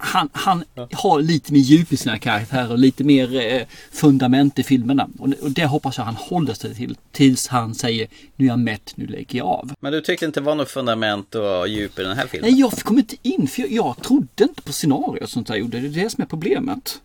Han, 0.00 0.28
han 0.32 0.64
har 0.92 1.20
lite 1.20 1.52
mer 1.52 1.60
djup 1.60 1.92
i 1.92 1.96
sina 1.96 2.18
karaktärer 2.18 2.70
och 2.70 2.78
lite 2.78 3.04
mer 3.04 3.52
eh, 3.52 3.62
fundament 3.92 4.58
i 4.58 4.62
filmerna. 4.62 5.08
Och 5.18 5.28
det, 5.28 5.36
och 5.36 5.50
det 5.50 5.66
hoppas 5.66 5.98
jag 5.98 6.04
han 6.04 6.16
håller 6.16 6.54
sig 6.54 6.74
till 6.74 6.96
tills 7.12 7.48
han 7.48 7.74
säger 7.74 8.08
nu 8.36 8.44
är 8.44 8.48
jag 8.48 8.58
mätt, 8.58 8.92
nu 8.94 9.06
lägger 9.06 9.38
jag 9.38 9.46
av. 9.46 9.72
Men 9.80 9.92
du 9.92 10.00
tyckte 10.00 10.26
inte 10.26 10.40
det 10.40 10.44
var 10.44 10.54
något 10.54 10.70
fundament 10.70 11.34
och 11.34 11.68
djup 11.68 11.98
i 11.98 12.02
den 12.02 12.16
här 12.16 12.26
filmen? 12.26 12.50
Nej, 12.50 12.60
jag 12.60 12.72
kom 12.72 12.98
inte 12.98 13.16
in 13.22 13.48
för 13.48 13.62
jag, 13.62 13.72
jag 13.72 14.02
trodde 14.02 14.44
inte 14.44 14.62
på 14.62 14.72
scenariot 14.72 15.30
sånt 15.30 15.46
där 15.46 15.56
gjorde. 15.56 15.80
Det 15.80 15.86
är 15.86 16.04
det 16.04 16.10
som 16.10 16.22
är 16.22 16.26
problemet. 16.26 17.00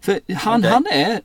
För 0.00 0.20
han, 0.34 0.60
Okej. 0.60 0.70
han 0.70 0.86
är 0.86 1.20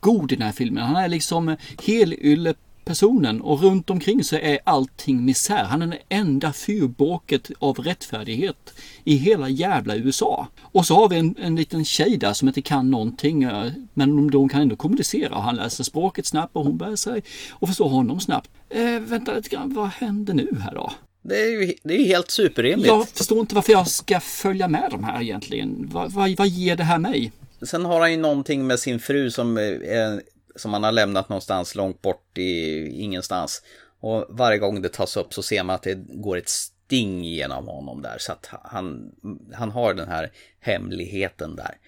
skitgod 0.00 0.32
i 0.32 0.36
den 0.36 0.46
här 0.46 0.52
filmen. 0.52 0.84
Han 0.84 0.96
är 0.96 1.08
liksom 1.08 1.56
helylle 1.86 2.54
personen 2.84 3.40
och 3.40 3.62
runt 3.62 3.90
omkring 3.90 4.24
så 4.24 4.36
är 4.36 4.58
allting 4.64 5.24
misär. 5.24 5.64
Han 5.64 5.82
är 5.82 5.86
den 5.86 5.98
enda 6.08 6.52
fyrbåket 6.52 7.50
av 7.58 7.76
rättfärdighet 7.76 8.74
i 9.04 9.16
hela 9.16 9.48
jävla 9.48 9.96
USA. 9.96 10.48
Och 10.60 10.86
så 10.86 10.94
har 10.94 11.08
vi 11.08 11.18
en, 11.18 11.34
en 11.38 11.56
liten 11.56 11.84
tjej 11.84 12.16
där 12.16 12.32
som 12.32 12.48
inte 12.48 12.62
kan 12.62 12.90
någonting 12.90 13.42
eh, 13.42 13.72
men 13.94 14.30
de, 14.30 14.48
kan 14.48 14.62
ändå 14.62 14.76
kommunicera. 14.76 15.38
Han 15.38 15.56
läser 15.56 15.84
språket 15.84 16.26
snabbt 16.26 16.56
och 16.56 16.64
hon 16.64 16.78
bär 16.78 16.96
sig 16.96 17.22
och 17.50 17.68
förstår 17.68 17.88
honom 17.88 18.20
snabbt. 18.20 18.50
Eh, 18.68 19.00
vänta 19.00 19.34
lite 19.34 19.48
grann, 19.48 19.74
vad 19.74 19.88
händer 19.88 20.34
nu 20.34 20.58
här 20.60 20.74
då? 20.74 20.92
Det 21.22 21.40
är 21.40 21.60
ju 21.60 21.74
det 21.82 21.94
är 21.94 21.98
ju 21.98 22.06
helt 22.06 22.30
superrimligt. 22.30 22.88
Jag 22.88 23.08
förstår 23.08 23.40
inte 23.40 23.54
varför 23.54 23.72
jag 23.72 23.88
ska 23.88 24.20
följa 24.20 24.68
med 24.68 24.88
de 24.90 25.04
här 25.04 25.22
egentligen. 25.22 25.88
Vad, 25.92 26.12
vad, 26.12 26.30
vad 26.30 26.48
ger 26.48 26.76
det 26.76 26.84
här 26.84 26.98
mig? 26.98 27.32
Sen 27.62 27.84
har 27.84 28.00
han 28.00 28.10
ju 28.12 28.16
någonting 28.16 28.66
med 28.66 28.78
sin 28.78 29.00
fru 29.00 29.30
som 29.30 29.58
eh, 29.58 29.64
är 29.64 30.22
som 30.56 30.72
han 30.72 30.84
har 30.84 30.92
lämnat 30.92 31.28
någonstans 31.28 31.74
långt 31.74 32.02
bort 32.02 32.38
i 32.38 32.86
ingenstans. 33.02 33.62
Och 34.00 34.26
varje 34.28 34.58
gång 34.58 34.82
det 34.82 34.88
tas 34.88 35.16
upp 35.16 35.34
så 35.34 35.42
ser 35.42 35.64
man 35.64 35.74
att 35.74 35.82
det 35.82 35.98
går 36.08 36.36
ett 36.36 36.48
sting 36.48 37.24
genom 37.24 37.68
honom 37.68 38.02
där. 38.02 38.16
Så 38.18 38.32
att 38.32 38.46
han, 38.62 39.12
han 39.52 39.70
har 39.70 39.94
den 39.94 40.08
här 40.08 40.30
hemligheten 40.60 41.56
där. 41.56 41.78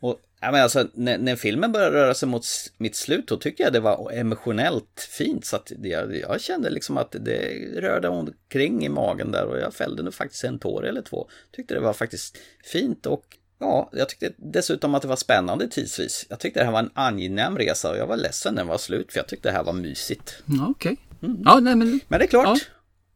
Och 0.00 0.20
ja, 0.40 0.52
men 0.52 0.62
alltså, 0.62 0.88
när, 0.94 1.18
när 1.18 1.36
filmen 1.36 1.72
började 1.72 1.96
röra 1.96 2.14
sig 2.14 2.28
mot 2.28 2.44
mitt 2.78 2.96
slut 2.96 3.28
då 3.28 3.36
tycker 3.36 3.64
jag 3.64 3.72
det 3.72 3.80
var 3.80 4.12
emotionellt 4.12 5.08
fint. 5.10 5.44
Så 5.44 5.56
att 5.56 5.72
jag, 5.82 6.16
jag 6.16 6.40
kände 6.40 6.70
liksom 6.70 6.96
att 6.96 7.16
det 7.20 7.40
rörde 7.80 8.08
omkring 8.08 8.84
i 8.84 8.88
magen 8.88 9.32
där 9.32 9.46
och 9.46 9.58
jag 9.58 9.74
fällde 9.74 10.02
nog 10.02 10.14
faktiskt 10.14 10.44
en 10.44 10.58
tår 10.58 10.86
eller 10.86 11.02
två. 11.02 11.28
Tyckte 11.52 11.74
det 11.74 11.80
var 11.80 11.92
faktiskt 11.92 12.38
fint 12.64 13.06
och 13.06 13.38
Ja, 13.62 13.90
jag 13.92 14.08
tyckte 14.08 14.32
dessutom 14.36 14.94
att 14.94 15.02
det 15.02 15.08
var 15.08 15.16
spännande 15.16 15.68
tidsvis. 15.68 16.26
Jag 16.28 16.40
tyckte 16.40 16.60
det 16.60 16.64
här 16.64 16.72
var 16.72 16.78
en 16.78 16.90
angenäm 16.94 17.58
resa 17.58 17.90
och 17.90 17.96
jag 17.96 18.06
var 18.06 18.16
ledsen 18.16 18.54
när 18.54 18.62
den 18.62 18.68
var 18.68 18.78
slut 18.78 19.12
för 19.12 19.18
jag 19.18 19.26
tyckte 19.26 19.48
det 19.48 19.52
här 19.52 19.64
var 19.64 19.72
mysigt. 19.72 20.34
Ja, 20.46 20.66
okej. 20.70 20.96
Okay. 21.20 21.30
Mm. 21.30 21.42
Ja, 21.44 21.60
men... 21.60 22.00
men 22.08 22.18
det 22.18 22.24
är 22.24 22.26
klart, 22.26 22.46
ja. 22.46 22.58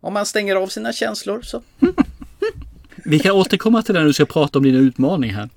om 0.01 0.15
man 0.15 0.27
stänger 0.27 0.57
av 0.57 0.67
sina 0.67 0.93
känslor 0.93 1.43
så. 1.43 1.63
Vi 2.97 3.19
kan 3.19 3.33
återkomma 3.33 3.83
till 3.83 3.95
det 3.95 4.01
när 4.01 4.07
du 4.07 4.13
ska 4.13 4.27
prata 4.27 4.59
om 4.59 4.65
dina 4.65 4.79
utmaning 4.79 5.31
här. 5.31 5.49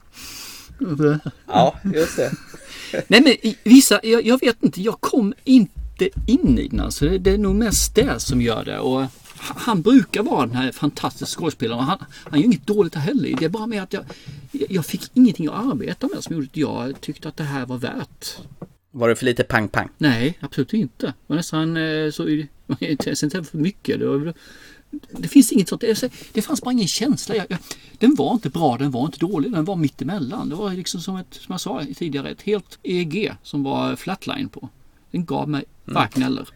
Ja, 1.48 1.76
just 1.94 2.18
det. 2.18 2.32
Nej 3.08 3.22
men 3.22 3.54
vissa, 3.64 4.00
jag, 4.04 4.26
jag, 4.26 4.40
vet 4.40 4.64
inte, 4.64 4.82
jag 4.82 5.02
kom 5.02 5.34
inte 5.44 6.10
in 6.28 6.60
i 6.60 6.68
den 6.68 6.80
alltså. 6.80 7.06
Det, 7.06 7.18
det 7.18 7.32
är 7.32 7.38
nog 7.38 7.56
mest 7.56 7.96
det 7.96 8.20
som 8.20 8.42
gör 8.42 8.66
det. 8.66 8.80
Och 8.80 9.06
han 9.40 9.82
brukar 9.82 10.24
vara 10.24 10.46
den 10.46 10.56
här 10.56 10.72
fantastiska 10.72 11.40
skådespelaren. 11.40 11.84
Han, 11.84 11.98
han 12.12 12.40
gör 12.40 12.46
inget 12.46 12.68
dåligt 12.68 12.96
heller. 12.96 13.36
Det 13.40 13.46
är 13.46 13.50
bara 13.50 13.68
med 13.68 13.84
att 13.84 13.94
jag, 13.94 14.04
jag 14.52 14.86
fick 14.86 15.12
ingenting 15.14 15.48
att 15.48 15.66
arbeta 15.66 16.08
med 16.08 16.24
som 16.24 16.36
gjorde 16.36 16.48
att 16.48 16.58
jag 16.58 17.02
tyckte 17.02 17.28
att 17.28 17.38
det 17.38 17.44
här 17.44 17.66
var 17.66 17.78
värt. 17.78 18.38
Var 18.92 19.10
det 19.10 19.16
för 19.16 19.26
lite 19.26 19.44
pang-pang? 19.44 19.90
Nej, 19.98 20.38
absolut 20.40 20.74
inte. 20.74 21.06
Det 21.06 21.14
var 21.28 21.36
nästan 21.36 21.78
eh, 21.78 22.12
så... 22.12 22.30
Inte 22.80 23.44
för 23.44 23.58
mycket. 23.58 24.00
Det, 24.00 24.06
var, 24.06 24.34
det 25.12 25.28
finns 25.28 25.52
inget 25.52 25.70
sånt. 25.70 25.84
Det 26.34 26.42
fanns 26.42 26.62
bara 26.62 26.72
ingen 26.72 26.88
känsla. 26.88 27.36
Jag, 27.36 27.46
jag, 27.50 27.60
den 27.98 28.16
var 28.16 28.34
inte 28.34 28.50
bra, 28.50 28.78
den 28.78 28.92
var 28.92 29.06
inte 29.06 29.20
dålig, 29.20 29.52
den 29.52 29.66
var 29.66 29.76
mittemellan. 29.76 30.50
Det 30.50 30.56
var 30.56 30.74
liksom 30.74 31.02
som 31.02 31.16
ett, 31.16 31.34
som 31.34 31.54
jag 31.54 31.62
sa 31.62 31.84
tidigare, 31.96 32.30
ett 32.30 32.42
helt 32.42 32.80
EG 32.84 33.34
som 33.44 33.64
var 33.64 33.96
flatline 33.96 34.50
på. 34.50 34.70
Den 35.12 35.26
gav 35.26 35.50
mig 35.50 35.66
mm. 35.86 35.96
varken 35.96 36.24
eller. 36.24 36.50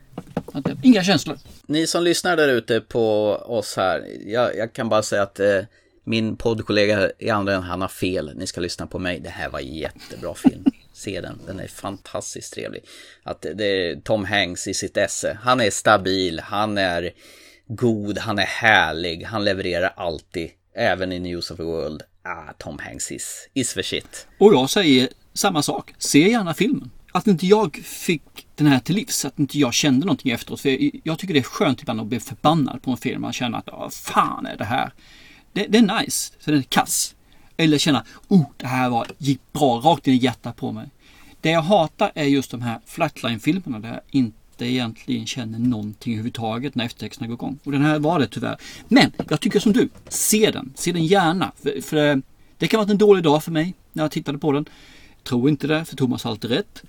Inga 0.84 1.04
känslor. 1.04 1.38
Ni 1.66 1.88
som 1.88 2.04
lyssnar 2.04 2.38
där 2.38 2.50
ute 2.50 2.80
på 2.82 3.30
oss 3.36 3.76
här, 3.78 4.08
jag, 4.26 4.58
jag 4.58 4.74
kan 4.74 4.90
bara 4.90 5.04
säga 5.04 5.22
att 5.22 5.40
eh, 5.40 5.60
min 6.04 6.38
poddkollega 6.38 7.12
i 7.20 7.30
andra 7.30 7.54
änden, 7.54 7.70
han 7.70 7.82
har 7.82 7.88
fel. 7.88 8.32
Ni 8.36 8.48
ska 8.48 8.62
lyssna 8.62 8.88
på 8.88 9.00
mig. 9.00 9.20
Det 9.20 9.30
här 9.30 9.50
var 9.50 9.60
en 9.60 9.76
jättebra 9.76 10.36
film. 10.36 10.66
Se 10.94 11.22
den, 11.22 11.40
den 11.46 11.60
är 11.60 11.68
fantastiskt 11.68 12.54
trevlig. 12.54 12.84
Att 13.24 13.46
det 13.56 13.66
är 13.66 13.96
Tom 13.96 14.26
Hanks 14.26 14.68
i 14.68 14.74
sitt 14.74 14.98
esse. 14.98 15.38
Han 15.42 15.62
är 15.62 15.70
stabil, 15.70 16.40
han 16.40 16.78
är 16.78 17.12
god, 17.68 18.18
han 18.18 18.40
är 18.40 18.46
härlig, 18.46 19.24
han 19.24 19.46
levererar 19.46 19.94
alltid. 19.98 20.50
Även 20.76 21.12
i 21.12 21.20
News 21.20 21.52
of 21.52 21.58
the 21.58 21.64
World. 21.64 22.02
Ah, 22.24 22.54
Tom 22.58 22.80
Hanks 22.80 23.12
is, 23.12 23.50
is 23.54 23.74
the 23.74 23.84
shit. 23.84 24.28
Och 24.38 24.54
jag 24.54 24.70
säger 24.70 25.10
samma 25.34 25.64
sak. 25.64 25.94
Se 25.98 26.30
gärna 26.30 26.54
filmen 26.54 26.92
att 27.16 27.28
inte 27.28 27.46
jag 27.46 27.76
fick 27.84 28.48
den 28.56 28.68
här 28.68 28.80
till 28.80 28.96
livs, 28.96 29.26
att 29.26 29.40
inte 29.40 29.60
jag 29.60 29.74
kände 29.74 30.06
någonting 30.06 30.32
efteråt. 30.32 30.62
För 30.62 30.78
jag 31.08 31.20
tycker 31.20 31.34
det 31.34 31.40
är 31.40 31.44
skönt 31.44 31.82
ibland 31.82 32.02
att 32.02 32.08
bli 32.08 32.20
förbannad 32.20 32.82
på 32.82 32.92
en 32.92 32.98
film. 32.98 33.22
Man 33.22 33.34
känner 33.34 33.86
att, 33.86 33.94
fan 33.94 34.46
är 34.46 34.58
det 34.58 34.64
här? 34.64 34.94
Det, 35.54 35.66
det, 35.70 35.78
är 35.78 36.02
nice, 36.02 36.34
så 36.40 36.52
det 36.52 36.58
är 36.58 36.62
kass. 36.62 37.16
Eller 37.58 37.78
känna, 37.78 38.06
oh, 38.28 38.46
det 38.58 38.68
här 38.68 38.90
var, 38.90 39.08
gick 39.18 39.42
bra, 39.54 39.80
rakt 39.80 40.08
in 40.08 40.14
i 40.14 40.18
hjärtat 40.18 40.56
på 40.56 40.72
mig. 40.72 40.90
Det 41.42 41.50
jag 41.50 41.62
hatar 41.62 42.12
är 42.16 42.24
just 42.24 42.52
de 42.52 42.62
här 42.62 42.80
flatline-filmerna 42.86 43.80
där 43.80 43.90
jag 43.90 44.02
inte 44.12 44.66
egentligen 44.66 45.26
känner 45.26 45.60
någonting 45.60 46.14
överhuvudtaget 46.14 46.76
när 46.76 46.86
eftertexterna 46.86 47.28
går 47.28 47.34
igång. 47.34 47.60
Och 47.64 47.72
den 47.72 47.82
här 47.82 48.00
var 48.00 48.20
det 48.20 48.28
tyvärr. 48.28 48.58
Men 48.88 49.12
jag 49.30 49.40
tycker 49.40 49.60
som 49.60 49.74
du, 49.74 49.90
se 50.08 50.52
den, 50.52 50.74
se 50.76 50.92
den 50.92 51.06
gärna. 51.06 51.52
För, 51.64 51.82
för 51.82 52.22
det 52.58 52.68
kan 52.68 52.78
ha 52.78 52.84
varit 52.84 52.92
en 52.92 52.98
dålig 52.98 53.24
dag 53.24 53.44
för 53.44 53.52
mig 53.52 53.74
när 53.94 54.04
jag 54.04 54.12
tittade 54.12 54.38
på 54.38 54.52
den. 54.52 54.66
Tror 55.24 55.50
inte 55.50 55.68
det, 55.68 55.86
för 55.86 55.96
Thomas 55.96 56.24
har 56.24 56.32
alltid 56.32 56.52
rätt. 56.52 56.84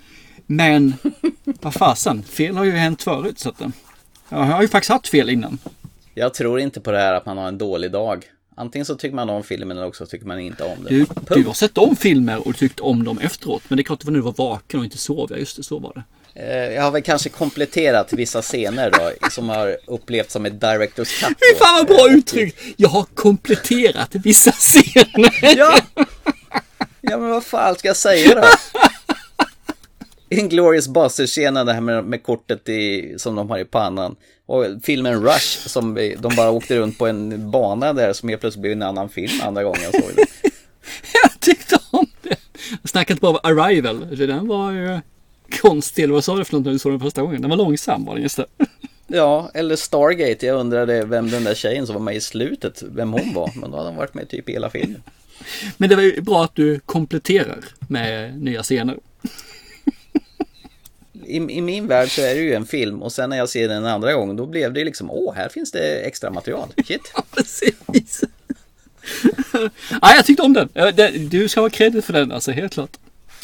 Men 0.47 0.95
vad 1.45 1.75
fasen, 1.75 2.23
fel 2.23 2.57
har 2.57 2.65
ju 2.65 2.71
hänt 2.73 3.03
förut. 3.03 3.39
Så 3.39 3.49
att, 3.49 3.63
jag 4.29 4.39
har 4.39 4.63
ju 4.63 4.69
faktiskt 4.69 4.91
haft 4.91 5.09
fel 5.09 5.31
innan. 5.31 5.59
Jag 6.15 6.35
tror 6.35 6.61
inte 6.61 6.81
på 6.81 6.91
det 6.91 6.99
här 6.99 7.15
att 7.15 7.27
man 7.27 7.39
har 7.39 7.49
en 7.49 7.59
dålig 7.59 7.93
dag. 7.93 8.25
Antingen 8.55 8.87
så 8.87 8.95
tycker 8.95 9.17
man 9.17 9.31
om 9.31 9.45
filmen 9.45 9.77
eller 9.77 9.87
också 9.87 10.07
tycker 10.07 10.27
man 10.27 10.41
inte 10.41 10.65
om 10.65 10.85
det. 10.85 10.91
Du, 10.91 11.07
du 11.29 11.45
har 11.45 11.55
sett 11.55 11.79
om 11.79 11.97
filmer 11.97 12.49
och 12.49 12.57
tyckt 12.57 12.81
om 12.81 13.05
dem 13.05 13.19
efteråt. 13.19 13.63
Men 13.69 13.77
det 13.77 13.83
är 13.83 13.85
klart 13.85 14.01
att 14.05 14.15
du 14.15 14.21
var 14.21 14.33
vaken 14.33 14.81
och 14.81 14.85
inte 14.85 14.99
sov. 14.99 15.29
Ja, 15.31 15.37
just 15.37 15.57
det, 15.57 15.63
så 15.63 15.79
var 15.79 15.93
det. 15.95 16.03
Eh, 16.35 16.75
jag 16.75 16.83
har 16.83 16.91
väl 16.91 17.03
kanske 17.03 17.29
kompletterat 17.29 18.13
vissa 18.13 18.43
scener 18.43 18.91
då, 18.91 19.29
som 19.31 19.49
har 19.49 19.77
upplevts 19.87 20.33
som 20.33 20.47
ett 20.47 20.53
director's 20.53 21.21
cut. 21.21 21.29
Fy 21.29 21.59
fan 21.59 21.77
vad 21.79 21.87
bra 21.87 22.09
uttryckt! 22.11 22.61
Jag 22.77 22.89
har 22.89 23.03
kompletterat 23.15 24.15
vissa 24.15 24.53
scener. 24.53 25.57
Ja! 25.57 25.79
Ja 27.01 27.19
men 27.19 27.31
vad 27.31 27.45
fan 27.45 27.75
ska 27.75 27.89
jag 27.89 27.97
säga 27.97 28.35
då? 28.35 28.43
Inglourious 30.39 30.89
Basterds-scenen, 30.89 31.67
det 31.67 31.73
här 31.73 31.81
med, 31.81 32.05
med 32.05 32.23
kortet 32.23 32.69
i, 32.69 33.15
som 33.19 33.35
de 33.35 33.51
har 33.51 33.59
i 33.59 33.65
pannan. 33.65 34.17
Och 34.47 34.67
filmen 34.83 35.23
Rush, 35.25 35.69
som 35.69 35.95
de 36.19 36.37
bara 36.37 36.51
åkte 36.51 36.79
runt 36.79 36.99
på 36.99 37.07
en 37.07 37.51
bana 37.51 37.93
där 37.93 38.13
som 38.13 38.29
helt 38.29 38.41
plötsligt 38.41 38.63
blev 38.63 38.73
en 38.73 38.83
annan 38.83 39.09
film 39.09 39.41
andra 39.43 39.65
gången 39.65 39.81
jag 39.83 39.93
såg 39.93 40.11
den. 40.17 40.27
jag 41.23 41.41
tyckte 41.41 41.79
om 41.91 42.07
det. 42.23 42.37
Jag 42.83 42.91
snackade 42.91 43.13
inte 43.13 43.21
bara 43.21 43.33
om 43.33 43.39
Arrival, 43.43 44.17
den 44.17 44.49
var 44.49 44.73
ju 44.73 45.01
konstig, 45.61 46.03
eller 46.03 46.15
vad 46.15 46.25
sa 46.25 46.37
du 46.37 46.45
för 46.45 46.57
något 46.57 46.65
när 46.65 46.73
du 46.73 46.79
såg 46.79 46.93
den 46.93 47.01
första 47.01 47.23
gången? 47.23 47.41
Den 47.41 47.51
var 47.51 47.57
långsam 47.57 48.05
var 48.05 48.15
den 48.15 48.23
just 48.23 48.37
det. 48.37 48.47
Ja, 49.07 49.51
eller 49.55 49.77
Stargate. 49.77 50.47
Jag 50.47 50.61
undrade 50.61 51.05
vem 51.05 51.31
den 51.31 51.45
där 51.45 51.55
tjejen 51.55 51.87
som 51.87 51.95
var 51.95 52.03
med 52.03 52.17
i 52.17 52.21
slutet, 52.21 52.83
vem 52.83 53.13
hon 53.13 53.35
var. 53.35 53.53
Men 53.57 53.71
då 53.71 53.77
hade 53.77 53.89
hon 53.89 53.97
varit 53.97 54.15
med 54.15 54.29
typ 54.29 54.49
i 54.49 54.53
hela 54.53 54.71
filmen. 54.71 55.03
Men 55.77 55.89
det 55.89 55.97
var 55.97 56.03
ju 56.03 56.21
bra 56.21 56.45
att 56.45 56.55
du 56.55 56.79
kompletterar 56.79 57.65
med 57.89 58.39
nya 58.43 58.63
scener. 58.63 58.99
I, 61.27 61.37
I, 61.37 61.61
min 61.61 61.87
värld 61.87 62.11
så 62.11 62.21
är 62.21 62.35
det 62.35 62.41
ju 62.41 62.55
en 62.55 62.67
film 62.67 63.03
och 63.03 63.13
sen 63.13 63.31
när 63.31 63.37
jag 63.37 63.49
ser 63.49 63.69
den 63.69 63.77
en 63.77 63.87
andra 63.87 64.13
gång 64.13 64.37
då 64.37 64.47
blev 64.47 64.73
det 64.73 64.85
liksom 64.85 65.11
åh, 65.11 65.35
här 65.35 65.49
finns 65.49 65.73
det 65.73 66.07
extra 66.07 66.31
material. 66.31 66.69
Shit. 66.87 67.13
ja, 67.15 67.23
precis. 67.31 68.25
ja, 70.03 70.15
jag 70.17 70.25
tyckte 70.25 70.43
om 70.43 70.53
den. 70.53 70.69
Du 71.29 71.49
ska 71.49 71.61
ha 71.61 71.71
credit 71.71 72.05
för 72.05 72.13
den 72.13 72.33
alltså, 72.33 72.51
helt 72.51 72.73
klart. 72.73 72.97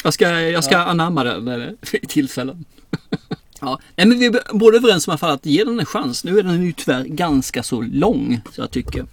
Jag 0.03 0.13
ska, 0.13 0.41
jag 0.41 0.63
ska 0.63 0.73
ja. 0.73 0.85
anamma 0.85 1.23
den 1.23 1.77
vid 1.91 2.09
tillfällen. 2.09 2.65
ja, 3.61 3.79
men 3.95 4.19
vi 4.19 4.25
är 4.25 4.53
båda 4.53 4.77
överens 4.77 5.07
om 5.07 5.17
att 5.21 5.45
ge 5.45 5.63
den 5.63 5.79
en 5.79 5.85
chans. 5.85 6.23
Nu 6.23 6.39
är 6.39 6.43
den 6.43 6.63
ju 6.63 6.73
tyvärr 6.73 7.03
ganska 7.03 7.63
så 7.63 7.81
lång, 7.81 8.41
så 8.53 8.61
jag 8.61 8.71
tycker. 8.71 9.05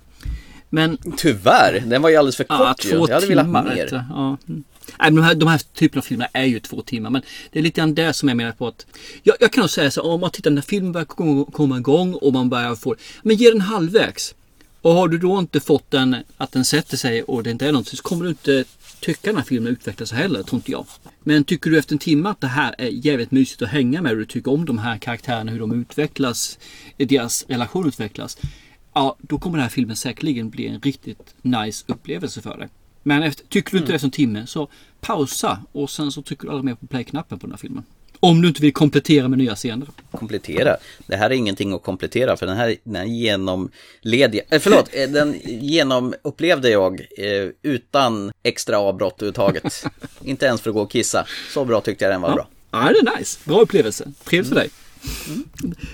Men... 0.71 0.99
Tyvärr, 1.17 1.83
den 1.87 2.03
var 2.03 2.11
ju 2.11 2.17
alldeles 2.17 2.37
för 2.37 2.45
kort 2.45 2.61
ja, 2.61 2.75
två 2.75 2.89
ju. 2.89 2.95
Jag 2.95 3.15
hade 3.15 3.27
timmar, 3.27 3.45
velat 3.45 3.75
mer. 3.75 4.05
Ja. 4.11 4.37
Äh, 4.89 4.95
Nej, 4.99 5.11
de, 5.11 5.23
här, 5.23 5.35
de 5.35 5.49
här 5.49 5.61
typerna 5.75 6.01
av 6.01 6.05
filmer 6.05 6.29
är 6.33 6.45
ju 6.45 6.61
två 6.61 6.83
timmar. 6.83 7.11
Men 7.11 7.23
det 7.53 7.59
är 7.59 7.63
lite 7.63 7.81
grann 7.81 7.95
det 7.95 8.13
som 8.13 8.29
jag 8.29 8.37
menar 8.37 8.53
på 8.53 8.67
att. 8.67 8.87
Jag, 9.23 9.37
jag 9.41 9.53
kan 9.53 9.61
nog 9.61 9.71
säga 9.71 9.91
så 9.91 10.03
om 10.03 10.21
man 10.21 10.31
tittar 10.31 10.51
när 10.51 10.63
filmen 10.63 10.93
börjar 10.93 11.45
komma 11.51 11.79
igång 11.79 12.15
och 12.15 12.33
man 12.33 12.49
börjar 12.49 12.75
få. 12.75 12.95
Men 13.23 13.37
ge 13.37 13.51
den 13.51 13.61
halvvägs. 13.61 14.35
Och 14.83 14.93
har 14.93 15.09
du 15.09 15.19
då 15.19 15.39
inte 15.39 15.61
fått 15.61 15.91
den 15.91 16.17
att 16.37 16.53
den 16.53 16.65
sätter 16.65 16.97
sig 16.97 17.23
och 17.23 17.43
det 17.43 17.51
inte 17.51 17.67
är 17.67 17.73
någonting 17.73 17.97
så 17.97 18.03
kommer 18.03 18.25
du 18.25 18.31
inte 18.31 18.65
tycka 19.01 19.31
den 19.31 19.37
här 19.37 19.45
filmen 19.45 19.73
utvecklas 19.73 20.13
heller, 20.13 20.43
tror 20.43 20.59
inte 20.59 20.71
jag. 20.71 20.87
Men 21.21 21.45
tycker 21.45 21.71
du 21.71 21.79
efter 21.79 21.95
en 21.95 21.99
timme 21.99 22.29
att 22.29 22.41
det 22.41 22.47
här 22.47 22.75
är 22.79 22.89
jävligt 22.89 23.31
mysigt 23.31 23.63
att 23.63 23.69
hänga 23.69 24.03
med 24.03 24.13
och 24.13 24.19
du 24.19 24.25
tycker 24.25 24.53
om 24.53 24.65
de 24.65 24.79
här 24.79 24.99
karaktärerna, 24.99 25.53
hur 25.53 25.61
de 25.61 25.81
utvecklas, 25.81 26.59
deras 26.97 27.45
relation 27.49 27.89
utvecklas 27.89 28.39
ja, 28.99 29.17
då 29.21 29.39
kommer 29.39 29.57
den 29.57 29.63
här 29.63 29.71
filmen 29.71 29.97
säkerligen 29.97 30.51
bli 30.51 30.67
en 30.67 30.81
riktigt 30.81 31.35
nice 31.43 31.85
upplevelse 31.89 32.43
för 32.43 32.59
dig. 32.59 32.69
Men 33.09 33.23
efter, 33.23 33.47
tycker 33.47 33.71
du 33.71 33.77
inte 33.79 33.85
mm. 33.85 33.93
det 33.93 33.95
efter 33.95 34.07
en 34.07 34.11
timme 34.11 34.47
så 34.47 34.69
pausa 35.01 35.59
och 35.73 35.91
sen 35.91 36.13
så 36.13 36.23
trycker 36.23 36.45
du 36.45 36.51
aldrig 36.51 36.65
mer 36.65 36.75
på 36.75 36.87
play-knappen 36.87 37.39
på 37.39 37.47
den 37.47 37.53
här 37.53 37.59
filmen. 37.59 37.85
Om 38.21 38.43
du 38.43 38.49
inte 38.49 38.63
vill 38.63 38.73
komplettera 38.73 39.29
med 39.29 39.39
nya 39.39 39.55
scener. 39.55 39.89
Komplettera? 40.11 40.77
Det 41.07 41.17
här 41.17 41.31
är 41.31 41.35
ingenting 41.35 41.73
att 41.73 41.83
komplettera 41.83 42.37
för 42.37 42.47
den 42.47 42.57
här, 42.57 42.77
den 42.85 42.97
här 42.97 43.05
genomled 43.05 43.71
jag, 44.35 44.43
äh, 44.51 44.61
förlåt, 44.61 44.89
eh, 44.93 45.11
den 45.11 45.41
genomupplevde 45.45 46.71
jag 46.71 47.01
eh, 47.01 47.51
utan 47.63 48.33
extra 48.43 48.79
avbrott 48.79 49.23
överhuvudtaget. 49.23 49.85
inte 50.25 50.47
ens 50.47 50.61
för 50.61 50.71
att 50.71 50.75
gå 50.75 50.83
och 50.83 50.91
kissa. 50.91 51.27
Så 51.51 51.65
bra 51.65 51.81
tyckte 51.81 52.05
jag 52.05 52.15
den 52.15 52.21
var 52.21 52.29
ja. 52.29 52.35
bra. 52.35 52.49
Ja, 52.71 52.93
det 52.93 53.11
är 53.11 53.19
nice. 53.19 53.39
Bra 53.45 53.61
upplevelse. 53.61 54.13
Trevligt 54.25 54.49
för 54.49 54.55
dig. 54.55 54.71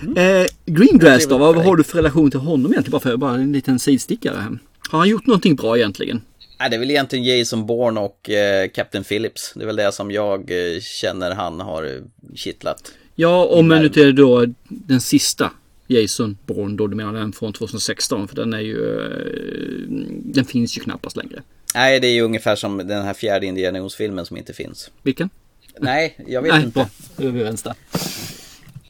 Mm. 0.02 0.16
Eh, 0.16 0.46
Greengrass 0.66 1.26
då, 1.26 1.38
vad 1.38 1.56
har 1.56 1.76
du 1.76 1.84
för 1.84 1.96
relation 1.96 2.30
till 2.30 2.40
honom 2.40 2.72
egentligen? 2.72 2.92
Bara, 2.92 3.00
för, 3.00 3.16
bara 3.16 3.34
en 3.34 3.52
liten 3.52 3.78
sidstickare. 3.78 4.58
Har 4.88 4.98
han 4.98 5.08
gjort 5.08 5.26
någonting 5.26 5.56
bra 5.56 5.76
egentligen? 5.76 6.22
Nej, 6.58 6.70
det 6.70 6.76
är 6.76 6.80
väl 6.80 6.90
egentligen 6.90 7.24
Jason 7.24 7.66
Bourne 7.66 8.00
och 8.00 8.30
eh, 8.30 8.68
Captain 8.68 9.04
Phillips. 9.04 9.52
Det 9.54 9.62
är 9.62 9.66
väl 9.66 9.76
det 9.76 9.92
som 9.92 10.10
jag 10.10 10.40
eh, 10.50 10.80
känner 10.80 11.30
han 11.30 11.60
har 11.60 11.84
eh, 11.84 12.02
kittlat. 12.34 12.92
Ja, 13.14 13.44
om 13.44 13.68
man 13.68 13.90
nu 13.94 14.12
då 14.12 14.46
den 14.68 15.00
sista 15.00 15.50
Jason 15.86 16.38
Bourne 16.46 16.76
då, 16.76 16.86
du 16.86 16.96
menar 16.96 17.12
den 17.12 17.32
från 17.32 17.52
2016? 17.52 18.28
För 18.28 18.36
den 18.36 18.52
är 18.52 18.60
ju, 18.60 18.78
den 20.08 20.44
finns 20.44 20.76
ju 20.76 20.80
knappast 20.80 21.16
längre. 21.16 21.42
Nej, 21.74 22.00
det 22.00 22.06
är 22.06 22.12
ju 22.12 22.22
ungefär 22.22 22.56
som 22.56 22.76
den 22.76 23.04
här 23.04 23.14
fjärde 23.14 23.46
Indiana 23.46 23.78
Jones-filmen 23.78 24.26
som 24.26 24.36
inte 24.36 24.52
finns. 24.52 24.90
Vilken? 25.02 25.30
Nej, 25.78 26.16
jag 26.26 26.42
vet 26.42 26.52
Nej, 26.52 26.62
inte. 26.62 26.74
bra. 26.74 26.88
Då 27.16 27.26
är 27.28 27.30
vi 27.30 27.40
överens 27.40 27.62
där. 27.62 27.74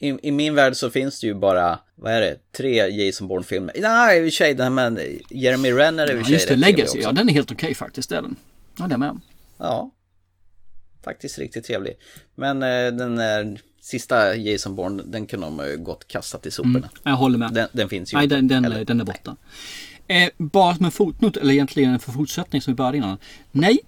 I, 0.07 0.17
I 0.23 0.31
min 0.31 0.55
värld 0.55 0.75
så 0.75 0.89
finns 0.89 1.19
det 1.21 1.27
ju 1.27 1.33
bara, 1.33 1.79
vad 1.95 2.13
är 2.13 2.21
det, 2.21 2.37
tre 2.57 2.87
Jason 2.87 3.27
Bourne-filmer. 3.27 3.73
Nej, 3.79 4.17
i 4.17 4.21
och 4.21 4.25
för 4.25 4.31
sig, 4.37 4.53
den 4.53 4.73
men 4.73 4.99
Jeremy 5.29 5.71
Renner 5.71 6.07
är 6.07 6.11
i 6.11 6.15
och 6.15 6.19
Ja, 6.19 6.23
för 6.23 6.25
sig 6.25 6.33
just 6.33 6.47
det, 6.47 6.55
Legacy. 6.55 6.99
Ja, 7.01 7.11
den 7.11 7.29
är 7.29 7.33
helt 7.33 7.51
okej 7.51 7.75
faktiskt. 7.75 8.09
Det 8.09 8.15
är 8.17 8.21
den. 8.21 8.35
Ja, 8.77 8.87
är 8.91 8.97
med. 8.97 9.19
Ja. 9.57 9.91
Faktiskt 11.03 11.39
riktigt 11.39 11.65
trevlig. 11.65 11.93
Men 12.35 12.63
eh, 12.63 12.67
den 12.97 13.15
där 13.15 13.61
sista 13.81 14.35
Jason 14.35 14.75
Bourne, 14.75 15.03
den 15.05 15.25
kunde 15.25 15.45
de 15.45 15.59
ju 15.67 15.77
gott 15.77 16.07
kastat 16.07 16.45
i 16.45 16.51
soporna. 16.51 16.77
Mm, 16.77 16.89
jag 17.03 17.11
håller 17.15 17.37
med. 17.37 17.53
Den, 17.53 17.67
den 17.71 17.89
finns 17.89 18.13
ju 18.13 18.17
Nej, 18.17 18.27
den, 18.27 18.47
den, 18.47 18.65
Eller- 18.65 18.85
den 18.85 19.01
är 19.01 19.05
borta. 19.05 19.35
Eh, 20.07 20.29
bara 20.37 20.75
som 20.75 20.85
en 20.85 20.91
fotnot, 20.91 21.37
eller 21.37 21.53
egentligen 21.53 21.93
en 21.93 21.99
fortsättning 21.99 22.61
som 22.61 22.73
vi 22.73 22.75
började 22.75 22.97
innan. 22.97 23.17
Nej, 23.51 23.79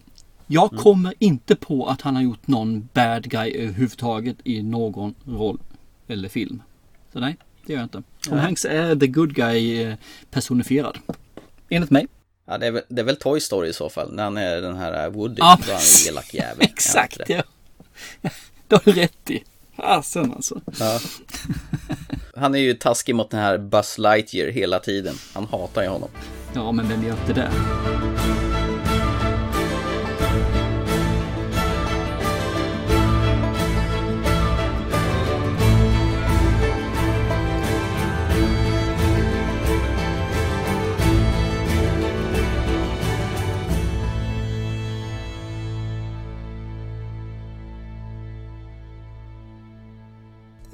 jag 0.47 0.71
Mm. 0.73 0.83
kommer 0.83 1.13
inte 1.19 1.55
på 1.55 1.87
att 1.87 2.01
han 2.01 2.15
har 2.15 2.23
gjort 2.23 2.47
någon 2.47 2.89
bad 2.93 3.23
guy 3.29 3.51
överhuvudtaget 3.51 4.37
i 4.43 4.63
någon 4.63 5.15
roll 5.25 5.59
eller 6.07 6.29
film. 6.29 6.61
Så 7.13 7.19
nej, 7.19 7.37
det 7.65 7.73
gör 7.73 7.79
jag 7.79 7.85
inte. 7.85 8.03
Tom. 8.21 8.37
Hanks 8.37 8.65
är 8.65 8.95
the 8.95 9.07
good 9.07 9.35
guy 9.35 9.83
eh, 9.83 9.95
personifierad. 10.31 10.97
Enligt 11.69 11.91
mig. 11.91 12.07
Ja, 12.45 12.57
det 12.57 12.67
är, 12.67 12.71
väl, 12.71 12.83
det 12.87 13.01
är 13.01 13.05
väl 13.05 13.15
Toy 13.15 13.39
Story 13.39 13.69
i 13.69 13.73
så 13.73 13.89
fall, 13.89 14.13
när 14.13 14.23
han 14.23 14.37
är 14.37 14.61
den 14.61 14.77
här 14.77 15.09
Woody. 15.09 15.35
Ja, 15.37 15.59
då 15.65 15.71
är 15.71 15.75
han 15.75 15.83
en 15.83 16.13
elak 16.13 16.33
jävel. 16.33 16.57
Exakt, 16.65 17.21
ja. 17.27 17.43
Det 18.67 18.75
har 18.75 18.81
du 18.85 18.91
rätt 18.91 19.29
i. 19.29 19.43
Fasen 19.75 20.33
alltså. 20.33 20.61
Ja. 20.79 20.99
Han 22.35 22.55
är 22.55 22.59
ju 22.59 22.73
taskig 22.73 23.15
mot 23.15 23.29
den 23.29 23.39
här 23.39 23.57
Buzz 23.57 23.97
Lightyear 23.97 24.51
hela 24.51 24.79
tiden. 24.79 25.15
Han 25.33 25.45
hatar 25.45 25.81
ju 25.83 25.87
honom. 25.87 26.09
Ja, 26.53 26.71
men 26.71 26.89
vem 26.89 27.03
gör 27.03 27.13
inte 27.13 27.33
det? 27.33 27.51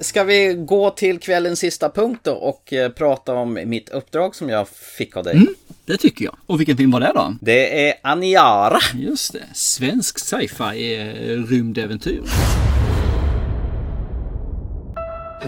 Ska 0.04 0.24
vi 0.24 0.54
gå 0.54 0.90
till 0.90 1.18
kvällens 1.18 1.58
sista 1.58 1.90
punkt 1.90 2.20
då 2.22 2.32
och 2.32 2.72
eh, 2.72 2.90
prata 2.90 3.34
om 3.34 3.58
mitt 3.64 3.88
uppdrag 3.88 4.34
som 4.34 4.48
jag 4.48 4.68
fick 4.68 5.16
av 5.16 5.24
dig? 5.24 5.36
Mm, 5.36 5.54
det 5.84 5.96
tycker 5.96 6.24
jag. 6.24 6.36
Och 6.46 6.60
vilken 6.60 6.76
film 6.76 6.90
var 6.90 7.00
det 7.00 7.12
då? 7.14 7.34
Det 7.40 7.88
är 7.88 7.94
Aniara. 8.02 8.78
Just 8.94 9.32
det. 9.32 9.44
Svensk 9.54 10.18
sci-fi 10.18 10.96
eh, 10.96 11.48
rymdäventyr. 11.48 12.22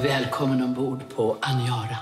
Välkommen 0.03 0.63
ombord 0.63 1.01
på 1.17 1.37
Aniara. 1.41 1.99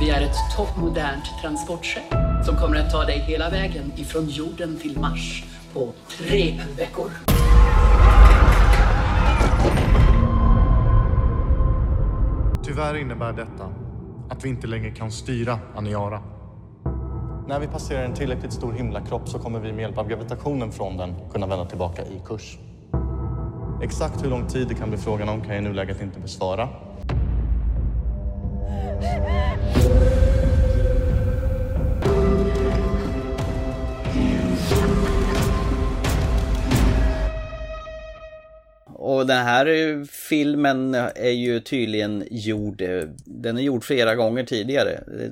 Vi 0.00 0.10
är 0.10 0.20
ett 0.20 0.56
toppmodernt 0.56 1.24
transportskepp 1.42 2.14
som 2.46 2.56
kommer 2.56 2.76
att 2.76 2.90
ta 2.90 3.04
dig 3.04 3.18
hela 3.18 3.50
vägen 3.50 3.92
ifrån 3.96 4.28
jorden 4.28 4.78
till 4.82 4.98
Mars 4.98 5.44
på 5.72 5.92
tre 6.18 6.60
veckor. 6.76 7.10
Tyvärr 12.70 12.96
innebär 12.96 13.32
detta 13.32 13.68
att 14.28 14.44
vi 14.44 14.48
inte 14.48 14.66
längre 14.66 14.90
kan 14.90 15.10
styra 15.10 15.58
Aniara. 15.76 16.22
När 17.48 17.60
vi 17.60 17.66
passerar 17.66 18.04
en 18.04 18.14
tillräckligt 18.14 18.52
stor 18.52 18.72
himlakropp 18.72 19.28
så 19.28 19.38
kommer 19.38 19.60
vi 19.60 19.72
med 19.72 19.82
hjälp 19.82 19.98
av 19.98 20.08
gravitationen 20.08 20.72
från 20.72 20.96
den 20.96 21.14
kunna 21.32 21.46
vända 21.46 21.64
tillbaka 21.64 22.02
i 22.02 22.22
kurs. 22.26 22.58
Exakt 23.82 24.24
hur 24.24 24.30
lång 24.30 24.46
tid 24.46 24.68
det 24.68 24.74
kan 24.74 24.88
bli 24.88 24.98
frågan 24.98 25.28
om 25.28 25.40
kan 25.40 25.54
jag 25.54 25.64
i 25.64 25.68
nuläget 25.68 26.02
inte 26.02 26.20
besvara. 26.20 26.68
Och 39.02 39.26
den 39.26 39.44
här 39.44 40.04
filmen 40.04 40.94
är 41.14 41.30
ju 41.30 41.60
tydligen 41.60 42.24
gjord, 42.30 42.80
eh, 42.80 43.02
den 43.24 43.58
är 43.58 43.62
gjord 43.62 43.84
flera 43.84 44.14
gånger 44.14 44.44
tidigare. 44.44 44.90
I 44.90 45.30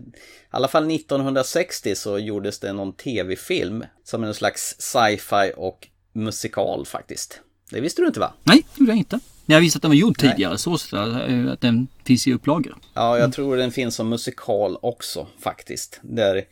alla 0.51 0.69
fall 0.69 0.91
1960 0.91 1.95
så 1.95 2.19
gjordes 2.19 2.59
det 2.59 2.73
någon 2.73 2.93
tv-film 2.93 3.85
som 4.05 4.25
en 4.25 4.35
slags 4.35 4.77
sci-fi 4.79 5.53
och 5.57 5.89
musikal 6.13 6.87
faktiskt. 6.87 7.41
Det 7.71 7.81
visste 7.81 8.03
du 8.03 8.07
inte 8.07 8.21
va? 8.21 8.33
Nej, 8.45 8.67
det 8.75 8.81
gjorde 8.81 8.93
jag 8.93 8.99
inte. 8.99 9.21
Jag 9.47 9.61
visste 9.61 9.77
att 9.77 9.83
den 9.83 9.91
var 9.91 9.97
gjord 9.97 10.19
tidigare, 10.19 10.59
så 10.59 10.71
eh, 10.93 11.53
att 11.53 11.61
den 11.61 11.89
finns 12.05 12.27
i 12.27 12.33
upplagor. 12.33 12.77
Ja, 12.95 13.19
jag 13.19 13.33
tror 13.33 13.57
den 13.57 13.73
finns 13.73 13.95
som 13.95 14.09
musikal 14.09 14.79
också 14.83 15.27
faktiskt. 15.39 16.01
Där, 16.03 16.45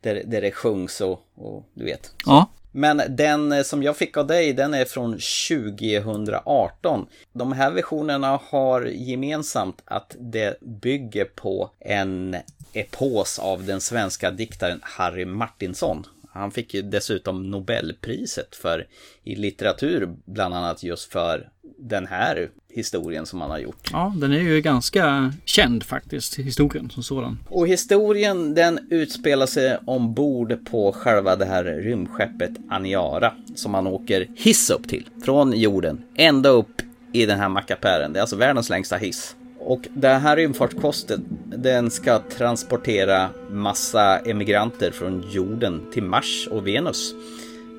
där, 0.00 0.22
där 0.26 0.40
det 0.40 0.50
sjungs 0.50 1.00
och, 1.00 1.20
och 1.34 1.70
du 1.74 1.84
vet. 1.84 2.12
Ja. 2.26 2.50
Men 2.76 3.02
den 3.08 3.52
eh, 3.52 3.62
som 3.62 3.82
jag 3.82 3.96
fick 3.96 4.16
av 4.16 4.26
dig, 4.26 4.52
den 4.52 4.74
är 4.74 4.84
från 4.84 5.10
2018. 5.12 7.06
De 7.32 7.52
här 7.52 7.70
versionerna 7.70 8.40
har 8.50 8.82
gemensamt 8.82 9.82
att 9.84 10.16
det 10.18 10.60
bygger 10.60 11.24
på 11.24 11.70
en 11.80 12.36
epos 12.72 13.38
av 13.38 13.64
den 13.64 13.80
svenska 13.80 14.30
diktaren 14.30 14.80
Harry 14.82 15.24
Martinsson. 15.24 16.06
Han 16.34 16.50
fick 16.50 16.74
ju 16.74 16.82
dessutom 16.82 17.50
Nobelpriset 17.50 18.56
för 18.56 18.86
i 19.24 19.34
litteratur, 19.34 20.16
bland 20.24 20.54
annat 20.54 20.82
just 20.82 21.12
för 21.12 21.48
den 21.78 22.06
här 22.06 22.50
historien 22.68 23.26
som 23.26 23.40
han 23.40 23.50
har 23.50 23.58
gjort. 23.58 23.90
Ja, 23.92 24.14
den 24.16 24.32
är 24.32 24.40
ju 24.40 24.60
ganska 24.60 25.32
känd 25.44 25.82
faktiskt, 25.82 26.38
historien 26.38 26.90
som 26.90 27.02
sådan. 27.02 27.38
Och 27.48 27.68
historien 27.68 28.54
den 28.54 28.78
utspelar 28.90 29.46
sig 29.46 29.78
ombord 29.86 30.70
på 30.70 30.92
själva 30.92 31.36
det 31.36 31.44
här 31.44 31.64
rymdskeppet 31.64 32.52
Aniara 32.70 33.34
som 33.54 33.72
man 33.72 33.86
åker 33.86 34.28
hiss 34.36 34.70
upp 34.70 34.88
till 34.88 35.08
från 35.24 35.52
jorden 35.52 36.02
ända 36.16 36.48
upp 36.48 36.82
i 37.12 37.26
den 37.26 37.38
här 37.38 37.48
mackapären. 37.48 38.12
Det 38.12 38.18
är 38.18 38.20
alltså 38.20 38.36
världens 38.36 38.70
längsta 38.70 38.96
hiss. 38.96 39.36
Och 39.64 39.88
det 39.94 40.08
här 40.08 40.36
rymdfarkosten, 40.36 41.24
den 41.44 41.90
ska 41.90 42.18
transportera 42.18 43.28
massa 43.50 44.18
emigranter 44.18 44.90
från 44.90 45.24
jorden 45.30 45.80
till 45.92 46.02
Mars 46.02 46.48
och 46.50 46.66
Venus. 46.66 47.14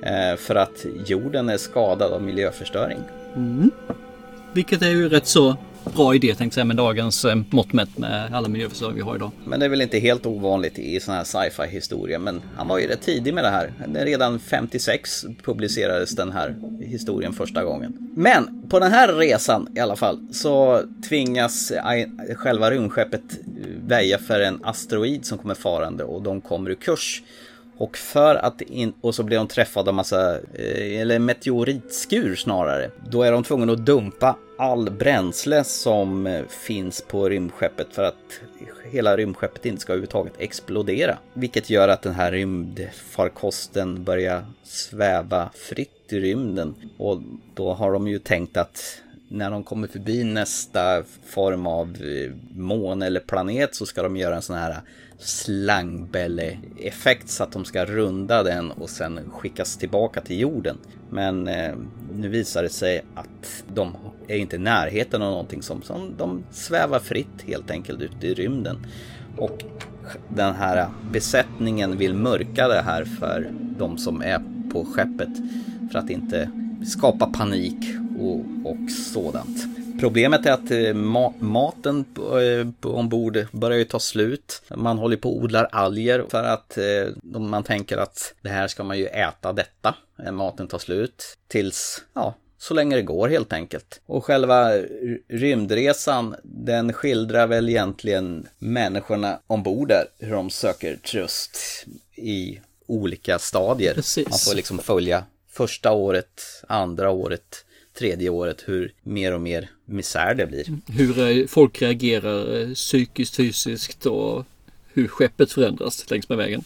Eh, 0.04 0.38
för 0.38 0.56
att 0.56 0.86
jorden 1.06 1.50
är 1.50 1.58
skadad 1.58 2.12
av 2.12 2.22
miljöförstöring. 2.22 3.00
Mm. 3.36 3.72
Vilket 4.54 4.82
är 4.82 4.90
ju 4.90 5.10
rätt 5.10 5.28
så 5.28 5.58
bra 5.94 6.16
idé 6.16 6.28
tänkte 6.28 6.44
jag 6.44 6.54
säga 6.54 6.66
med 6.66 6.76
dagens 6.76 7.26
eh, 7.26 7.36
mått 7.50 7.74
mätt 7.74 7.98
med 7.98 8.34
alla 8.34 8.48
miljöförstöring 8.48 8.96
vi 8.96 9.02
har 9.02 9.16
idag. 9.16 9.32
Men 9.46 9.60
det 9.60 9.66
är 9.66 9.70
väl 9.70 9.82
inte 9.82 10.00
helt 10.00 10.26
ovanligt 10.26 10.80
i 10.80 11.00
sådana 11.00 11.18
här 11.18 11.26
sci-fi 11.26 11.68
historia. 11.68 12.20
Men 12.20 12.42
han 12.56 12.68
var 12.68 12.80
ju 12.80 12.88
rätt 12.88 13.02
tidig 13.02 13.34
med 13.34 13.44
det 13.44 13.50
här. 13.50 13.74
Redan 13.94 14.40
56 14.40 15.26
publicerades 15.44 16.16
den 16.16 16.32
här 16.32 16.56
historien 16.82 17.34
första 17.34 17.64
gången. 17.64 18.12
Men 18.16 18.68
på 18.70 18.80
den 18.80 18.92
här 18.92 19.14
resan 19.14 19.68
i 19.76 19.80
alla 19.80 19.96
fall 19.96 20.28
så 20.32 20.82
tvingas 21.10 21.72
själva 22.36 22.72
rymdskeppet 22.72 23.24
eh, 23.32 23.88
väja 23.88 24.18
för 24.18 24.40
en 24.40 24.60
asteroid 24.64 25.26
som 25.26 25.38
kommer 25.38 25.56
farande 25.56 26.04
och 26.04 26.22
de 26.22 26.42
kommer 26.42 26.70
ur 26.70 26.76
kurs. 26.76 27.24
Och 27.78 27.98
för 27.98 28.36
att 28.36 28.62
in, 28.62 28.94
och 29.02 29.16
så 29.16 29.24
blir 29.24 29.38
de 29.38 29.48
träffade 29.48 29.90
av 29.90 29.96
massa, 29.96 30.34
eh, 30.34 31.02
eller 31.02 31.20
meteoritskur 31.20 32.36
snarare. 32.36 32.92
Då 33.10 33.24
är 33.24 33.32
de 33.32 33.44
tvungna 33.44 33.74
att 33.74 33.86
dumpa 33.86 34.36
all 34.58 34.90
bränsle 34.90 35.64
som 35.64 36.28
eh, 36.28 36.46
finns 36.46 37.02
på 37.02 37.30
rymdskeppet 37.30 37.88
för 37.92 38.04
att 38.04 38.42
hela 38.92 39.18
rymdskeppet 39.18 39.66
inte 39.66 39.82
ska 39.82 39.94
överhuvudtaget 39.94 40.34
explodera. 40.38 41.18
Vilket 41.34 41.70
gör 41.70 41.88
att 41.88 42.02
den 42.02 42.14
här 42.14 42.32
rymdfarkosten 42.32 44.04
börjar 44.04 44.46
sväva 44.64 45.50
fritt 45.56 46.14
i 46.14 46.20
rymden. 46.20 46.76
Och 46.98 47.22
då 47.54 47.74
har 47.74 47.94
de 47.94 48.08
ju 48.08 48.20
tänkt 48.20 48.58
att 48.58 49.02
när 49.36 49.52
de 49.52 49.64
kommer 49.64 49.88
förbi 49.88 50.24
nästa 50.24 51.04
form 51.26 51.68
av 51.68 51.98
eh, 52.02 52.32
måne 52.56 53.06
eller 53.06 53.20
planet 53.20 53.76
så 53.76 53.86
ska 53.86 54.04
de 54.04 54.18
göra 54.18 54.36
en 54.36 54.42
sån 54.42 54.56
här 54.56 54.82
slangbälle-effekt 55.20 57.30
så 57.30 57.44
att 57.44 57.52
de 57.52 57.66
ska 57.66 57.86
runda 57.86 58.44
den 58.44 58.72
och 58.72 58.90
sen 58.90 59.20
skickas 59.32 59.78
tillbaka 59.78 60.22
till 60.22 60.40
jorden. 60.40 60.78
Men 61.10 61.48
eh, 61.48 61.76
nu 62.14 62.30
visar 62.30 62.64
det 62.64 62.70
sig 62.70 63.06
att 63.16 63.64
de 63.74 63.96
är 64.28 64.38
inte 64.38 64.56
i 64.56 64.60
närheten 64.60 65.22
av 65.22 65.32
någonting 65.32 65.62
som, 65.62 65.82
som 65.82 66.14
de 66.18 66.44
svävar 66.52 67.00
fritt 67.00 67.42
helt 67.48 67.72
enkelt 67.72 68.02
ute 68.02 68.28
i 68.28 68.34
rymden. 68.34 68.78
Och 69.38 69.64
den 70.30 70.56
här 70.56 70.88
besättningen 71.12 71.98
vill 71.98 72.14
mörka 72.14 72.68
det 72.68 72.82
här 72.82 73.06
för 73.06 73.52
de 73.78 73.98
som 73.98 74.22
är 74.22 74.42
på 74.72 74.86
skeppet 74.86 75.30
för 75.92 76.00
att 76.00 76.10
inte 76.10 76.50
skapa 76.86 77.26
panik 77.26 77.78
och, 78.20 78.72
och 78.72 78.92
sådant. 79.14 79.58
Problemet 80.00 80.46
är 80.46 80.52
att 80.52 80.72
eh, 80.72 80.94
ma 80.94 81.34
maten 81.40 82.06
eh, 82.18 82.90
ombord 82.92 83.48
börjar 83.52 83.78
ju 83.78 83.86
ta 83.86 84.00
slut. 84.00 84.62
Man 84.76 84.98
håller 84.98 85.18
på 85.18 85.30
och 85.30 85.44
odlar 85.44 85.68
alger 85.72 86.26
för 86.30 86.44
att 86.44 86.78
eh, 86.78 87.40
man 87.40 87.64
tänker 87.64 87.98
att 87.98 88.34
det 88.42 88.50
här 88.50 88.68
ska 88.68 88.84
man 88.84 88.98
ju 88.98 89.06
äta 89.06 89.54
detta. 89.54 89.96
Maten 90.32 90.68
tar 90.68 90.80
slut. 90.80 91.38
Tills, 91.48 92.04
ja, 92.14 92.36
så 92.58 92.74
länge 92.74 92.96
det 92.96 93.02
går 93.02 93.28
helt 93.28 93.54
enkelt. 93.54 94.02
Och 94.06 94.26
själva 94.26 94.72
rymdresan, 95.28 96.36
den 96.44 96.94
skildrar 96.94 97.48
väl 97.48 97.70
egentligen 97.70 98.48
människorna 98.60 99.40
ombord 99.48 99.88
där, 99.88 100.06
hur 100.20 100.32
de 100.32 100.50
söker 100.50 100.96
tröst 100.96 101.58
i 102.16 102.60
olika 102.88 103.40
stadier. 103.40 103.94
Precis. 103.94 104.30
Man 104.30 104.40
får 104.40 104.56
liksom 104.56 104.80
följa 104.80 105.24
första 105.50 105.92
året, 105.92 106.42
andra 106.68 107.10
året, 107.10 107.66
tredje 107.98 108.30
året, 108.30 108.64
hur 108.66 108.94
mer 109.04 109.34
och 109.34 109.42
mer 109.42 109.70
misär 109.86 110.34
det 110.34 110.48
blir. 110.48 110.66
Hur 110.88 111.48
folk 111.48 111.82
reagerar 111.82 112.74
psykiskt, 112.74 113.36
fysiskt 113.36 114.06
och 114.06 114.46
hur 114.94 115.08
skeppet 115.08 115.52
förändras 115.52 116.10
längs 116.10 116.30
med 116.30 116.38
vägen. 116.38 116.64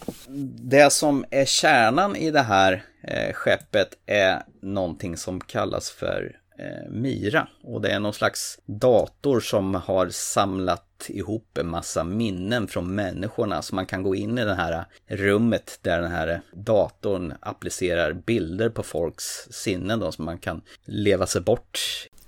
Det 0.62 0.92
som 0.92 1.24
är 1.30 1.44
kärnan 1.44 2.16
i 2.16 2.30
det 2.30 2.42
här 2.42 2.84
eh, 3.02 3.32
skeppet 3.32 3.96
är 4.06 4.42
någonting 4.60 5.16
som 5.16 5.40
kallas 5.40 5.90
för 5.90 6.36
eh, 6.58 6.90
Mira. 6.90 7.48
Och 7.62 7.80
det 7.80 7.88
är 7.88 8.00
någon 8.00 8.14
slags 8.14 8.58
dator 8.66 9.40
som 9.40 9.74
har 9.74 10.08
samlat 10.08 10.84
ihop 11.08 11.58
en 11.58 11.68
massa 11.68 12.04
minnen 12.04 12.68
från 12.68 12.94
människorna. 12.94 13.62
Så 13.62 13.74
man 13.74 13.86
kan 13.86 14.02
gå 14.02 14.14
in 14.14 14.38
i 14.38 14.44
det 14.44 14.54
här 14.54 14.84
rummet 15.06 15.78
där 15.82 16.00
den 16.02 16.10
här 16.10 16.40
datorn 16.52 17.34
applicerar 17.40 18.12
bilder 18.12 18.68
på 18.68 18.82
folks 18.82 19.24
sinnen 19.50 20.00
då, 20.00 20.12
så 20.12 20.22
man 20.22 20.38
kan 20.38 20.60
leva 20.84 21.26
sig 21.26 21.40
bort 21.40 21.78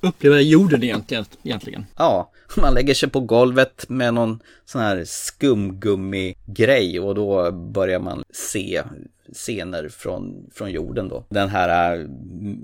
uppleva 0.02 0.40
jorden 0.40 0.82
egentligen. 0.82 1.24
egentligen. 1.42 1.86
Ja, 1.96 2.30
man 2.56 2.74
lägger 2.74 2.94
sig 2.94 3.08
på 3.08 3.20
golvet 3.20 3.88
med 3.88 4.14
någon 4.14 4.40
sån 4.64 4.80
här 4.80 5.04
skumgummi-grej 5.04 7.00
och 7.00 7.14
då 7.14 7.52
börjar 7.52 7.98
man 7.98 8.24
se 8.32 8.82
scener 9.32 9.88
från, 9.88 10.50
från 10.54 10.70
jorden 10.70 11.08
då. 11.08 11.24
Den 11.28 11.48
här 11.48 11.96
äh, 11.96 12.06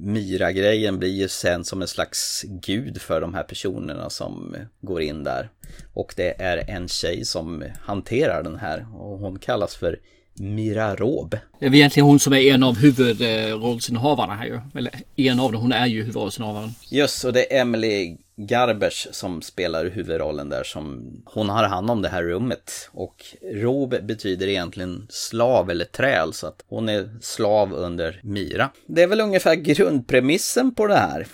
Myra-grejen 0.00 0.98
blir 0.98 1.20
ju 1.20 1.28
sen 1.28 1.64
som 1.64 1.82
en 1.82 1.88
slags 1.88 2.44
gud 2.48 3.00
för 3.00 3.20
de 3.20 3.34
här 3.34 3.42
personerna 3.42 4.10
som 4.10 4.56
går 4.80 5.02
in 5.02 5.24
där. 5.24 5.50
Och 5.94 6.14
det 6.16 6.42
är 6.42 6.70
en 6.70 6.88
tjej 6.88 7.24
som 7.24 7.64
hanterar 7.80 8.42
den 8.42 8.56
här 8.56 8.86
och 8.94 9.18
hon 9.18 9.38
kallas 9.38 9.76
för 9.76 9.98
Mira 10.40 10.96
Rob. 10.96 11.36
Det 11.60 11.66
är 11.66 11.74
egentligen 11.74 12.06
hon 12.06 12.18
som 12.20 12.32
är 12.32 12.40
en 12.40 12.62
av 12.62 12.76
huvudrollsinnehavarna 12.76 14.34
här 14.34 14.46
ju. 14.46 14.60
Eller 14.74 14.92
en 15.16 15.40
av 15.40 15.52
dem, 15.52 15.62
hon 15.62 15.72
är 15.72 15.86
ju 15.86 15.98
huvudrollsinnehavaren. 15.98 16.70
Just, 16.90 17.24
och 17.24 17.32
det 17.32 17.56
är 17.56 17.60
Emily 17.60 18.16
Garbers 18.40 19.08
som 19.10 19.42
spelar 19.42 19.84
huvudrollen 19.84 20.48
där 20.48 20.64
som 20.64 21.12
hon 21.24 21.48
har 21.48 21.64
hand 21.64 21.90
om 21.90 22.02
det 22.02 22.08
här 22.08 22.22
rummet. 22.22 22.90
Och 22.92 23.24
Rob 23.52 23.94
betyder 24.02 24.46
egentligen 24.46 25.06
slav 25.10 25.70
eller 25.70 25.84
träl 25.84 26.32
så 26.32 26.46
att 26.46 26.64
hon 26.68 26.88
är 26.88 27.10
slav 27.20 27.72
under 27.74 28.20
Myra. 28.22 28.70
Det 28.86 29.02
är 29.02 29.06
väl 29.06 29.20
ungefär 29.20 29.54
grundpremissen 29.54 30.74
på 30.74 30.86
det 30.86 30.96
här. 30.96 31.26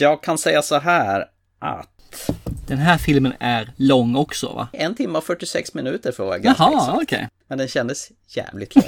Jag 0.00 0.22
kan 0.22 0.38
säga 0.38 0.62
så 0.62 0.78
här 0.78 1.26
att 1.58 2.30
den 2.66 2.78
här 2.78 2.98
filmen 2.98 3.32
är 3.40 3.72
lång 3.76 4.16
också 4.16 4.52
va? 4.52 4.68
En 4.72 4.94
timme 4.94 5.18
och 5.18 5.24
46 5.24 5.74
minuter 5.74 6.12
för 6.12 6.22
att 6.22 6.28
vara 6.28 6.38
ganska 6.38 6.62
Jaha, 6.62 6.92
okej. 6.92 7.02
Okay. 7.02 7.26
Men 7.48 7.58
den 7.58 7.68
kändes 7.68 8.08
jävligt 8.28 8.74
lång. 8.74 8.84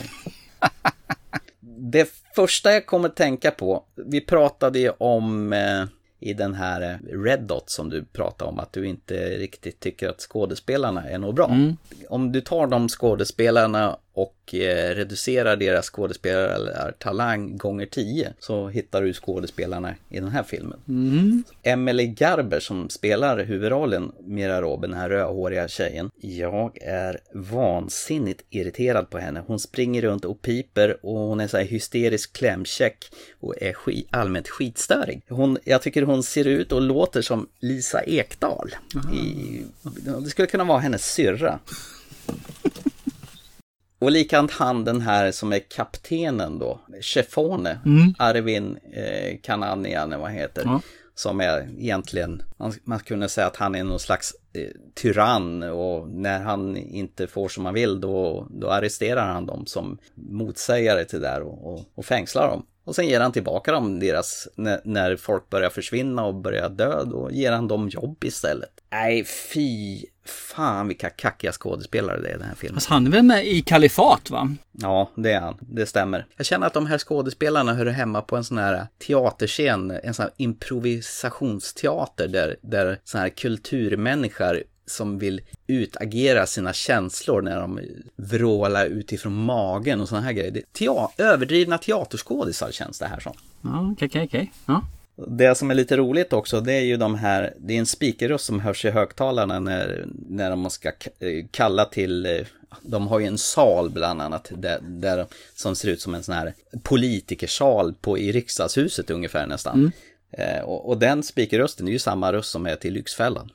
det 1.93 2.11
första 2.35 2.73
jag 2.73 2.87
kommer 2.87 3.09
tänka 3.09 3.51
på, 3.51 3.85
vi 4.07 4.21
pratade 4.21 4.79
ju 4.79 4.91
om 4.99 5.53
eh, 5.53 5.85
i 6.21 6.35
den 6.35 6.55
här 6.55 6.81
eh, 6.81 7.19
Red 7.19 7.41
Dot 7.41 7.71
som 7.71 7.91
du 7.91 8.05
pratade 8.05 8.51
om 8.51 8.59
att 8.59 8.73
du 8.73 8.87
inte 8.87 9.15
riktigt 9.29 9.81
tycker 9.81 10.09
att 10.09 10.21
skådespelarna 10.21 11.09
är 11.09 11.19
nog 11.19 11.35
bra. 11.35 11.49
Mm. 11.49 11.77
Om 12.09 12.33
du 12.33 12.41
tar 12.41 12.67
de 12.67 12.89
skådespelarna 12.89 13.97
och 14.17 14.55
eh, 14.55 14.95
reducerar 14.95 15.57
deras 15.57 15.91
skådespelartalang 15.91 17.57
gånger 17.57 17.87
10 17.87 18.33
så 18.39 18.69
hittar 18.69 19.03
du 19.03 19.13
skådespelarna 19.13 19.95
i 20.09 20.21
den 20.21 20.29
här 20.29 20.43
filmen. 20.43 20.81
Mm. 20.89 21.45
Emily 21.63 22.07
Garber 22.07 22.61
som 22.61 22.89
spelar 22.89 23.45
huvudrollen 23.45 24.13
Mira 24.21 24.63
Robin, 24.63 24.91
den 24.91 25.01
här 25.01 25.09
rödhåriga 25.09 25.69
tjejen. 25.69 26.11
Jag 26.21 26.79
är 26.83 27.21
vansinnigt 27.33 28.45
irriterad 28.51 29.11
på 29.11 29.19
henne. 29.19 29.43
Hon 29.47 29.59
springer 29.59 30.03
runt 30.03 30.25
och 30.25 30.43
piper 30.43 31.07
och 31.07 31.19
hon 31.19 31.41
är 31.41 31.49
så 31.49 31.57
här 31.57 31.65
hysterisk 31.65 32.33
klämkäck 32.33 33.05
och 33.41 33.63
är 33.63 33.73
skit, 33.73 34.09
allmänt 34.11 34.49
skitstörig. 34.49 35.23
Hon, 35.29 35.59
jag 35.65 35.83
tycker 35.83 36.03
hon 36.03 36.23
ser 36.23 36.47
ut 36.47 36.73
och 36.73 36.83
låter 36.83 37.23
som 37.23 37.49
Lisa 37.61 38.03
Ekdahl. 38.03 38.75
I, 39.15 39.63
det 40.25 40.31
skulle 40.31 40.49
kunna 40.49 40.65
vara 40.65 40.79
hennes 40.79 41.13
syrra. 41.13 41.59
Och 43.99 44.11
likadant 44.11 44.51
han 44.51 44.85
den 44.85 45.01
här 45.01 45.33
som 45.33 45.53
är 45.53 45.59
kaptenen 45.59 46.59
då, 46.59 46.81
Chefone, 47.01 47.79
mm. 47.85 48.15
Arvin 48.19 48.79
eh, 48.93 49.37
Kananian, 49.43 50.21
vad 50.21 50.31
heter. 50.31 50.63
Ja. 50.65 50.81
Som 51.15 51.41
är 51.41 51.69
egentligen, 51.79 52.43
man, 52.57 52.73
man 52.85 52.99
kunde 52.99 53.29
säga 53.29 53.47
att 53.47 53.57
han 53.57 53.75
är 53.75 53.85
någon 53.85 54.01
slags 54.01 54.35
eh, 54.53 54.71
tyrann 54.95 55.63
och 55.63 56.09
när 56.09 56.43
han 56.43 56.77
inte 56.77 57.27
får 57.27 57.49
som 57.49 57.65
han 57.65 57.75
vill 57.75 58.01
då, 58.01 58.47
då 58.51 58.71
arresterar 58.71 59.27
han 59.27 59.47
dem 59.47 59.67
som 59.67 59.99
motsägare 60.15 61.05
till 61.05 61.21
det 61.21 61.29
där 61.29 61.43
och, 61.43 61.75
och, 61.75 61.85
och 61.95 62.05
fängslar 62.05 62.49
dem. 62.49 62.67
Och 62.87 62.95
sen 62.95 63.09
ger 63.09 63.21
han 63.21 63.33
tillbaka 63.33 63.73
dem 63.73 64.01
deras, 64.01 64.49
när, 64.55 64.81
när 64.85 65.17
folk 65.17 65.51
börjar 65.51 65.71
försvinna 65.71 66.25
och 66.25 66.35
börjar 66.35 66.69
dö, 66.69 67.05
då 67.05 67.31
ger 67.31 67.53
han 67.53 67.69
dem 67.69 67.89
jobb 67.89 68.25
istället. 68.25 68.71
Nej, 68.91 69.25
fy 69.25 70.05
fan 70.25 70.89
vilka 70.89 71.11
kackiga 71.11 71.53
skådespelare 71.53 72.21
det 72.21 72.29
är 72.29 72.35
i 72.35 72.39
den 72.39 72.49
här 72.49 72.55
filmen. 72.55 72.75
Fast 72.75 72.89
han 72.89 73.07
är 73.07 73.11
väl 73.11 73.23
med 73.23 73.47
i 73.47 73.63
Kalifat 73.63 74.31
va? 74.31 74.55
Ja, 74.73 75.11
det 75.17 75.33
är 75.33 75.41
han. 75.41 75.57
Det 75.61 75.87
stämmer. 75.87 76.27
Jag 76.37 76.47
känner 76.47 76.67
att 76.67 76.75
de 76.75 76.87
här 76.87 76.99
skådespelarna 76.99 77.75
hör 77.75 77.87
hemma 77.87 78.23
på 78.23 78.37
en 78.37 78.45
sån 78.45 78.59
här 78.59 78.87
teaterscen, 79.07 79.91
en 79.91 80.15
sån 80.15 80.23
här 80.23 80.33
improvisationsteater 80.37 82.29
där, 82.29 82.57
där 82.63 82.99
sån 83.05 83.21
här 83.21 83.29
kulturmänniskor 83.29 84.63
som 84.87 85.19
vill 85.19 85.41
utagera 85.67 86.47
sina 86.47 86.73
känslor 86.73 87.43
när 87.43 87.61
de 87.61 87.81
vrålar 88.17 88.87
utifrån 88.87 89.33
magen 89.33 90.01
och 90.01 90.09
såna 90.09 90.21
här 90.21 90.33
grejer. 90.33 90.63
Tea 90.73 91.09
överdrivna 91.19 91.79
teaterskådisar 91.79 92.71
känns 92.73 92.99
det 92.99 93.07
här 93.07 93.21
som. 93.21 93.33
Ja, 93.63 93.93
okej, 93.93 94.07
okej, 94.07 94.25
okej. 94.25 94.53
Ja. 94.67 94.83
Det 95.29 95.55
som 95.55 95.71
är 95.71 95.75
lite 95.75 95.97
roligt 95.97 96.33
också, 96.33 96.61
det 96.61 96.73
är 96.73 96.85
ju 96.85 96.97
de 96.97 97.15
här, 97.15 97.55
det 97.59 97.75
är 97.75 97.79
en 97.79 97.87
speakerröst 97.87 98.45
som 98.45 98.61
hörs 98.61 98.85
i 98.85 98.91
högtalarna 98.91 99.61
när, 99.61 100.07
när 100.29 100.51
de 100.51 100.71
ska 100.71 100.93
kalla 101.51 101.85
till, 101.85 102.45
de 102.83 103.09
har 103.09 103.19
ju 103.19 103.27
en 103.27 103.39
sal 103.39 103.91
bland 103.91 104.23
annat, 104.23 104.53
där, 104.57 104.79
där 104.83 105.27
som 105.55 105.77
ser 105.77 105.89
ut 105.89 106.01
som 106.01 106.15
en 106.15 106.23
sån 106.23 106.35
här 106.35 106.55
politikersal 106.83 107.95
på, 107.95 108.19
i 108.19 108.33
riksdagshuset 108.33 109.11
ungefär 109.11 109.47
nästan. 109.47 109.79
Mm. 109.79 109.93
Eh, 110.31 110.65
och, 110.65 110.89
och, 110.89 110.99
den 110.99 111.23
speakerrösten 111.23 111.89
är 111.89 111.93
ju 111.93 111.99
samma 111.99 112.33
röst 112.33 112.51
som 112.51 112.67
är 112.67 112.77
till 112.77 112.93
Lyxfällan. 112.93 113.51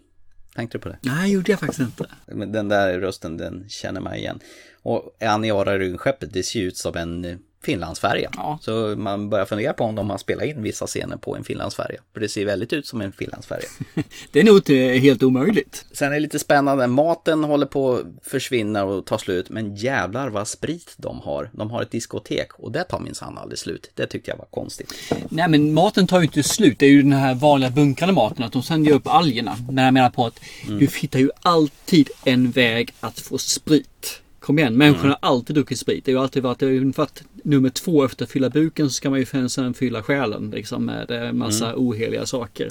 Tänkte 0.56 0.78
du 0.78 0.82
på 0.82 0.90
det? 0.90 0.98
Nej, 1.02 1.32
gjorde 1.32 1.52
jag 1.52 1.60
faktiskt 1.60 1.80
inte. 1.80 2.06
Den 2.46 2.70
där 2.70 3.00
rösten, 3.00 3.38
den 3.38 3.66
känner 3.70 4.02
man 4.02 4.16
igen. 4.16 4.40
Och 4.82 5.18
Aniara 5.22 5.78
Rymdskeppet, 5.78 6.34
det 6.34 6.44
ser 6.44 6.62
ut 6.62 6.78
som 6.78 6.96
en 6.96 7.40
Finlandsfärja. 7.64 8.32
Ja. 8.36 8.60
Så 8.62 8.96
man 8.98 9.30
börjar 9.30 9.46
fundera 9.46 9.74
på 9.74 9.84
om 9.84 9.96
de 9.96 10.10
har 10.10 10.18
spelat 10.18 10.46
in 10.46 10.64
vissa 10.64 10.88
scener 10.88 11.18
på 11.18 11.36
en 11.36 11.44
Finlandsfärja. 11.44 12.02
För 12.14 12.20
det 12.20 12.30
ser 12.30 12.46
väldigt 12.46 12.74
ut 12.74 12.88
som 12.88 13.02
en 13.02 13.12
Finlandsfärja. 13.12 13.68
det 14.32 14.40
är 14.40 14.44
nog 14.44 14.58
inte 14.58 14.74
helt 14.76 15.24
omöjligt. 15.24 15.86
Sen 15.92 16.08
är 16.08 16.14
det 16.14 16.20
lite 16.20 16.40
spännande, 16.40 16.88
maten 16.88 17.44
håller 17.44 17.66
på 17.66 17.94
att 17.94 18.06
försvinna 18.30 18.84
och 18.84 19.06
ta 19.06 19.18
slut. 19.18 19.50
Men 19.50 19.76
jävlar 19.76 20.30
vad 20.30 20.48
sprit 20.48 20.94
de 20.98 21.20
har. 21.20 21.50
De 21.54 21.72
har 21.72 21.82
ett 21.82 21.92
diskotek 21.92 22.54
och 22.54 22.72
det 22.72 22.84
tar 22.84 23.00
minsann 23.00 23.38
aldrig 23.38 23.60
slut. 23.60 23.92
Det 23.94 24.08
tyckte 24.08 24.32
jag 24.32 24.38
var 24.38 24.48
konstigt. 24.52 24.94
Nej 25.30 25.50
men 25.50 25.74
maten 25.74 26.08
tar 26.08 26.20
ju 26.20 26.26
inte 26.26 26.44
slut. 26.44 26.80
Det 26.80 26.86
är 26.86 26.90
ju 26.90 27.02
den 27.02 27.14
här 27.14 27.36
vanliga 27.36 27.70
bunkrande 27.70 28.14
maten. 28.14 28.44
Att 28.44 28.54
de 28.54 28.64
sänder 28.64 28.92
upp 28.92 29.08
algerna. 29.08 29.58
Men 29.70 29.86
jag 29.86 29.94
menar 29.94 30.10
på 30.10 30.26
att 30.26 30.40
mm. 30.68 30.80
du 30.80 30.88
hittar 31.02 31.20
ju 31.20 31.30
alltid 31.42 32.10
en 32.24 32.52
väg 32.52 32.94
att 33.00 33.20
få 33.20 33.38
sprit. 33.38 34.22
Kom 34.42 34.60
igen, 34.60 34.78
människan 34.78 35.06
mm. 35.06 35.16
har 35.22 35.30
alltid 35.30 35.56
druckit 35.56 35.80
sprit. 35.80 36.06
Det 36.06 36.12
har 36.12 36.20
ju 36.20 36.24
alltid 36.24 36.44
varit 36.44 36.64
ungefär 36.64 37.08
nummer 37.44 37.70
två 37.70 38.04
efter 38.04 38.26
att 38.26 38.32
fylla 38.32 38.50
buken 38.50 38.90
så 38.90 38.94
ska 38.94 39.10
man 39.10 39.20
ju 39.20 39.50
sen 39.50 39.74
fylla 39.74 40.04
själen 40.04 40.52
liksom 40.52 40.86
med 40.86 41.12
en 41.12 41.38
massa 41.38 41.66
mm. 41.66 41.80
oheliga 41.80 42.26
saker. 42.26 42.70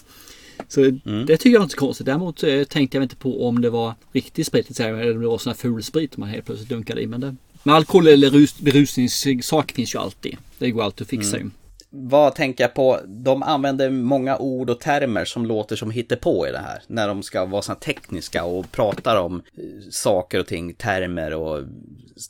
Så 0.68 0.80
mm. 0.80 1.26
det 1.26 1.36
tycker 1.36 1.50
jag 1.50 1.62
inte 1.62 1.74
är 1.74 1.76
konstigt. 1.76 2.06
Däremot 2.06 2.42
eh, 2.42 2.62
tänkte 2.62 2.96
jag 2.96 3.04
inte 3.04 3.16
på 3.16 3.48
om 3.48 3.60
det 3.60 3.70
var 3.70 3.94
riktig 4.12 4.46
sprit, 4.46 4.80
eller 4.80 5.14
om 5.14 5.20
det 5.20 5.28
var 5.28 5.38
sån 5.38 5.50
här 5.50 5.56
ful 5.56 5.82
sprit 5.82 6.16
man 6.16 6.28
helt 6.28 6.46
plötsligt 6.46 6.68
dunkade 6.68 7.02
i. 7.02 7.06
Men, 7.06 7.20
det, 7.20 7.36
men 7.62 7.74
alkohol 7.74 8.06
eller 8.06 8.30
rus, 8.30 8.58
berusningssak 8.58 9.72
finns 9.72 9.94
ju 9.94 9.98
alltid. 9.98 10.36
Det 10.58 10.70
går 10.70 10.82
alltid 10.82 11.04
att 11.04 11.10
fixa 11.10 11.36
mm. 11.36 11.50
Vad 11.90 12.34
tänker 12.34 12.64
jag 12.64 12.74
på? 12.74 13.00
De 13.06 13.42
använder 13.42 13.90
många 13.90 14.38
ord 14.38 14.70
och 14.70 14.80
termer 14.80 15.24
som 15.24 15.46
låter 15.46 15.76
som 15.76 15.92
på 16.20 16.48
i 16.48 16.52
det 16.52 16.58
här. 16.58 16.82
När 16.86 17.08
de 17.08 17.22
ska 17.22 17.44
vara 17.44 17.62
så 17.62 17.74
tekniska 17.74 18.44
och 18.44 18.72
pratar 18.72 19.16
om 19.16 19.42
eh, 19.56 19.64
saker 19.90 20.40
och 20.40 20.46
ting, 20.46 20.74
termer 20.74 21.34
och 21.34 21.64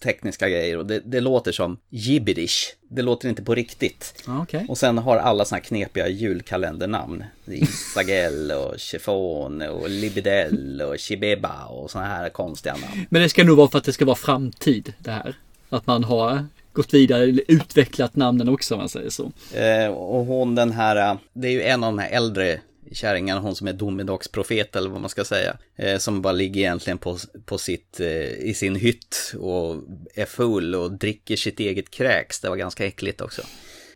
tekniska 0.02 0.48
grejer. 0.48 0.76
Och 0.76 0.86
det, 0.86 1.00
det 1.04 1.20
låter 1.20 1.52
som 1.52 1.76
gibberish. 1.88 2.76
Det 2.88 3.02
låter 3.02 3.28
inte 3.28 3.42
på 3.42 3.54
riktigt. 3.54 4.24
Okay. 4.42 4.66
Och 4.68 4.78
sen 4.78 4.98
har 4.98 5.16
alla 5.16 5.44
såna 5.44 5.56
här 5.56 5.64
knepiga 5.64 6.08
julkalendernamn. 6.08 7.24
Isagel 7.46 8.52
och 8.52 8.78
Chiffon 8.78 9.62
och 9.62 9.90
Libidell 9.90 10.82
och 10.82 10.98
Chibeba 10.98 11.64
och 11.64 11.90
såna 11.90 12.04
här 12.04 12.28
konstiga 12.28 12.72
namn. 12.74 13.06
Men 13.10 13.22
det 13.22 13.28
ska 13.28 13.44
nog 13.44 13.56
vara 13.56 13.68
för 13.68 13.78
att 13.78 13.84
det 13.84 13.92
ska 13.92 14.04
vara 14.04 14.16
framtid 14.16 14.94
det 14.98 15.10
här. 15.10 15.34
Att 15.68 15.86
man 15.86 16.04
har 16.04 16.46
gått 16.72 16.94
vidare, 16.94 17.24
utvecklat 17.48 18.16
namnen 18.16 18.48
också 18.48 18.74
om 18.74 18.78
man 18.78 18.88
säger 18.88 19.10
så. 19.10 19.32
Eh, 19.54 19.88
och 19.88 20.24
hon 20.24 20.54
den 20.54 20.72
här, 20.72 21.10
eh, 21.10 21.18
det 21.32 21.48
är 21.48 21.52
ju 21.52 21.62
en 21.62 21.84
av 21.84 21.92
de 21.92 21.98
här 21.98 22.10
äldre 22.10 22.60
kärringarna, 22.92 23.40
hon 23.40 23.56
som 23.56 23.68
är 23.68 23.72
domedagsprofet 23.72 24.76
eller 24.76 24.90
vad 24.90 25.00
man 25.00 25.10
ska 25.10 25.24
säga. 25.24 25.56
Eh, 25.76 25.98
som 25.98 26.22
bara 26.22 26.32
ligger 26.32 26.60
egentligen 26.60 26.98
på, 26.98 27.18
på 27.44 27.58
sitt, 27.58 28.00
eh, 28.00 28.30
i 28.30 28.54
sin 28.54 28.76
hytt 28.76 29.34
och 29.38 29.76
är 30.14 30.26
full 30.26 30.74
och 30.74 30.92
dricker 30.92 31.36
sitt 31.36 31.60
eget 31.60 31.90
kräks. 31.90 32.40
Det 32.40 32.48
var 32.48 32.56
ganska 32.56 32.86
äckligt 32.86 33.20
också. 33.20 33.42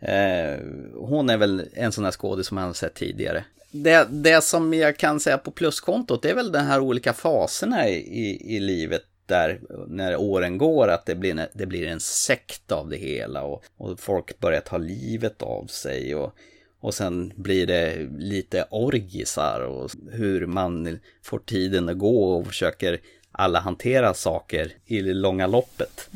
Eh, 0.00 0.58
hon 0.94 1.30
är 1.30 1.36
väl 1.36 1.68
en 1.72 1.92
sån 1.92 2.04
här 2.04 2.12
skådis 2.12 2.46
som 2.46 2.54
man 2.54 2.64
har 2.64 2.72
sett 2.72 2.94
tidigare. 2.94 3.44
Det, 3.70 4.06
det 4.10 4.44
som 4.44 4.74
jag 4.74 4.96
kan 4.96 5.20
säga 5.20 5.38
på 5.38 5.50
pluskontot 5.50 6.22
det 6.22 6.30
är 6.30 6.34
väl 6.34 6.52
de 6.52 6.58
här 6.58 6.80
olika 6.80 7.12
faserna 7.12 7.88
i, 7.88 7.94
i, 7.94 8.56
i 8.56 8.60
livet 8.60 9.02
där 9.26 9.60
när 9.88 10.16
åren 10.16 10.58
går 10.58 10.88
att 10.88 11.06
det 11.06 11.14
blir, 11.14 11.48
det 11.52 11.66
blir 11.66 11.86
en 11.86 12.00
sekt 12.00 12.72
av 12.72 12.88
det 12.88 12.96
hela 12.96 13.42
och, 13.42 13.64
och 13.76 14.00
folk 14.00 14.40
börjar 14.40 14.60
ta 14.60 14.78
livet 14.78 15.42
av 15.42 15.66
sig 15.66 16.14
och, 16.14 16.34
och 16.80 16.94
sen 16.94 17.32
blir 17.36 17.66
det 17.66 18.08
lite 18.18 18.66
orgisar 18.70 19.60
och 19.60 19.90
hur 20.10 20.46
man 20.46 20.98
får 21.22 21.38
tiden 21.38 21.88
att 21.88 21.98
gå 21.98 22.34
och 22.34 22.46
försöker 22.46 23.00
alla 23.38 23.60
hantera 23.60 24.14
saker 24.14 24.72
i 24.86 25.00
det 25.00 25.14
långa 25.14 25.46
loppet. 25.46 26.08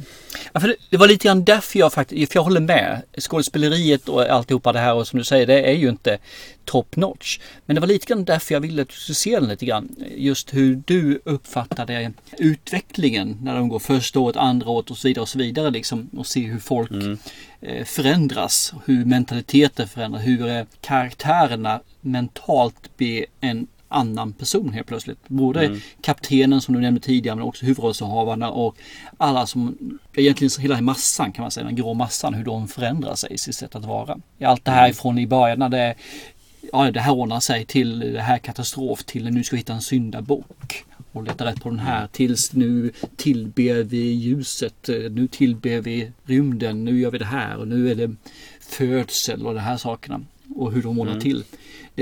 Ja, 0.53 0.61
för 0.61 0.69
det, 0.69 0.77
det, 0.91 0.97
var 0.97 1.09
lite 1.09 1.29
grann 1.29 1.45
därför 1.45 1.79
jag 1.79 1.93
faktiskt, 1.93 2.33
för 2.33 2.39
jag 2.39 2.45
håller 2.45 2.61
med. 2.61 3.03
Skådespeleriet 3.19 4.09
och 4.09 4.23
alltihopa 4.23 4.73
det 4.73 4.79
här 4.79 4.95
och 4.95 5.07
som 5.07 5.19
du 5.19 5.25
säger, 5.25 5.47
det 5.47 5.63
är 5.63 5.73
ju 5.73 5.89
inte 5.89 6.19
top 6.65 6.97
notch. 6.97 7.39
Men 7.67 7.75
det 7.75 7.81
var 7.81 7.89
lite 7.89 8.07
grann 8.07 8.25
därför 8.25 8.55
jag 8.55 8.61
ville 8.61 8.83
att 8.83 8.89
du 8.89 8.95
skulle 8.95 9.15
se 9.15 9.41
den 9.41 9.49
lite 9.49 9.67
grann. 9.67 9.97
Just 10.17 10.55
hur 10.55 10.83
du 10.87 11.21
uppfattade 11.25 12.13
utvecklingen 12.39 13.39
när 13.43 13.55
de 13.55 13.69
går 13.69 13.79
första 13.79 14.21
året, 14.21 14.37
andra 14.37 14.71
året 14.71 14.91
och 14.91 14.99
så 14.99 15.09
vidare 15.09 15.23
och 15.23 15.29
så 15.29 15.39
vidare 15.39 15.71
liksom. 15.71 16.11
Och 16.17 16.27
se 16.27 16.41
hur 16.41 16.59
folk 16.59 16.91
mm. 16.91 17.19
förändras, 17.85 18.75
hur 18.85 19.05
mentaliteten 19.05 19.89
förändras, 19.89 20.27
hur 20.27 20.49
eh, 20.49 20.65
karaktärerna 20.81 21.81
mentalt 22.01 22.97
blir 22.97 23.27
en 23.41 23.67
annan 23.89 24.33
person 24.33 24.73
helt 24.73 24.87
plötsligt. 24.87 25.29
Både 25.29 25.65
mm. 25.65 25.81
kaptenen 26.01 26.61
som 26.61 26.75
du 26.75 26.81
nämnde 26.81 27.01
tidigare 27.01 27.37
men 27.37 27.45
också 27.45 27.67
huvudrollsinnehavarna 27.67 28.51
och 28.51 28.77
alla 29.17 29.47
som, 29.47 29.79
egentligen 30.15 30.63
hela 30.63 30.81
massan 30.81 31.33
kan 31.33 31.43
man 31.43 31.51
säga, 31.51 31.67
den 31.67 31.77
grå 31.77 31.95
massan, 31.95 32.35
hur 32.35 32.45
de 32.45 32.69
förändrar 32.69 33.15
sig 33.15 33.33
i 33.33 33.39
sitt 33.39 33.55
sätt 33.55 33.75
att 33.75 33.85
vara. 33.85 34.19
Allt 34.41 34.65
det 34.65 34.71
här 34.71 34.85
mm. 34.85 34.91
ifrån 34.91 35.19
i 35.19 35.27
början 35.27 35.59
när 35.59 35.69
det, 35.69 35.95
ja, 36.73 36.91
det 36.91 37.01
här 37.01 37.13
ordnar 37.13 37.41
sig 37.41 37.65
till 37.65 37.99
det 37.99 38.21
här 38.21 38.39
katastrof 38.39 39.05
till 39.05 39.31
nu 39.31 39.45
ska 39.45 39.57
vi 39.57 39.61
hitta 39.61 39.73
en 39.73 39.83
syndabok 39.83 40.85
och 41.13 41.23
leta 41.23 41.45
rätt 41.45 41.63
på 41.63 41.69
den 41.69 41.79
här 41.79 42.07
tills 42.07 42.53
nu 42.53 42.93
tillber 43.17 43.83
vi 43.83 44.13
ljuset, 44.13 44.89
nu 45.11 45.29
tillber 45.29 45.81
vi 45.81 46.13
rymden, 46.25 46.85
nu 46.85 47.01
gör 47.01 47.11
vi 47.11 47.19
det 47.19 47.25
här 47.25 47.57
och 47.57 47.69
nu 47.69 47.91
är 47.91 47.95
det 47.95 48.15
födsel 48.61 49.47
och 49.47 49.55
de 49.55 49.61
här 49.61 49.77
sakerna 49.77 50.21
och 50.57 50.73
hur 50.73 50.83
de 50.83 50.99
ordnar 50.99 51.13
mm. 51.13 51.23
till 51.23 51.45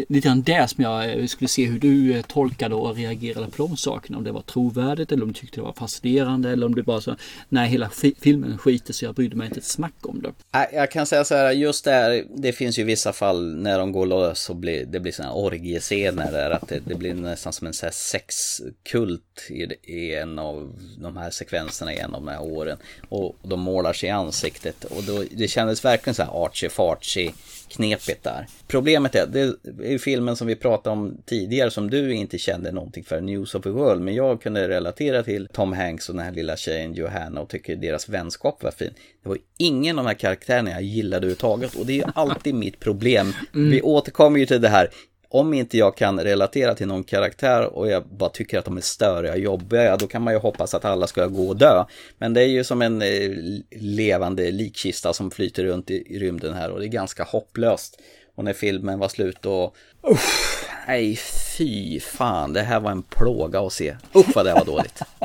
lite 0.08 0.28
grann 0.28 0.42
det 0.42 0.70
som 0.70 0.84
jag 0.84 1.18
eh, 1.18 1.26
skulle 1.26 1.48
se 1.48 1.64
hur 1.64 1.78
du 1.78 2.16
eh, 2.16 2.22
tolkade 2.22 2.74
och 2.74 2.96
reagerade 2.96 3.50
på 3.50 3.66
de 3.66 3.76
sakerna. 3.76 4.18
Om 4.18 4.24
det 4.24 4.32
var 4.32 4.42
trovärdigt 4.42 5.12
eller 5.12 5.22
om 5.22 5.28
du 5.28 5.34
tyckte 5.34 5.56
det 5.56 5.64
var 5.64 5.72
fascinerande 5.72 6.50
eller 6.50 6.66
om 6.66 6.74
du 6.74 6.82
bara 6.82 7.00
så 7.00 7.16
nej 7.48 7.68
hela 7.68 7.90
filmen 8.20 8.58
skiter 8.58 8.92
så 8.92 9.04
jag 9.04 9.14
brydde 9.14 9.36
mig 9.36 9.46
inte 9.46 9.58
ett 9.58 9.64
smack 9.64 9.94
om 10.02 10.22
det. 10.22 10.32
Jag 10.72 10.90
kan 10.90 11.06
säga 11.06 11.24
så 11.24 11.34
här, 11.34 11.50
just 11.50 11.84
där, 11.84 12.24
det 12.36 12.52
finns 12.52 12.78
ju 12.78 12.84
vissa 12.84 13.12
fall 13.12 13.56
när 13.56 13.78
de 13.78 13.92
går 13.92 14.06
lös 14.06 14.50
och 14.50 14.56
blir, 14.56 14.84
det 14.84 15.00
blir 15.00 15.12
sådana 15.12 15.34
orgiescener 15.34 16.32
där 16.32 16.50
att 16.50 16.68
det, 16.68 16.80
det, 16.84 16.94
blir 16.94 17.14
nästan 17.14 17.52
som 17.52 17.66
en 17.66 17.72
så 17.72 17.86
här 17.86 17.92
sexkult 17.92 19.22
i, 19.50 19.92
i 19.92 20.14
en 20.14 20.38
av 20.38 20.72
de 20.98 21.16
här 21.16 21.30
sekvenserna 21.30 21.94
i 21.94 21.98
en 21.98 22.14
av 22.14 22.24
de 22.24 22.28
här 22.28 22.42
åren. 22.42 22.78
Och, 23.08 23.36
de 23.42 23.60
målar 23.60 23.92
sig 23.92 24.08
i 24.08 24.12
ansiktet 24.12 24.84
och 24.84 25.02
då, 25.02 25.24
det 25.30 25.48
kändes 25.48 25.84
verkligen 25.84 26.14
så 26.14 26.22
här 26.22 26.30
artsy-fartsy 26.30 27.32
knepigt 27.68 28.24
där. 28.24 28.46
Problemet 28.66 29.14
är, 29.14 29.26
det 29.26 29.56
är 29.94 29.98
filmen 29.98 30.36
som 30.36 30.46
vi 30.46 30.56
pratade 30.56 30.92
om 30.96 31.22
tidigare 31.24 31.70
som 31.70 31.90
du 31.90 32.14
inte 32.14 32.38
kände 32.38 32.72
någonting 32.72 33.04
för, 33.04 33.20
News 33.20 33.54
of 33.54 33.62
the 33.62 33.68
World, 33.68 34.02
men 34.02 34.14
jag 34.14 34.42
kunde 34.42 34.68
relatera 34.68 35.22
till 35.22 35.48
Tom 35.52 35.72
Hanks 35.72 36.08
och 36.08 36.14
den 36.14 36.24
här 36.24 36.32
lilla 36.32 36.56
tjejen 36.56 36.94
Johanna 36.94 37.40
och 37.40 37.48
tycker 37.48 37.76
deras 37.76 38.08
vänskap 38.08 38.62
var 38.62 38.70
fin. 38.70 38.94
Det 39.22 39.28
var 39.28 39.38
ingen 39.58 39.98
av 39.98 40.04
de 40.04 40.08
här 40.08 40.18
karaktärerna 40.18 40.70
jag 40.70 40.82
gillade 40.82 41.16
överhuvudtaget 41.16 41.74
och 41.74 41.86
det 41.86 41.92
är 41.92 41.96
ju 41.96 42.12
alltid 42.14 42.54
mitt 42.64 42.80
problem. 42.80 43.32
Mm. 43.54 43.70
Vi 43.70 43.82
återkommer 43.82 44.38
ju 44.38 44.46
till 44.46 44.60
det 44.60 44.68
här, 44.68 44.90
om 45.28 45.54
inte 45.54 45.78
jag 45.78 45.96
kan 45.96 46.20
relatera 46.20 46.74
till 46.74 46.86
någon 46.86 47.04
karaktär 47.04 47.64
och 47.64 47.88
jag 47.88 48.06
bara 48.06 48.30
tycker 48.30 48.58
att 48.58 48.64
de 48.64 48.76
är 48.76 48.80
störiga 48.80 49.32
och 49.32 49.38
jobbiga, 49.38 49.96
då 49.96 50.06
kan 50.06 50.22
man 50.22 50.34
ju 50.34 50.40
hoppas 50.40 50.74
att 50.74 50.84
alla 50.84 51.06
ska 51.06 51.26
gå 51.26 51.48
och 51.48 51.56
dö. 51.56 51.84
Men 52.18 52.34
det 52.34 52.42
är 52.42 52.48
ju 52.48 52.64
som 52.64 52.82
en 52.82 53.02
eh, 53.02 53.30
levande 53.70 54.50
likkista 54.50 55.12
som 55.12 55.30
flyter 55.30 55.64
runt 55.64 55.90
i, 55.90 56.18
rymden 56.18 56.54
här 56.54 56.70
och 56.70 56.80
det 56.80 56.86
är 56.86 56.88
ganska 56.88 57.24
hopplöst. 57.24 58.00
Och 58.36 58.44
när 58.44 58.52
filmen 58.52 58.98
var 58.98 59.08
slut 59.08 59.36
då... 59.40 59.72
Uff, 60.02 60.68
nej, 60.86 61.16
fy 61.56 62.00
fan, 62.00 62.52
det 62.52 62.62
här 62.62 62.80
var 62.80 62.90
en 62.90 63.02
plåga 63.02 63.60
att 63.60 63.72
se. 63.72 63.96
Usch 64.14 64.34
vad 64.34 64.46
det 64.46 64.52
var 64.52 64.64
dåligt. 64.64 65.02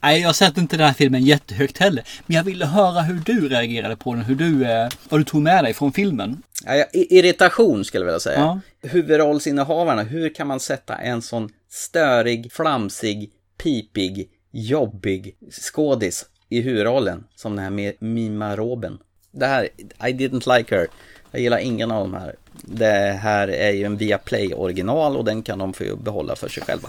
Nej, 0.00 0.20
jag 0.20 0.34
sätter 0.34 0.60
inte 0.60 0.76
den 0.76 0.86
här 0.86 0.94
filmen 0.94 1.24
jättehögt 1.24 1.78
heller. 1.78 2.04
Men 2.26 2.36
jag 2.36 2.44
ville 2.44 2.66
höra 2.66 3.00
hur 3.00 3.20
du 3.24 3.48
reagerade 3.48 3.96
på 3.96 4.14
den, 4.14 4.24
hur 4.24 4.34
du, 4.34 4.64
eh, 4.64 4.88
vad 5.08 5.20
du 5.20 5.24
tog 5.24 5.42
med 5.42 5.64
dig 5.64 5.74
från 5.74 5.92
filmen. 5.92 6.42
Ja, 6.64 6.84
irritation 6.92 7.84
skulle 7.84 8.02
jag 8.02 8.06
vilja 8.06 8.20
säga. 8.20 8.38
Ja. 8.38 8.60
Huvudrollsinnehavarna, 8.88 10.02
hur 10.02 10.34
kan 10.34 10.46
man 10.46 10.60
sätta 10.60 10.94
en 10.94 11.22
sån 11.22 11.50
störig, 11.70 12.52
flamsig, 12.52 13.30
pipig, 13.62 14.28
jobbig 14.52 15.36
skådis 15.50 16.26
i 16.48 16.60
huvudrollen 16.60 17.24
som 17.36 17.56
den 17.56 17.64
här 17.64 17.70
med 17.70 17.94
Mima 17.98 18.56
Roben. 18.56 18.98
Det 19.30 19.46
här, 19.46 19.68
I 19.78 20.12
didn't 20.12 20.56
like 20.56 20.76
her. 20.76 20.86
Jag 21.30 21.40
gillar 21.40 21.58
ingen 21.58 21.90
av 21.90 22.10
de 22.10 22.14
här. 22.14 22.34
Det 22.62 23.18
här 23.22 23.48
är 23.48 23.70
ju 23.70 23.84
en 23.84 23.96
Viaplay 23.96 24.54
original 24.54 25.16
och 25.16 25.24
den 25.24 25.42
kan 25.42 25.58
de 25.58 25.72
få 25.72 25.96
behålla 25.96 26.36
för 26.36 26.48
sig 26.48 26.62
själva. 26.62 26.88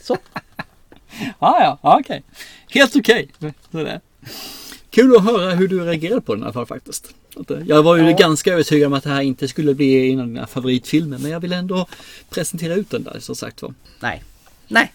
Så. 0.00 0.14
ah, 1.38 1.62
ja, 1.62 1.78
okej. 1.80 2.00
Okay. 2.00 2.22
Helt 2.68 2.96
okej. 2.96 3.28
Okay. 3.72 3.98
Kul 4.90 5.16
att 5.16 5.24
höra 5.24 5.50
hur 5.50 5.68
du 5.68 5.84
reagerade 5.84 6.20
på 6.20 6.34
den 6.34 6.42
i 6.42 6.44
alla 6.44 6.52
fall 6.52 6.66
faktiskt. 6.66 7.14
Eh, 7.50 7.56
jag 7.66 7.82
var 7.82 7.96
ju 7.96 8.10
ja. 8.10 8.16
ganska 8.16 8.52
övertygad 8.52 8.86
om 8.86 8.92
att 8.92 9.04
det 9.04 9.10
här 9.10 9.22
inte 9.22 9.48
skulle 9.48 9.74
bli 9.74 10.12
en 10.12 10.20
av 10.20 10.26
dina 10.26 10.46
favoritfilmer 10.46 11.18
men 11.18 11.30
jag 11.30 11.40
vill 11.40 11.52
ändå 11.52 11.86
presentera 12.30 12.74
ut 12.74 12.90
den 12.90 13.02
där 13.02 13.20
som 13.20 13.36
sagt 13.36 13.62
var. 13.62 13.74
Nej. 14.00 14.24
Nej. 14.68 14.92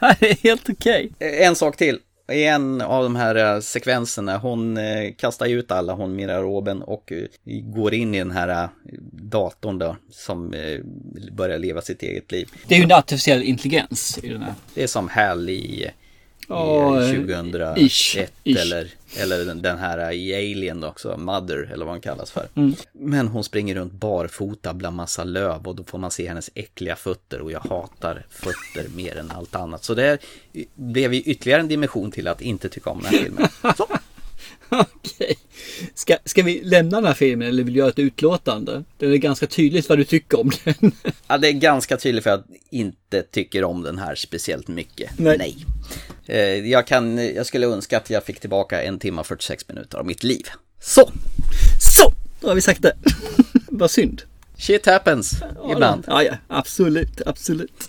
det 0.20 0.30
är 0.30 0.42
helt 0.42 0.68
okej. 0.68 1.10
Okay. 1.16 1.42
En 1.42 1.56
sak 1.56 1.76
till. 1.76 1.98
I 2.30 2.44
en 2.44 2.80
av 2.80 3.02
de 3.02 3.16
här 3.16 3.34
eh, 3.34 3.60
sekvenserna, 3.60 4.38
hon 4.38 4.76
eh, 4.76 5.12
kastar 5.16 5.46
ut 5.46 5.70
alla, 5.70 5.92
hon 5.92 6.16
Mira 6.16 6.42
Roben 6.42 6.82
och 6.82 7.12
går 7.44 7.94
in 7.94 8.14
i 8.14 8.18
den 8.18 8.30
här 8.30 8.68
datorn 9.12 9.78
då 9.78 9.96
som 10.10 10.54
börjar 11.32 11.58
leva 11.58 11.80
sitt 11.80 12.02
eget 12.02 12.32
liv. 12.32 12.48
Det 12.68 12.74
är 12.74 12.78
ju 12.78 12.84
en 12.84 12.92
artificiell 12.92 13.42
intelligens 13.42 14.18
i 14.22 14.28
den 14.28 14.42
här. 14.42 14.54
Det 14.74 14.82
är 14.82 14.86
som 14.86 15.08
Hal 15.08 15.50
i 15.50 15.90
oh, 16.50 17.10
2001 17.10 17.78
ish, 17.78 18.16
eller, 18.44 18.88
eller 19.16 19.54
den 19.54 19.78
här 19.78 20.12
i 20.12 20.34
Alien 20.34 20.84
också, 20.84 21.16
Mother 21.16 21.70
eller 21.72 21.84
vad 21.84 21.94
hon 21.94 22.00
kallas 22.00 22.30
för. 22.30 22.48
Mm. 22.54 22.74
Men 22.92 23.28
hon 23.28 23.44
springer 23.44 23.74
runt 23.74 23.92
barfota 23.92 24.74
bland 24.74 24.96
massa 24.96 25.24
löv 25.24 25.68
och 25.68 25.76
då 25.76 25.84
får 25.84 25.98
man 25.98 26.10
se 26.10 26.28
hennes 26.28 26.50
äckliga 26.54 26.96
fötter 26.96 27.40
och 27.40 27.52
jag 27.52 27.60
hatar 27.60 28.26
fötter 28.30 28.96
mer 28.96 29.16
än 29.16 29.30
allt 29.30 29.54
annat. 29.54 29.84
Så 29.84 29.94
det 29.94 30.18
blev 30.74 31.14
ju 31.14 31.20
ytterligare 31.20 31.60
en 31.60 31.68
dimension 31.68 32.10
till 32.10 32.28
att 32.28 32.40
inte 32.40 32.68
tycka 32.68 32.90
om 32.90 33.02
den 33.02 33.14
här 33.14 33.18
filmen. 33.22 33.48
Så. 33.76 33.86
Okej. 34.70 35.36
Ska, 35.94 36.16
ska 36.24 36.42
vi 36.42 36.60
lämna 36.64 36.96
den 36.96 37.06
här 37.06 37.14
filmen 37.14 37.48
eller 37.48 37.62
vill 37.62 37.74
du 37.74 37.78
göra 37.78 37.88
ett 37.88 37.98
utlåtande? 37.98 38.84
Det 38.98 39.06
är 39.06 39.16
ganska 39.16 39.46
tydligt 39.46 39.88
vad 39.88 39.98
du 39.98 40.04
tycker 40.04 40.40
om 40.40 40.50
den. 40.64 40.92
Ja, 41.26 41.38
det 41.38 41.48
är 41.48 41.52
ganska 41.52 41.96
tydligt 41.96 42.24
för 42.24 42.30
att 42.30 42.44
jag 42.48 42.58
inte 42.80 43.22
tycker 43.22 43.64
om 43.64 43.82
den 43.82 43.98
här 43.98 44.14
speciellt 44.14 44.68
mycket. 44.68 45.18
Nej. 45.18 45.38
Nej. 45.38 45.56
Eh, 46.30 46.70
jag, 46.70 46.86
kan, 46.86 47.34
jag 47.34 47.46
skulle 47.46 47.66
önska 47.66 47.96
att 47.96 48.10
jag 48.10 48.24
fick 48.24 48.40
tillbaka 48.40 48.82
en 48.82 48.98
timme 48.98 49.20
och 49.20 49.26
46 49.26 49.68
minuter 49.68 49.98
av 49.98 50.06
mitt 50.06 50.22
liv. 50.22 50.46
Så! 50.80 51.10
Så! 51.80 52.12
Då 52.40 52.48
har 52.48 52.54
vi 52.54 52.60
sagt 52.60 52.82
det. 52.82 52.92
vad 53.68 53.90
synd. 53.90 54.22
Shit 54.58 54.86
happens 54.86 55.32
ja, 55.40 55.72
ibland. 55.72 56.04
Ja, 56.06 56.22
ja, 56.22 56.34
absolut, 56.48 57.22
absolut. 57.26 57.88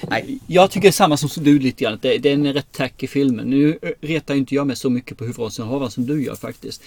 Nej. 0.00 0.38
Jag 0.46 0.70
tycker 0.70 0.90
samma 0.90 1.16
som 1.16 1.44
du 1.44 1.58
lite 1.58 1.84
grann. 1.84 1.98
Det, 2.02 2.18
det 2.18 2.28
är 2.28 2.34
en 2.34 2.52
rätt 2.52 2.72
tackig 2.72 3.10
film. 3.10 3.36
Nu 3.36 3.78
retar 4.00 4.34
inte 4.34 4.54
jag 4.54 4.66
mig 4.66 4.76
så 4.76 4.90
mycket 4.90 5.18
på 5.18 5.24
huvudrollsinnehavaren 5.24 5.90
som 5.90 6.06
du 6.06 6.24
gör 6.24 6.34
faktiskt. 6.34 6.82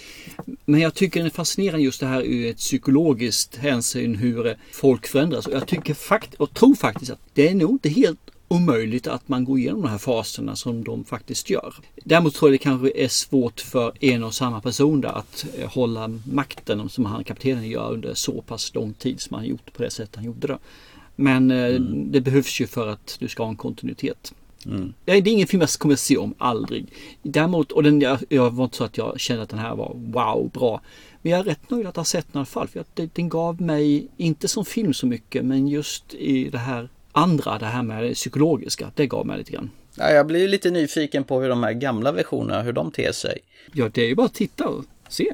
Men 0.64 0.80
jag 0.80 0.94
tycker 0.94 1.20
den 1.20 1.26
är 1.26 1.30
fascinerande 1.30 1.84
just 1.84 2.00
det 2.00 2.06
här 2.06 2.22
ur 2.22 2.50
ett 2.50 2.56
psykologiskt 2.56 3.56
hänsyn 3.56 4.14
hur 4.14 4.56
folk 4.72 5.06
förändras. 5.06 5.46
Och 5.46 5.54
jag 5.54 5.66
tycker 5.66 5.94
fakt 5.94 6.34
och 6.34 6.54
tror 6.54 6.74
faktiskt 6.74 7.10
att 7.10 7.20
det 7.34 7.48
är 7.48 7.54
nog 7.54 7.70
inte 7.70 7.88
helt 7.88 8.27
omöjligt 8.48 9.06
att 9.06 9.28
man 9.28 9.44
går 9.44 9.58
igenom 9.58 9.82
de 9.82 9.88
här 9.88 9.98
faserna 9.98 10.56
som 10.56 10.84
de 10.84 11.04
faktiskt 11.04 11.50
gör. 11.50 11.74
Däremot 12.04 12.34
tror 12.34 12.50
jag 12.50 12.54
det 12.54 12.62
kanske 12.62 12.92
är 12.94 13.08
svårt 13.08 13.60
för 13.60 13.92
en 14.00 14.24
och 14.24 14.34
samma 14.34 14.60
person 14.60 15.00
där 15.00 15.08
att 15.08 15.46
eh, 15.58 15.70
hålla 15.70 16.08
makten 16.24 16.88
som 16.88 17.04
han 17.04 17.24
kaptenen 17.24 17.68
gör 17.68 17.92
under 17.92 18.14
så 18.14 18.42
pass 18.42 18.74
lång 18.74 18.92
tid 18.92 19.20
som 19.20 19.34
han 19.34 19.46
gjort 19.46 19.72
på 19.72 19.82
det 19.82 19.90
sätt 19.90 20.10
han 20.14 20.24
gjorde 20.24 20.46
det. 20.46 20.58
Men 21.16 21.50
eh, 21.50 21.76
mm. 21.76 22.12
det 22.12 22.20
behövs 22.20 22.60
ju 22.60 22.66
för 22.66 22.86
att 22.86 23.16
du 23.20 23.28
ska 23.28 23.42
ha 23.42 23.50
en 23.50 23.56
kontinuitet. 23.56 24.32
Mm. 24.66 24.92
Det 25.04 25.12
är 25.12 25.28
ingen 25.28 25.46
film 25.46 25.60
jag 25.60 25.70
kommer 25.70 25.94
att 25.94 26.00
se 26.00 26.16
om, 26.16 26.34
aldrig. 26.38 26.86
Däremot, 27.22 27.72
och 27.72 27.82
den, 27.82 28.00
jag, 28.00 28.18
jag 28.28 28.50
var 28.50 28.64
inte 28.64 28.76
så 28.76 28.84
att 28.84 28.98
jag 28.98 29.20
kände 29.20 29.42
att 29.42 29.48
den 29.48 29.58
här 29.58 29.76
var 29.76 29.92
wow, 29.94 30.50
bra. 30.54 30.80
Men 31.22 31.32
jag 31.32 31.40
är 31.40 31.44
rätt 31.44 31.70
nöjd 31.70 31.86
att 31.86 31.96
ha 31.96 32.04
sett 32.04 32.26
den 32.32 32.38
i 32.38 32.38
alla 32.38 32.46
fall. 32.46 32.68
För 32.68 32.80
att 32.80 32.96
det, 32.96 33.14
den 33.14 33.28
gav 33.28 33.62
mig, 33.62 34.08
inte 34.16 34.48
som 34.48 34.64
film 34.64 34.94
så 34.94 35.06
mycket, 35.06 35.44
men 35.44 35.68
just 35.68 36.14
i 36.14 36.48
det 36.50 36.58
här 36.58 36.88
andra, 37.18 37.58
det 37.58 37.66
här 37.66 37.82
med 37.82 38.04
det 38.04 38.14
psykologiska. 38.14 38.90
Det 38.94 39.06
gav 39.06 39.26
mig 39.26 39.38
lite 39.38 39.52
grann. 39.52 39.70
Ja, 39.94 40.10
jag 40.10 40.26
blir 40.26 40.48
lite 40.48 40.70
nyfiken 40.70 41.24
på 41.24 41.40
hur 41.40 41.48
de 41.48 41.62
här 41.62 41.72
gamla 41.72 42.12
versionerna, 42.12 42.62
hur 42.62 42.72
de 42.72 42.90
ter 42.90 43.12
sig. 43.12 43.38
Ja, 43.72 43.88
det 43.92 44.02
är 44.02 44.06
ju 44.06 44.14
bara 44.14 44.26
att 44.26 44.34
titta 44.34 44.68
och 44.68 44.84
se. 45.08 45.32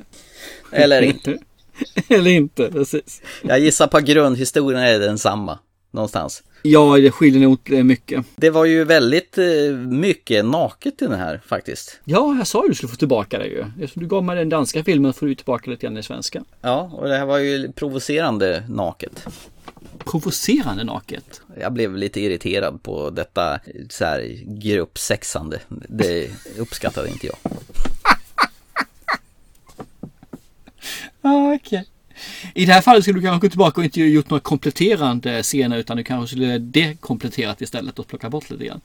Eller 0.73 1.03
inte. 1.03 1.39
Eller 2.09 2.31
inte, 2.31 2.71
precis. 2.71 3.23
Jag 3.43 3.59
gissar 3.59 3.87
på 3.87 3.99
grundhistorien 3.99 4.83
är 4.83 4.99
densamma. 4.99 5.59
Någonstans. 5.91 6.43
Ja, 6.63 6.97
det 6.97 7.11
skiljer 7.11 7.43
nog 7.43 7.71
mycket. 7.71 8.25
Det 8.37 8.51
var 8.51 8.65
ju 8.65 8.85
väldigt 8.85 9.39
eh, 9.39 9.75
mycket 9.77 10.45
naket 10.45 11.03
i 11.03 11.07
den 11.07 11.19
här 11.19 11.41
faktiskt. 11.47 12.01
Ja, 12.05 12.35
jag 12.39 12.47
sa 12.47 12.59
ju 12.59 12.65
att 12.65 12.71
du 12.71 12.75
skulle 12.75 12.91
få 12.91 12.97
tillbaka 12.97 13.39
det 13.39 13.47
ju. 13.47 13.65
Eftersom 13.81 14.03
du 14.03 14.09
gav 14.09 14.25
mig 14.25 14.37
den 14.37 14.49
danska 14.49 14.85
filmen 14.85 15.13
får 15.13 15.27
du 15.27 15.35
tillbaka 15.35 15.71
lite 15.71 15.87
grann 15.87 15.97
i 15.97 16.03
svenska. 16.03 16.45
Ja, 16.61 16.91
och 16.95 17.09
det 17.09 17.17
här 17.17 17.27
var 17.27 17.39
ju 17.39 17.73
provocerande 17.73 18.65
naket. 18.69 19.27
Provocerande 20.05 20.85
naket? 20.85 21.41
Jag 21.61 21.73
blev 21.73 21.97
lite 21.97 22.21
irriterad 22.21 22.83
på 22.83 23.11
detta 23.11 23.61
så 23.91 24.05
här 24.05 24.41
gruppsexande. 24.47 25.61
Det 25.89 26.31
uppskattade 26.59 27.09
inte 27.09 27.27
jag. 27.27 27.37
Ah, 31.27 31.55
okej. 31.55 31.81
Okay. 31.81 31.85
I 32.55 32.67
det 32.67 32.73
här 32.73 32.81
fallet 32.81 33.05
skulle 33.05 33.19
du 33.19 33.23
kanske 33.23 33.47
gå 33.47 33.51
tillbaka 33.51 33.81
och 33.81 33.85
inte 33.85 34.01
gjort 34.01 34.31
några 34.31 34.41
kompletterande 34.41 35.43
scener 35.43 35.79
utan 35.79 35.97
du 35.97 36.05
kanske 36.05 36.37
skulle 36.37 36.59
dekompletterat 36.59 37.61
istället 37.61 37.99
och 37.99 38.07
plocka 38.07 38.31
bort 38.31 38.51
lite 38.51 38.65
grann. 38.65 38.81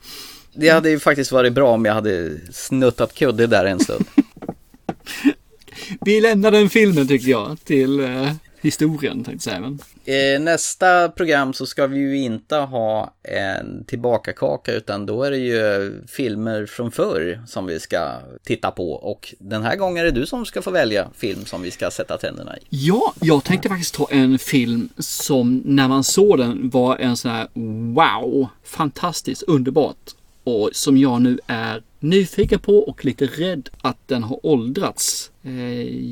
Det 0.54 0.70
hade 0.70 0.90
ju 0.90 1.00
faktiskt 1.00 1.32
varit 1.32 1.54
bra 1.54 1.72
om 1.72 1.86
jag 1.86 1.94
hade 1.94 2.40
snuttat 2.52 3.14
kudde 3.14 3.48
där 3.48 3.66
en 3.66 3.80
stund. 3.80 4.06
Vi 6.02 6.22
lämnar 6.22 6.52
den 6.52 6.70
filmen 6.70 7.08
tycker 7.08 7.28
jag 7.28 7.58
till 7.64 8.00
eh, 8.00 8.34
historien 8.62 9.24
tänkte 9.24 9.50
jag 9.50 9.78
säga. 10.06 10.36
Eh, 10.36 10.42
nästa 10.42 11.10
program 11.10 11.54
så 11.54 11.66
ska 11.66 11.88
vi 11.88 12.00
ju 12.00 12.18
inte 12.18 12.56
ha 12.56 13.14
en 13.24 13.86
tillbakakaka 13.86 14.74
utan 14.74 15.06
då 15.06 15.24
är 15.24 15.32
det 15.32 15.38
ju 15.38 15.94
filmer 16.08 16.66
från 16.66 16.92
förr 16.92 17.44
som 17.48 17.66
vi 17.66 17.80
ska 17.80 18.18
titta 18.44 18.72
på 18.72 18.92
och 18.92 19.34
den 19.40 19.64
här 19.64 19.76
gången 19.76 19.98
är 19.98 20.12
det 20.12 20.20
du 20.20 20.26
som 20.26 20.46
ska 20.46 20.62
få 20.62 20.72
välja 20.72 21.10
film 21.16 21.46
som 21.46 21.62
vi 21.62 21.72
ska 21.72 21.92
sätta 21.92 22.18
tänderna 22.18 22.58
i. 22.58 22.62
Ja, 22.70 23.14
jag 23.20 23.44
tänkte 23.44 23.70
faktiskt 23.70 23.96
ta 23.96 24.08
en 24.12 24.40
film 24.40 24.90
som 24.98 25.62
när 25.66 25.88
man 25.88 26.04
såg 26.04 26.38
den 26.38 26.70
var 26.70 26.98
en 26.98 27.18
sån 27.18 27.32
här 27.32 27.48
wow, 27.94 28.48
fantastiskt 28.64 29.44
underbart 29.44 30.16
och 30.44 30.70
som 30.74 30.98
jag 30.98 31.22
nu 31.22 31.40
är 31.48 31.84
nyfiken 32.00 32.60
på 32.60 32.78
och 32.78 33.06
lite 33.06 33.26
rädd 33.26 33.70
att 33.82 34.08
den 34.08 34.24
har 34.24 34.46
åldrats 34.46 35.32
eh, 35.44 35.52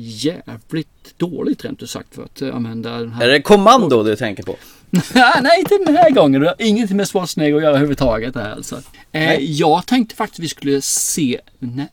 jävligt 0.00 1.14
dåligt 1.16 1.64
rent 1.64 1.82
ut 1.82 1.90
sagt 1.90 2.14
för 2.14 2.22
att 2.22 2.42
använda 2.42 2.98
den 2.98 3.12
här. 3.12 3.28
Är 3.28 3.32
det 3.32 3.42
kommando 3.42 4.02
du 4.02 4.16
tänker 4.16 4.42
på? 4.42 4.56
Nej, 5.14 5.58
inte 5.58 5.78
den 5.86 5.96
här 5.96 6.10
gången. 6.10 6.40
Det 6.40 6.46
har 6.46 6.56
ingenting 6.58 6.96
med 6.96 7.08
Schwarzenegger 7.08 7.56
att 7.56 7.62
göra 7.62 7.70
överhuvudtaget. 7.70 8.34
Här, 8.34 8.50
alltså. 8.50 8.82
Eh, 9.12 9.34
jag 9.34 9.86
tänkte 9.86 10.14
faktiskt 10.14 10.40
vi 10.40 10.48
skulle 10.48 10.80
se 10.80 11.40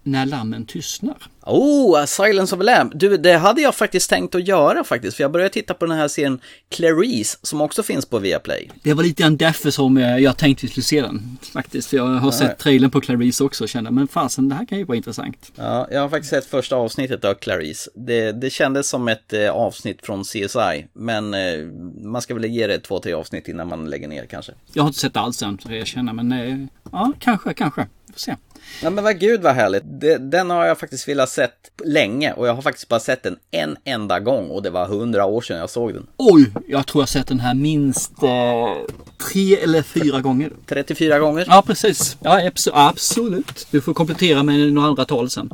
När 0.04 0.26
lammen 0.26 0.66
tystnar. 0.66 1.18
Oh, 1.46 2.06
Silence 2.06 2.56
of 2.56 2.62
a 2.62 2.64
Lamb. 2.64 2.92
Du, 2.96 3.18
det 3.18 3.38
hade 3.38 3.62
jag 3.62 3.76
faktiskt 3.76 4.10
tänkt 4.10 4.36
att 4.36 4.48
göra 4.48 4.84
faktiskt. 4.84 5.18
För 5.18 5.24
jag 5.24 5.32
började 5.32 5.50
titta 5.50 5.74
på 5.74 5.86
den 5.86 5.98
här 5.98 6.08
serien 6.08 6.40
Clarice 6.70 7.38
som 7.42 7.62
också 7.62 7.84
finns 7.84 8.06
på 8.06 8.20
Viaplay. 8.20 8.72
Det 8.84 8.94
var 8.94 9.04
lite 9.04 9.24
grann 9.24 9.38
därför 9.38 9.72
som 9.72 9.98
jag 9.98 10.38
tänkte 10.38 10.66
vi 10.66 10.72
skulle 10.72 10.84
se 10.84 11.02
den 11.02 11.38
faktiskt. 11.54 11.90
För 11.90 11.98
jag 11.98 12.06
har 12.06 12.32
sett 12.32 12.50
ja. 12.50 12.56
trailern 12.64 12.92
på 12.92 13.02
Clarice 13.02 13.44
också 13.44 13.64
och 13.64 13.70
kände 13.70 13.92
men 13.92 14.08
fasen 14.08 14.50
det 14.50 14.56
här 14.56 14.66
kan 14.66 14.78
ju 14.78 14.84
vara 14.84 14.98
intressant. 14.98 15.52
Ja, 15.56 15.88
jag 15.92 16.02
har 16.02 16.10
faktiskt 16.10 16.30
sett 16.30 16.46
första 16.46 16.76
avsnittet 16.76 17.26
av 17.26 17.34
Clarice. 17.34 17.90
Det, 17.96 18.32
det 18.32 18.50
kändes 18.50 18.90
som 18.90 19.08
ett 19.08 19.34
eh, 19.34 19.50
avsnitt 19.50 20.06
från 20.06 20.24
CSI. 20.24 20.88
Men 20.94 21.34
eh, 21.34 21.66
man 22.04 22.22
ska 22.22 22.34
väl 22.34 22.46
ge 22.46 22.68
det 22.68 22.80
två, 22.80 23.00
tre 23.00 23.14
avsnitt 23.14 23.48
innan 23.48 23.68
man 23.68 23.90
lägger 23.90 24.08
ner 24.08 24.26
kanske. 24.26 24.52
Jag 24.74 24.84
har 24.84 24.88
inte 24.88 25.00
sett 25.00 25.18
alls 25.18 25.42
än, 25.42 25.60
så 25.60 25.74
jag 25.74 25.88
känner 25.88 26.14
men 26.14 26.32
eh, 26.32 26.66
ja, 26.92 27.14
kanske, 27.20 27.54
kanske. 27.54 27.88
Vi 28.08 28.14
får 28.14 28.20
se. 28.20 28.36
Ja 28.82 28.90
men 28.90 29.04
vad 29.04 29.20
gud 29.20 29.42
vad 29.42 29.56
härligt. 29.56 29.84
Den 30.32 30.50
har 30.50 30.66
jag 30.66 30.80
faktiskt 30.80 31.08
velat 31.08 31.30
sett 31.30 31.72
länge 31.84 32.34
och 32.34 32.48
jag 32.48 32.54
har 32.54 32.62
faktiskt 32.62 32.88
bara 32.88 33.00
sett 33.00 33.24
den 33.24 33.38
en 33.52 33.78
enda 33.84 34.20
gång 34.20 34.50
och 34.50 34.64
det 34.64 34.70
var 34.70 34.86
hundra 34.86 35.26
år 35.26 35.42
sedan 35.42 35.58
jag 35.58 35.70
såg 35.70 35.94
den. 35.94 36.08
Oj, 36.18 36.52
jag 36.68 36.88
tror 36.88 37.02
jag 37.02 37.10
sett 37.10 37.28
den 37.28 37.40
här 37.40 37.54
minst 37.54 38.24
eh, 38.24 38.96
tre 39.32 39.56
eller 39.56 39.82
fyra 39.82 40.22
gånger. 40.22 40.52
34 40.66 41.20
gånger? 41.20 41.46
Ja 41.48 41.64
precis. 41.68 42.18
Ja 42.20 42.52
absolut. 42.74 43.68
Du 43.72 43.82
får 43.82 43.94
komplettera 43.94 44.44
med 44.44 44.74
några 44.74 44.88
andra 44.88 45.06
tal 45.06 45.30
sen. 45.30 45.54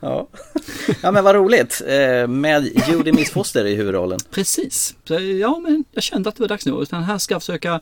Ja. 0.00 0.28
ja 1.02 1.10
men 1.10 1.24
vad 1.24 1.34
roligt 1.34 1.82
eh, 1.86 2.28
med 2.28 2.82
Judy 2.88 3.12
Miss 3.12 3.30
Foster 3.30 3.64
i 3.64 3.74
huvudrollen. 3.74 4.18
Precis. 4.30 4.94
ja 5.40 5.58
men 5.58 5.84
jag 5.92 6.02
kände 6.02 6.28
att 6.28 6.36
det 6.36 6.42
var 6.42 6.48
dags 6.48 6.66
nu. 6.66 6.84
Den 6.90 7.02
här 7.02 7.18
ska 7.18 7.40
försöka 7.40 7.80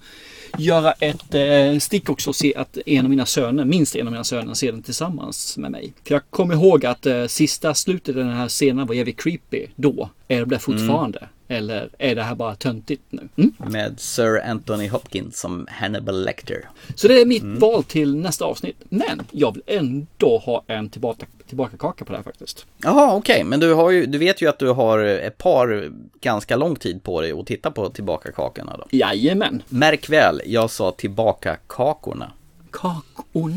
göra 0.59 0.93
ett 0.93 1.35
eh, 1.35 1.79
stick 1.79 2.11
också 2.11 2.31
och 2.31 2.37
se 2.37 2.55
att 2.55 2.79
en 2.87 3.05
av 3.05 3.11
mina 3.11 3.27
söner, 3.27 3.65
minst 3.65 3.97
en 3.97 4.07
av 4.07 4.13
mina 4.13 4.25
söner, 4.25 4.55
ser 4.55 4.73
den 4.73 4.83
tillsammans 4.83 5.57
med 5.57 5.71
mig. 5.71 5.93
För 6.05 6.15
jag 6.15 6.23
kommer 6.31 6.55
ihåg 6.55 6.87
att 6.87 7.07
eh, 7.07 7.27
sista 7.27 7.75
slutet 7.75 8.17
i 8.17 8.19
den 8.19 8.29
här 8.31 8.49
scenen 8.49 8.87
var 8.87 8.95
jävligt 8.95 9.23
creepy 9.23 9.67
då. 9.77 10.11
Är 10.29 10.45
det 10.45 10.59
fortfarande? 10.59 11.19
Mm. 11.19 11.31
Eller 11.49 11.89
är 11.99 12.15
det 12.15 12.23
här 12.23 12.35
bara 12.35 12.55
töntigt 12.55 13.03
nu? 13.11 13.29
Mm? 13.37 13.53
Med 13.59 14.01
Sir 14.01 14.41
Anthony 14.45 14.89
Hopkins 14.89 15.41
som 15.41 15.67
Hannibal 15.71 16.25
Lecter. 16.25 16.69
Så 16.95 17.09
det 17.09 17.21
är 17.21 17.27
mitt 17.27 17.43
mm. 17.43 17.59
val 17.59 17.85
till 17.85 18.17
nästa 18.17 18.45
avsnitt. 18.45 18.77
Men 18.89 19.23
jag 19.31 19.55
vill 19.55 19.63
ändå 19.67 20.39
ha 20.39 20.65
en 20.67 20.89
tillbaka, 20.89 21.27
tillbaka 21.49 21.77
kaka 21.77 22.05
på 22.05 22.13
det 22.13 22.19
här 22.19 22.25
faktiskt. 22.25 22.67
Jaha, 22.83 23.15
okej. 23.15 23.35
Okay. 23.35 23.45
Men 23.45 23.61
du, 23.61 23.75
har 23.75 23.91
ju, 23.91 24.07
du 24.07 24.19
vet 24.19 24.43
ju 24.43 24.49
att 24.49 24.59
du 24.59 24.69
har 24.69 24.99
ett 24.99 25.39
par 25.39 25.93
ganska 26.21 26.57
lång 26.57 26.77
tid 26.77 27.03
på 27.03 27.21
dig 27.21 27.33
att 27.33 27.47
titta 27.47 27.71
på 27.71 27.89
tillbaka 27.89 28.33
kakorna 28.33 28.77
då. 28.77 28.85
Jajamän. 28.91 29.63
Märk 29.69 30.09
väl, 30.09 30.43
jag 30.47 30.71
sa 30.71 30.91
tillbaka 30.91 31.57
kakorna. 31.67 32.33
Kakor? 32.71 33.53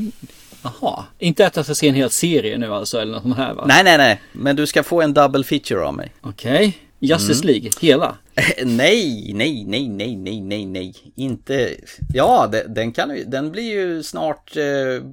Jaha, 0.63 1.03
inte 1.19 1.47
att 1.47 1.55
jag 1.55 1.65
ska 1.65 1.75
se 1.75 1.87
en 1.87 1.95
hel 1.95 2.09
serie 2.09 2.57
nu 2.57 2.73
alltså 2.73 2.99
eller 3.01 3.11
något 3.11 3.21
sånt 3.21 3.37
här 3.37 3.53
va? 3.53 3.65
Nej, 3.67 3.83
nej, 3.83 3.97
nej. 3.97 4.21
Men 4.31 4.55
du 4.55 4.67
ska 4.67 4.83
få 4.83 5.01
en 5.01 5.13
double 5.13 5.43
feature 5.43 5.85
av 5.85 5.93
mig. 5.93 6.13
Okej. 6.21 6.53
Okay. 6.53 6.73
Justice 6.99 7.43
mm. 7.43 7.47
League, 7.47 7.71
hela? 7.81 8.17
nej, 8.65 9.31
nej, 9.33 9.65
nej, 9.67 9.87
nej, 9.89 10.15
nej, 10.15 10.41
nej, 10.41 10.65
nej, 10.65 10.93
inte. 11.15 11.75
Ja, 12.13 12.49
det, 12.51 12.65
den 12.67 12.91
kan 12.91 13.23
den 13.27 13.51
blir 13.51 13.73
ju 13.73 14.03
snart 14.03 14.57
eh, 14.57 14.63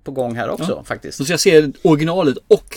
på 0.04 0.10
gång 0.12 0.36
här 0.36 0.50
också 0.50 0.72
ja. 0.72 0.84
faktiskt. 0.84 1.26
Så 1.26 1.32
jag 1.32 1.40
se 1.40 1.70
originalet 1.82 2.36
och 2.48 2.76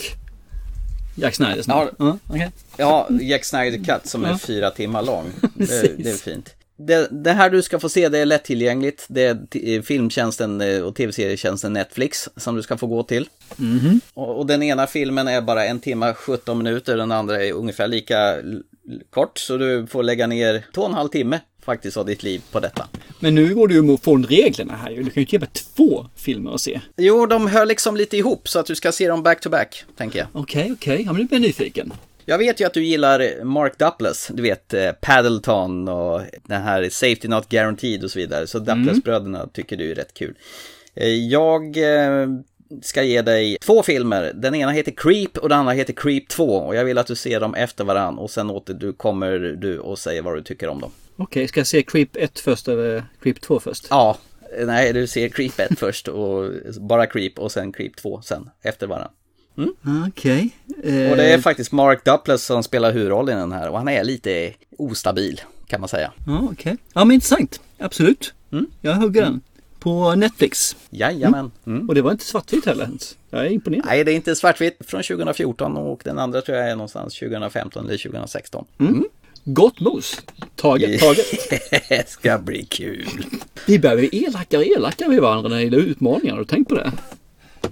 Jack 1.14 1.34
Snyder 1.34 1.62
snart. 1.62 1.88
Ja, 1.98 2.04
uh, 2.04 2.16
okay. 2.28 2.48
ja 2.76 3.08
Jack 3.20 3.44
Snyder 3.44 3.84
Cut 3.84 4.06
som 4.06 4.24
är 4.24 4.34
fyra 4.34 4.70
timmar 4.70 5.02
lång. 5.02 5.24
Det, 5.54 5.98
det 5.98 6.10
är 6.10 6.14
fint. 6.14 6.54
Det, 6.80 7.08
det, 7.10 7.32
här 7.32 7.50
du 7.50 7.62
ska 7.62 7.78
få 7.78 7.88
se 7.88 8.08
det 8.08 8.18
är 8.18 8.26
lättillgängligt. 8.26 9.06
Det 9.08 9.22
är 9.52 9.82
filmtjänsten 9.82 10.60
eh, 10.60 10.80
och 10.80 10.94
tv-serietjänsten 10.94 11.72
Netflix 11.72 12.28
som 12.36 12.56
du 12.56 12.62
ska 12.62 12.76
få 12.76 12.86
gå 12.86 13.02
till. 13.02 13.28
Mm 13.58 13.78
-hmm. 13.78 14.00
och, 14.14 14.38
och, 14.38 14.46
den 14.46 14.62
ena 14.62 14.86
filmen 14.86 15.28
är 15.28 15.40
bara 15.40 15.64
en 15.64 15.80
timme 15.80 16.14
17 16.14 16.58
minuter, 16.58 16.96
den 16.96 17.12
andra 17.12 17.44
är 17.44 17.52
ungefär 17.52 17.88
lika 17.88 18.36
kort. 19.10 19.38
Så 19.38 19.56
du 19.56 19.86
får 19.86 20.02
lägga 20.02 20.26
ner 20.26 20.64
två 20.74 20.80
och 20.80 20.88
en 20.88 20.94
halv 20.94 21.08
timme 21.08 21.40
faktiskt 21.62 21.96
av 21.96 22.06
ditt 22.06 22.22
liv 22.22 22.42
på 22.52 22.60
detta. 22.60 22.88
Men 23.20 23.34
nu 23.34 23.54
går 23.54 23.68
du 23.68 23.74
ju 23.74 23.96
från 23.96 24.24
reglerna 24.24 24.76
här 24.76 24.90
Du 24.90 24.96
kan 24.96 25.12
ju 25.14 25.20
inte 25.20 25.38
mig 25.38 25.48
två 25.76 26.06
filmer 26.16 26.54
att 26.54 26.60
se. 26.60 26.80
Jo, 26.96 27.26
de 27.26 27.46
hör 27.46 27.66
liksom 27.66 27.96
lite 27.96 28.16
ihop 28.16 28.48
så 28.48 28.58
att 28.58 28.66
du 28.66 28.74
ska 28.74 28.92
se 28.92 29.08
dem 29.08 29.22
back 29.22 29.40
to 29.40 29.50
back, 29.50 29.84
tänker 29.96 30.18
jag. 30.18 30.28
Okej, 30.32 30.62
okay, 30.62 30.72
okej. 30.72 30.94
Okay. 30.94 31.04
Ja, 31.06 31.12
men 31.12 31.22
nu 31.22 31.28
blir 31.28 31.38
jag 31.38 31.42
nyfiken. 31.42 31.92
Jag 32.24 32.38
vet 32.38 32.60
ju 32.60 32.64
att 32.64 32.74
du 32.74 32.84
gillar 32.84 33.44
Mark 33.44 33.78
Duplass, 33.78 34.30
du 34.34 34.42
vet 34.42 34.74
eh, 34.74 34.92
Paddleton 34.92 35.88
och 35.88 36.22
den 36.46 36.62
här 36.62 36.88
Safety 36.90 37.28
Not 37.28 37.48
Guaranteed 37.48 38.04
och 38.04 38.10
så 38.10 38.18
vidare. 38.18 38.46
Så 38.46 38.58
Duplass-bröderna 38.58 39.38
mm. 39.38 39.50
tycker 39.52 39.76
du 39.76 39.90
är 39.90 39.94
rätt 39.94 40.14
kul. 40.14 40.34
Eh, 40.94 41.08
jag 41.08 41.76
eh, 41.76 42.28
ska 42.82 43.02
ge 43.02 43.22
dig 43.22 43.56
två 43.60 43.82
filmer. 43.82 44.32
Den 44.34 44.54
ena 44.54 44.72
heter 44.72 44.92
Creep 44.92 45.38
och 45.38 45.48
den 45.48 45.58
andra 45.58 45.72
heter 45.72 45.92
Creep 45.92 46.28
2. 46.28 46.44
Och 46.44 46.76
jag 46.76 46.84
vill 46.84 46.98
att 46.98 47.06
du 47.06 47.14
ser 47.14 47.40
dem 47.40 47.54
efter 47.54 47.84
varann 47.84 48.18
och 48.18 48.30
sen 48.30 48.50
åter 48.50 48.74
du 48.74 48.92
kommer 48.92 49.38
du 49.38 49.78
och 49.78 49.98
säger 49.98 50.22
vad 50.22 50.36
du 50.36 50.42
tycker 50.42 50.68
om 50.68 50.80
dem. 50.80 50.90
Okej, 51.16 51.24
okay, 51.24 51.48
ska 51.48 51.60
jag 51.60 51.66
se 51.66 51.82
Creep 51.82 52.16
1 52.16 52.38
först 52.38 52.68
eller 52.68 53.04
Creep 53.22 53.40
2 53.40 53.60
först? 53.60 53.86
Ja, 53.90 54.18
nej 54.66 54.92
du 54.92 55.06
ser 55.06 55.28
Creep 55.28 55.60
1 55.60 55.70
först 55.78 56.08
och 56.08 56.50
bara 56.80 57.06
Creep 57.06 57.38
och 57.38 57.52
sen 57.52 57.72
Creep 57.72 57.96
2 57.96 58.20
sen 58.22 58.50
efter 58.62 58.86
varann. 58.86 59.10
Mm. 59.56 59.74
Okej. 60.08 60.50
Okay. 60.78 61.04
Eh... 61.04 61.10
Och 61.10 61.16
det 61.16 61.32
är 61.32 61.38
faktiskt 61.38 61.72
Mark 61.72 62.04
Duplass 62.04 62.44
som 62.44 62.62
spelar 62.62 62.92
huvudrollen 62.92 63.38
i 63.38 63.40
den 63.40 63.52
här 63.52 63.68
och 63.68 63.78
han 63.78 63.88
är 63.88 64.04
lite 64.04 64.52
ostabil 64.78 65.40
kan 65.66 65.80
man 65.80 65.88
säga. 65.88 66.12
Ja, 66.26 66.38
okej. 66.38 66.52
Okay. 66.52 66.76
Ja, 66.92 67.04
men 67.04 67.14
intressant. 67.14 67.60
Absolut. 67.78 68.34
Mm. 68.52 68.66
Jag 68.80 68.94
hugger 68.94 69.22
den. 69.22 69.40
På 69.78 70.14
Netflix. 70.14 70.76
Jajamän. 70.90 71.50
Mm. 71.66 71.88
Och 71.88 71.94
det 71.94 72.02
var 72.02 72.10
inte 72.10 72.24
svartvitt 72.24 72.66
heller. 72.66 72.88
Jag 73.30 73.46
är 73.46 73.50
imponerad. 73.50 73.84
Nej, 73.86 74.04
det 74.04 74.12
är 74.12 74.16
inte 74.16 74.36
svartvitt 74.36 74.78
från 74.86 75.02
2014 75.02 75.76
och 75.76 76.00
den 76.04 76.18
andra 76.18 76.40
tror 76.40 76.58
jag 76.58 76.70
är 76.70 76.76
någonstans 76.76 77.14
2015 77.18 77.86
eller 77.88 77.98
2016. 77.98 78.64
Mm. 78.80 79.04
Gott 79.44 79.80
mos. 79.80 80.20
Taget, 80.56 81.00
taget. 81.00 81.26
det 81.88 82.08
ska 82.08 82.38
bli 82.38 82.64
kul. 82.64 83.08
Vi 83.66 83.78
börjar 83.78 83.96
bli 83.96 84.24
elakare 84.24 84.60
och 84.60 84.66
elakare 84.66 85.08
med 85.08 85.20
varandra 85.20 85.48
när 85.48 85.56
det 85.56 85.62
gäller 85.62 85.78
utmaningar. 85.78 86.32
Har 86.32 86.38
du 86.40 86.44
tänkt 86.46 86.68
på 86.68 86.74
det? 86.74 86.92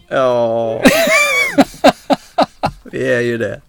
Ja. 0.09 0.83
Vi 2.93 3.13
är 3.13 3.21
ju 3.21 3.39
det. 3.39 3.61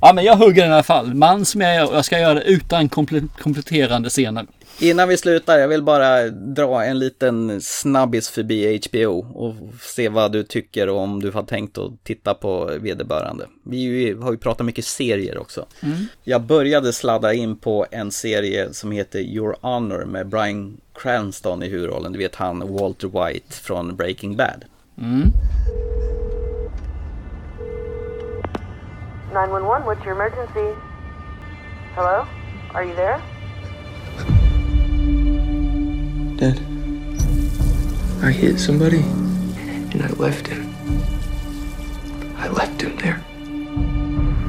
Ja, 0.00 0.12
men 0.12 0.24
jag 0.24 0.36
hugger 0.36 0.62
den 0.62 0.70
i 0.70 0.74
alla 0.74 0.82
fall. 0.82 1.14
Man 1.14 1.44
som 1.44 1.60
jag 1.60 1.88
och 1.88 1.96
jag 1.96 2.04
ska 2.04 2.18
göra 2.18 2.34
det 2.34 2.42
utan 2.42 2.88
komple- 2.88 3.28
kompletterande 3.40 4.10
scener. 4.10 4.46
Innan 4.78 5.08
vi 5.08 5.16
slutar, 5.16 5.58
jag 5.58 5.68
vill 5.68 5.82
bara 5.82 6.28
dra 6.30 6.84
en 6.84 6.98
liten 6.98 7.60
snabbis 7.60 8.30
förbi 8.30 8.80
HBO 8.90 9.26
och 9.34 9.54
se 9.80 10.08
vad 10.08 10.32
du 10.32 10.42
tycker 10.42 10.88
och 10.88 10.98
om 10.98 11.22
du 11.22 11.30
har 11.30 11.42
tänkt 11.42 11.78
att 11.78 11.92
titta 12.04 12.34
på 12.34 12.70
vederbörande. 12.80 13.46
Vi 13.62 14.12
har 14.20 14.32
ju 14.32 14.38
pratat 14.38 14.66
mycket 14.66 14.84
serier 14.84 15.38
också. 15.38 15.66
Mm. 15.82 15.96
Jag 16.24 16.42
började 16.42 16.92
sladda 16.92 17.34
in 17.34 17.56
på 17.56 17.86
en 17.90 18.10
serie 18.10 18.72
som 18.72 18.92
heter 18.92 19.18
Your 19.18 19.56
Honor 19.60 20.04
med 20.04 20.28
Brian 20.28 20.80
Cranston 20.94 21.62
i 21.62 21.68
huvudrollen. 21.68 22.12
Du 22.12 22.18
vet 22.18 22.34
han 22.34 22.76
Walter 22.78 23.08
White 23.08 23.54
från 23.54 23.96
Breaking 23.96 24.36
Bad. 24.36 24.64
Mm. 24.98 25.32
911, 29.32 29.84
what's 29.84 30.04
your 30.04 30.14
emergency? 30.14 30.80
Hello? 31.94 32.26
Are 32.74 32.84
you 32.84 32.94
there? 32.94 33.35
Dad, 36.36 36.60
I 38.22 38.30
hit 38.30 38.58
somebody 38.58 39.00
and 39.00 40.02
I 40.02 40.08
left 40.18 40.46
him. 40.46 40.70
I 42.36 42.48
left 42.48 42.82
him 42.82 42.94
there. 42.98 43.24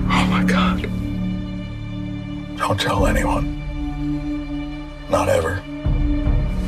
Oh 0.09 0.27
my 0.29 0.43
god. 0.43 0.81
Don't 2.57 2.77
tell 2.77 3.07
anyone. 3.07 3.55
Not 5.09 5.29
ever. 5.29 5.63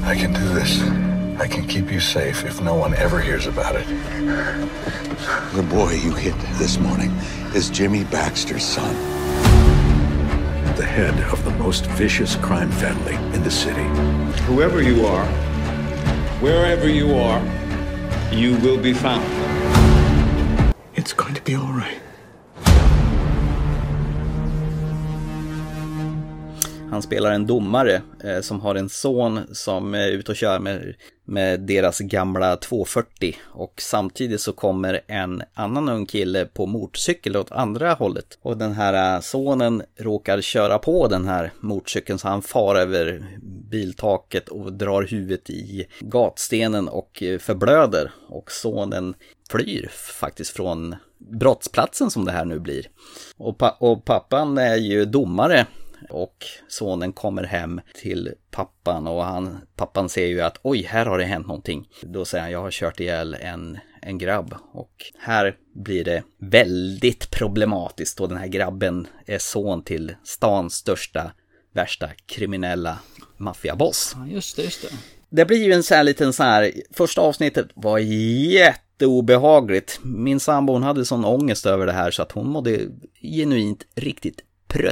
I 0.04 0.16
can 0.16 0.32
do 0.32 0.54
this. 0.54 0.82
I 1.38 1.50
can 1.50 1.68
keep 1.68 1.92
you 1.92 2.00
safe 2.00 2.46
if 2.46 2.62
no 2.62 2.76
one 2.76 2.94
ever 2.94 3.20
hears 3.20 3.46
about 3.46 3.76
it. 3.76 3.88
The 5.54 5.68
boy 5.70 5.96
you 5.96 6.14
hit 6.14 6.36
this 6.54 6.78
morning 6.78 7.12
is 7.54 7.70
Jimmy 7.70 8.06
Baxter's 8.06 8.64
son. 8.64 8.96
The 10.80 10.86
head 10.86 11.20
of 11.34 11.44
the 11.44 11.52
most 11.52 11.88
vicious 11.88 12.38
crime 12.38 12.72
family 12.72 13.16
in 13.36 13.44
the 13.44 13.52
city. 13.52 13.84
Whoever 14.44 14.82
you 14.82 15.06
are, 15.06 15.26
wherever 16.40 16.88
you 16.88 17.18
are, 17.18 17.42
you 18.32 18.56
will 18.60 18.78
be 18.78 18.94
found. 18.94 19.28
It's 20.96 21.12
going 21.12 21.34
to 21.34 21.42
be 21.42 21.54
all 21.54 21.74
right. 21.74 22.00
Han 27.00 27.04
spelar 27.04 27.32
en 27.32 27.48
domare 27.48 28.02
eh, 28.24 28.42
som 28.42 28.62
har 28.62 28.76
en 28.76 28.90
son 28.90 29.40
som 29.52 29.94
är 29.94 30.08
ute 30.08 30.32
och 30.32 30.36
kör 30.36 30.60
med, 30.60 30.96
med 31.26 31.60
deras 31.60 32.00
gamla 32.00 32.56
240 32.56 33.36
och 33.46 33.74
samtidigt 33.82 34.42
så 34.42 34.54
kommer 34.54 35.02
en 35.08 35.44
annan 35.54 35.90
ung 35.90 36.06
kille 36.06 36.46
på 36.46 36.66
motorcykel 36.66 37.38
åt 37.38 37.52
andra 37.52 37.94
hållet. 37.94 38.38
Och 38.42 38.58
den 38.58 38.74
här 38.74 39.16
eh, 39.16 39.22
sonen 39.22 39.84
råkar 40.00 40.42
köra 40.42 40.78
på 40.78 41.08
den 41.08 41.28
här 41.28 41.52
motorcykeln 41.60 42.20
så 42.20 42.28
han 42.28 42.42
far 42.42 42.76
över 42.76 43.26
biltaket 43.70 44.50
och 44.50 44.74
drar 44.74 45.04
huvudet 45.04 45.50
i 45.50 45.88
gatstenen 46.00 46.88
och 46.88 47.24
eh, 47.24 47.40
förblöder. 47.40 48.12
Och 48.30 48.52
sonen 48.52 49.14
flyr 49.50 49.90
faktiskt 50.20 50.52
från 50.52 50.96
brottsplatsen 51.18 52.12
som 52.12 52.26
det 52.26 52.32
här 52.32 52.46
nu 52.46 52.60
blir. 52.60 52.86
Och, 53.38 53.58
pa- 53.58 53.78
och 53.80 54.06
pappan 54.06 54.58
är 54.58 54.76
ju 54.76 55.06
domare 55.06 55.66
och 56.10 56.46
sonen 56.68 57.14
kommer 57.14 57.44
hem 57.44 57.82
till 57.94 58.34
pappan 58.52 59.08
och 59.08 59.24
han, 59.24 59.58
pappan 59.76 60.10
ser 60.10 60.26
ju 60.26 60.42
att 60.42 60.60
oj, 60.62 60.84
här 60.84 61.06
har 61.06 61.18
det 61.18 61.24
hänt 61.24 61.48
någonting. 61.48 61.90
Då 62.02 62.26
säger 62.26 62.42
han, 62.42 62.52
jag 62.52 62.62
har 62.62 62.72
kört 62.72 63.00
ihjäl 63.00 63.34
en, 63.34 63.78
en 64.02 64.18
grabb. 64.18 64.56
Och 64.72 65.06
här 65.20 65.56
blir 65.76 66.04
det 66.04 66.24
väldigt 66.38 67.32
problematiskt 67.32 68.18
då 68.18 68.28
den 68.28 68.38
här 68.38 68.48
grabben 68.48 69.08
är 69.26 69.40
son 69.40 69.84
till 69.84 70.16
stans 70.24 70.74
största, 70.74 71.32
värsta 71.74 72.10
kriminella 72.26 73.00
maffiaboss. 73.38 74.16
Ja, 74.16 74.28
just 74.28 74.56
det, 74.56 74.64
just 74.64 74.82
det. 74.82 74.90
Det 75.30 75.46
blir 75.46 75.66
ju 75.66 75.74
en 75.74 75.84
sån 75.84 75.98
här 75.98 76.04
liten 76.04 76.34
så 76.34 76.44
här, 76.44 76.72
första 76.92 77.22
avsnittet 77.22 77.68
var 77.74 77.98
jätteobehagligt. 77.98 80.00
Min 80.04 80.40
sambo 80.40 80.74
hon 80.74 80.84
hade 80.84 81.06
sån 81.06 81.26
ångest 81.26 81.66
över 81.66 81.86
det 81.86 81.92
här 81.92 82.12
så 82.12 82.22
att 82.22 82.32
hon 82.32 82.50
mådde 82.50 82.80
genuint 83.22 83.86
riktigt 83.96 84.42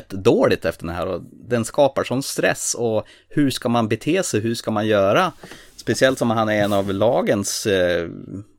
dåligt 0.10 0.66
efter 0.66 0.86
den 0.86 0.96
här 0.96 1.08
och 1.08 1.22
den 1.32 1.66
skapar 1.66 2.04
sån 2.04 2.24
stress 2.24 2.76
och 2.80 3.08
hur 3.30 3.50
ska 3.50 3.70
man 3.70 3.88
bete 3.88 4.24
sig, 4.24 4.40
hur 4.40 4.56
ska 4.56 4.72
man 4.72 4.88
göra? 4.88 5.32
Speciellt 5.76 6.20
som 6.20 6.30
han 6.30 6.50
är 6.50 6.64
en 6.64 6.74
av 6.74 6.94
lagens 6.94 7.66
eh, 7.66 8.10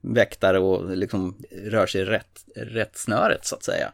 väktare 0.00 0.58
och 0.58 0.96
liksom 0.96 1.36
rör 1.64 1.86
sig 1.86 2.04
rätt, 2.04 2.44
rätt 2.56 2.96
snöret 2.96 3.46
så 3.46 3.56
att 3.56 3.64
säga. 3.64 3.92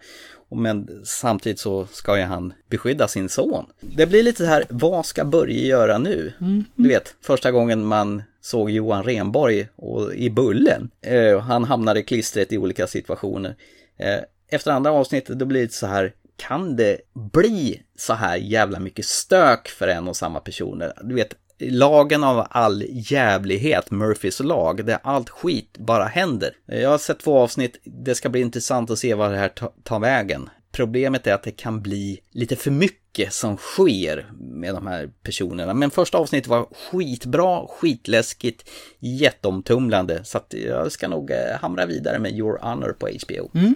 Men 0.50 1.00
samtidigt 1.04 1.58
så 1.58 1.86
ska 1.86 2.18
ju 2.18 2.24
han 2.24 2.52
beskydda 2.70 3.08
sin 3.08 3.28
son. 3.28 3.66
Det 3.80 4.06
blir 4.06 4.22
lite 4.22 4.38
så 4.38 4.44
här, 4.44 4.64
vad 4.68 5.06
ska 5.06 5.24
Börje 5.24 5.66
göra 5.66 5.98
nu? 5.98 6.32
Du 6.74 6.88
vet, 6.88 7.14
första 7.20 7.50
gången 7.50 7.84
man 7.84 8.22
såg 8.40 8.70
Johan 8.70 9.04
Renborg 9.04 9.68
och, 9.76 10.14
i 10.14 10.30
Bullen. 10.30 10.90
Eh, 11.00 11.40
han 11.40 11.64
hamnade 11.64 12.00
i 12.00 12.02
klistret 12.02 12.52
i 12.52 12.58
olika 12.58 12.86
situationer. 12.86 13.56
Eh, 13.96 14.20
efter 14.48 14.70
andra 14.70 14.92
avsnittet 14.92 15.38
då 15.38 15.44
blir 15.44 15.62
det 15.62 15.72
så 15.72 15.86
här, 15.86 16.12
kan 16.36 16.76
det 16.76 17.00
bli 17.32 17.82
så 17.96 18.12
här 18.12 18.36
jävla 18.36 18.78
mycket 18.78 19.04
stök 19.04 19.68
för 19.68 19.88
en 19.88 20.08
och 20.08 20.16
samma 20.16 20.40
personer? 20.40 20.92
Du 21.02 21.14
vet, 21.14 21.34
lagen 21.58 22.24
av 22.24 22.46
all 22.50 22.84
jävlighet, 22.88 23.90
Murphys 23.90 24.40
lag, 24.40 24.86
där 24.86 24.98
allt 25.02 25.30
skit 25.30 25.78
bara 25.78 26.04
händer. 26.04 26.56
Jag 26.66 26.90
har 26.90 26.98
sett 26.98 27.18
två 27.18 27.38
avsnitt, 27.38 27.80
det 27.84 28.14
ska 28.14 28.28
bli 28.28 28.40
intressant 28.40 28.90
att 28.90 28.98
se 28.98 29.14
vad 29.14 29.30
det 29.30 29.38
här 29.38 29.52
tar 29.82 30.00
vägen. 30.00 30.50
Problemet 30.72 31.26
är 31.26 31.34
att 31.34 31.42
det 31.42 31.50
kan 31.50 31.82
bli 31.82 32.20
lite 32.30 32.56
för 32.56 32.70
mycket 32.70 33.32
som 33.32 33.56
sker 33.56 34.26
med 34.38 34.74
de 34.74 34.86
här 34.86 35.10
personerna. 35.22 35.74
Men 35.74 35.90
första 35.90 36.18
avsnittet 36.18 36.48
var 36.48 36.68
skitbra, 36.90 37.66
skitläskigt, 37.66 38.70
jätteomtumlande. 38.98 40.24
Så 40.24 40.38
att 40.38 40.54
jag 40.66 40.92
ska 40.92 41.08
nog 41.08 41.30
eh, 41.30 41.36
hamra 41.60 41.86
vidare 41.86 42.18
med 42.18 42.32
Your 42.32 42.58
Honor 42.62 42.96
på 42.98 43.06
HBO. 43.06 43.50
Mm. 43.54 43.74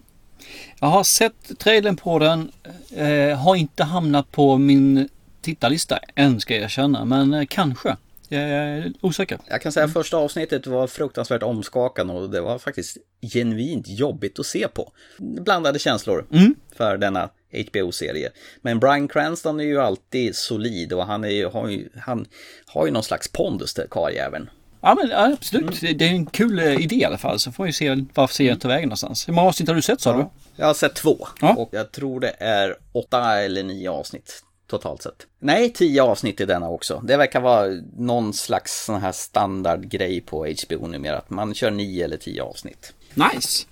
Jag 0.80 0.88
har 0.88 1.04
sett 1.04 1.58
trailern 1.58 1.96
på 1.96 2.18
den. 2.18 2.52
Eh, 2.96 3.38
har 3.38 3.56
inte 3.56 3.84
hamnat 3.84 4.32
på 4.32 4.58
min 4.58 5.08
tittarlista 5.40 5.98
än 6.14 6.40
ska 6.40 6.54
jag 6.54 6.62
erkänna. 6.62 7.04
Men 7.04 7.34
eh, 7.34 7.46
kanske. 7.48 7.96
Jag 8.28 8.42
är 8.42 8.92
osäker. 9.00 9.38
Jag 9.46 9.62
kan 9.62 9.72
säga 9.72 9.86
att 9.86 9.92
första 9.92 10.16
avsnittet 10.16 10.66
var 10.66 10.86
fruktansvärt 10.86 11.42
omskakande 11.42 12.14
och 12.14 12.30
det 12.30 12.40
var 12.40 12.58
faktiskt 12.58 12.96
genuint 13.32 13.88
jobbigt 13.88 14.38
att 14.38 14.46
se 14.46 14.68
på. 14.68 14.92
Blandade 15.18 15.78
känslor 15.78 16.26
för 16.76 16.96
denna 16.96 17.30
HBO-serie. 17.52 18.30
Men 18.62 18.78
Bryan 18.78 19.08
Cranston 19.08 19.60
är 19.60 19.64
ju 19.64 19.80
alltid 19.80 20.36
solid 20.36 20.92
och 20.92 21.06
han, 21.06 21.24
är 21.24 21.28
ju, 21.28 21.46
har, 21.46 21.68
ju, 21.68 21.88
han 22.00 22.26
har 22.66 22.86
ju 22.86 22.92
någon 22.92 23.02
slags 23.02 23.28
pondus 23.28 23.78
karljäveln. 23.90 24.50
Ja 24.80 24.94
men 24.94 25.10
ja, 25.10 25.32
absolut. 25.32 25.80
Det- 25.80 25.92
Det 25.92 26.04
är 26.04 26.10
en 26.10 26.26
kul 26.26 26.58
eh, 26.58 26.72
idé 26.80 26.96
i 26.96 27.04
alla 27.04 27.18
fall. 27.18 27.38
Så 27.38 27.52
får 27.52 27.64
vi 27.64 27.72
se 27.72 28.04
varför 28.14 28.34
serien 28.34 28.58
tar 28.58 28.68
vägen 28.68 28.88
någonstans. 28.88 29.28
Hur 29.28 29.32
många 29.32 29.48
avsnitt 29.48 29.68
har 29.68 29.74
du 29.76 29.82
sett 29.82 30.00
sa 30.00 30.12
du? 30.16 30.26
Jag 30.56 30.66
har 30.66 30.74
sett 30.74 30.94
två 30.94 31.26
och 31.56 31.68
jag 31.72 31.92
tror 31.92 32.20
det 32.20 32.34
är 32.38 32.76
åtta 32.92 33.38
eller 33.40 33.62
nio 33.62 33.90
avsnitt 33.90 34.42
totalt 34.70 35.02
sett. 35.02 35.26
Nej, 35.40 35.72
tio 35.72 36.02
avsnitt 36.02 36.40
i 36.40 36.44
denna 36.44 36.68
också. 36.68 37.00
Det 37.04 37.16
verkar 37.16 37.40
vara 37.40 37.66
någon 37.98 38.32
slags 38.32 38.84
sån 38.84 39.00
här 39.00 39.12
standardgrej 39.12 40.20
på 40.20 40.46
HBO 40.68 40.86
numera, 40.86 41.18
att 41.18 41.30
man 41.30 41.54
kör 41.54 41.70
nio 41.70 42.04
eller 42.04 42.16
tio 42.16 42.42
avsnitt. 42.42 42.92
Nice! 43.14 43.66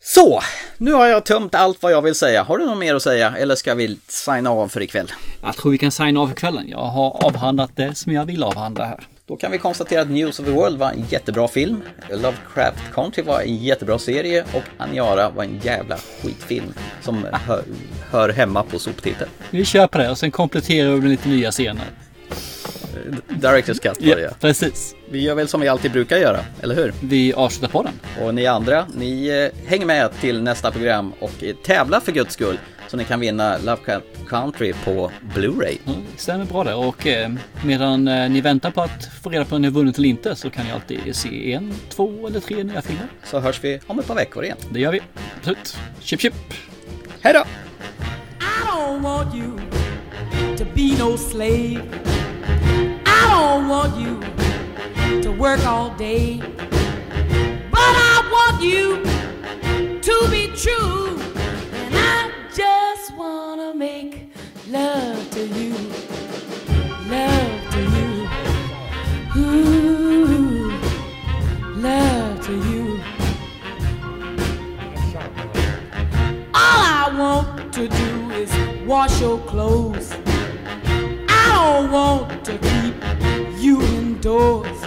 Så, 0.00 0.40
nu 0.78 0.92
har 0.92 1.06
jag 1.06 1.24
tömt 1.24 1.54
allt 1.54 1.82
vad 1.82 1.92
jag 1.92 2.02
vill 2.02 2.14
säga. 2.14 2.42
Har 2.42 2.58
du 2.58 2.66
något 2.66 2.78
mer 2.78 2.94
att 2.94 3.02
säga 3.02 3.36
eller 3.36 3.54
ska 3.54 3.74
vi 3.74 3.98
signa 4.08 4.50
av 4.50 4.68
för 4.68 4.82
ikväll? 4.82 5.12
Jag 5.42 5.56
tror 5.56 5.72
vi 5.72 5.78
kan 5.78 5.90
signa 5.92 6.20
av 6.20 6.28
för 6.28 6.34
kvällen. 6.34 6.68
Jag 6.68 6.78
har 6.84 7.24
avhandlat 7.26 7.70
det 7.76 7.94
som 7.94 8.12
jag 8.12 8.24
vill 8.24 8.42
avhandla 8.42 8.84
här. 8.84 9.06
Då 9.28 9.36
kan 9.36 9.52
vi 9.52 9.58
konstatera 9.58 10.00
att 10.02 10.10
News 10.10 10.40
of 10.40 10.46
the 10.46 10.52
World 10.52 10.78
var 10.78 10.90
en 10.90 11.04
jättebra 11.08 11.48
film, 11.48 11.82
Lovecraft 12.10 12.92
Country 12.94 13.22
var 13.22 13.40
en 13.40 13.56
jättebra 13.56 13.98
serie 13.98 14.44
och 14.54 14.62
Aniara 14.78 15.30
var 15.30 15.44
en 15.44 15.58
jävla 15.58 15.96
skitfilm 15.96 16.74
som 17.02 17.26
hör, 17.32 17.64
hör 18.10 18.28
hemma 18.28 18.62
på 18.62 18.78
soptiteln. 18.78 19.30
Vi 19.50 19.64
kör 19.64 19.86
på 19.86 19.98
det 19.98 20.10
och 20.10 20.18
sen 20.18 20.30
kompletterar 20.30 20.90
vi 20.90 21.00
med 21.00 21.10
lite 21.10 21.28
nya 21.28 21.50
scener. 21.50 21.84
Directors 23.28 23.80
Cut 23.80 24.02
var 24.06 24.16
det 24.16 24.22
Ja, 24.22 24.30
precis. 24.40 24.94
Vi 25.10 25.22
gör 25.22 25.34
väl 25.34 25.48
som 25.48 25.60
vi 25.60 25.68
alltid 25.68 25.92
brukar 25.92 26.16
göra, 26.16 26.40
eller 26.62 26.74
hur? 26.74 26.92
Vi 27.02 27.32
avslutar 27.32 27.72
på 27.72 27.82
den. 27.82 28.24
Och 28.26 28.34
ni 28.34 28.46
andra, 28.46 28.86
ni 28.96 29.28
eh, 29.28 29.68
hänger 29.68 29.86
med 29.86 30.10
till 30.20 30.42
nästa 30.42 30.70
program 30.70 31.12
och 31.18 31.44
eh, 31.44 31.54
tävla 31.56 32.00
för 32.00 32.12
guds 32.12 32.34
skull 32.34 32.58
så 32.88 32.96
ni 32.96 33.04
kan 33.04 33.20
vinna 33.20 33.58
Love 33.58 34.00
Country 34.28 34.72
på 34.84 35.10
Blu-ray. 35.34 35.78
Mm, 35.86 36.02
stämmer 36.16 36.44
bra 36.44 36.64
det 36.64 36.74
och 36.74 37.06
eh, 37.06 37.32
medan 37.64 38.08
eh, 38.08 38.30
ni 38.30 38.40
väntar 38.40 38.70
på 38.70 38.82
att 38.82 39.10
få 39.22 39.30
reda 39.30 39.44
på 39.44 39.56
om 39.56 39.62
ni 39.62 39.68
har 39.68 39.72
vunnit 39.72 39.98
eller 39.98 40.08
inte 40.08 40.36
så 40.36 40.50
kan 40.50 40.66
ni 40.66 40.72
alltid 40.72 41.16
se 41.16 41.52
en, 41.52 41.74
två 41.88 42.26
eller 42.26 42.40
tre 42.40 42.64
nya 42.64 42.82
filmer. 42.82 43.06
Så 43.24 43.40
hörs 43.40 43.64
vi 43.64 43.80
om 43.86 43.98
ett 43.98 44.06
par 44.06 44.14
veckor 44.14 44.44
igen. 44.44 44.56
Det 44.70 44.80
gör 44.80 44.92
vi. 44.92 45.00
Absolut. 45.38 45.78
Chip 46.00 46.20
chip! 46.20 46.34
Hej 47.20 47.32
då! 47.32 47.44
I 48.40 48.66
don't 48.66 49.02
want 49.02 49.34
you 49.34 49.58
to 50.56 50.64
be 50.74 50.96
no 50.98 51.16
slave 51.16 51.82
I 53.06 53.28
don't 53.30 53.68
want 53.68 53.96
you 53.96 54.20
to 55.22 55.32
work 55.32 55.66
all 55.66 55.90
day 55.98 56.42
But 57.70 57.80
I 57.80 58.22
want 58.32 58.62
you 58.64 59.04
to 60.00 60.30
be 60.30 60.46
true 60.56 61.35
just 62.56 63.14
wanna 63.18 63.74
make 63.74 64.32
love 64.68 65.30
to 65.30 65.46
you, 65.46 65.74
love 67.06 67.70
to 67.70 67.80
you, 67.96 68.28
ooh, 69.36 70.70
love 71.76 72.40
to 72.46 72.54
you. 72.70 72.98
All 76.54 76.80
I 76.98 77.14
want 77.18 77.74
to 77.74 77.88
do 77.88 78.30
is 78.30 78.50
wash 78.86 79.20
your 79.20 79.38
clothes. 79.40 80.14
I 81.28 81.44
don't 81.52 81.92
want 81.92 82.42
to 82.46 82.56
keep 82.56 82.94
you 83.60 83.82
indoors. 83.82 84.80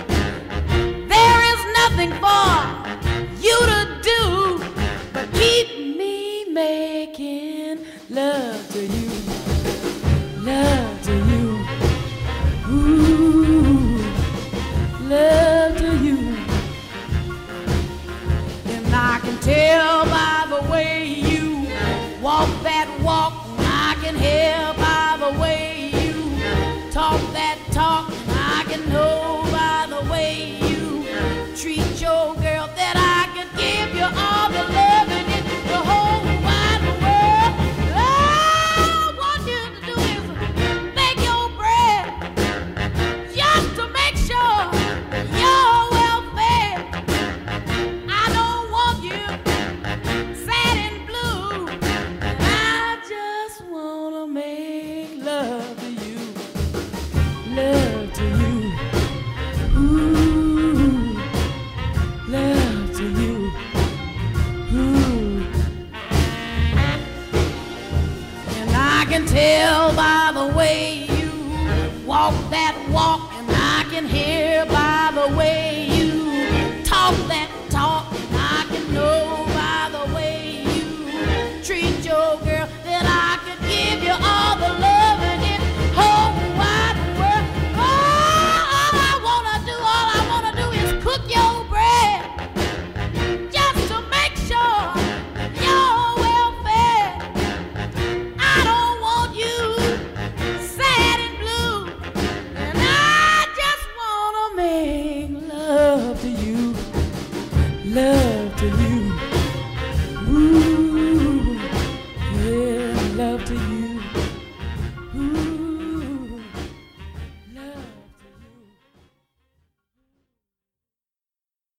There 1.08 1.41
is 1.54 1.62
nothing 1.78 2.14
for. 2.14 2.78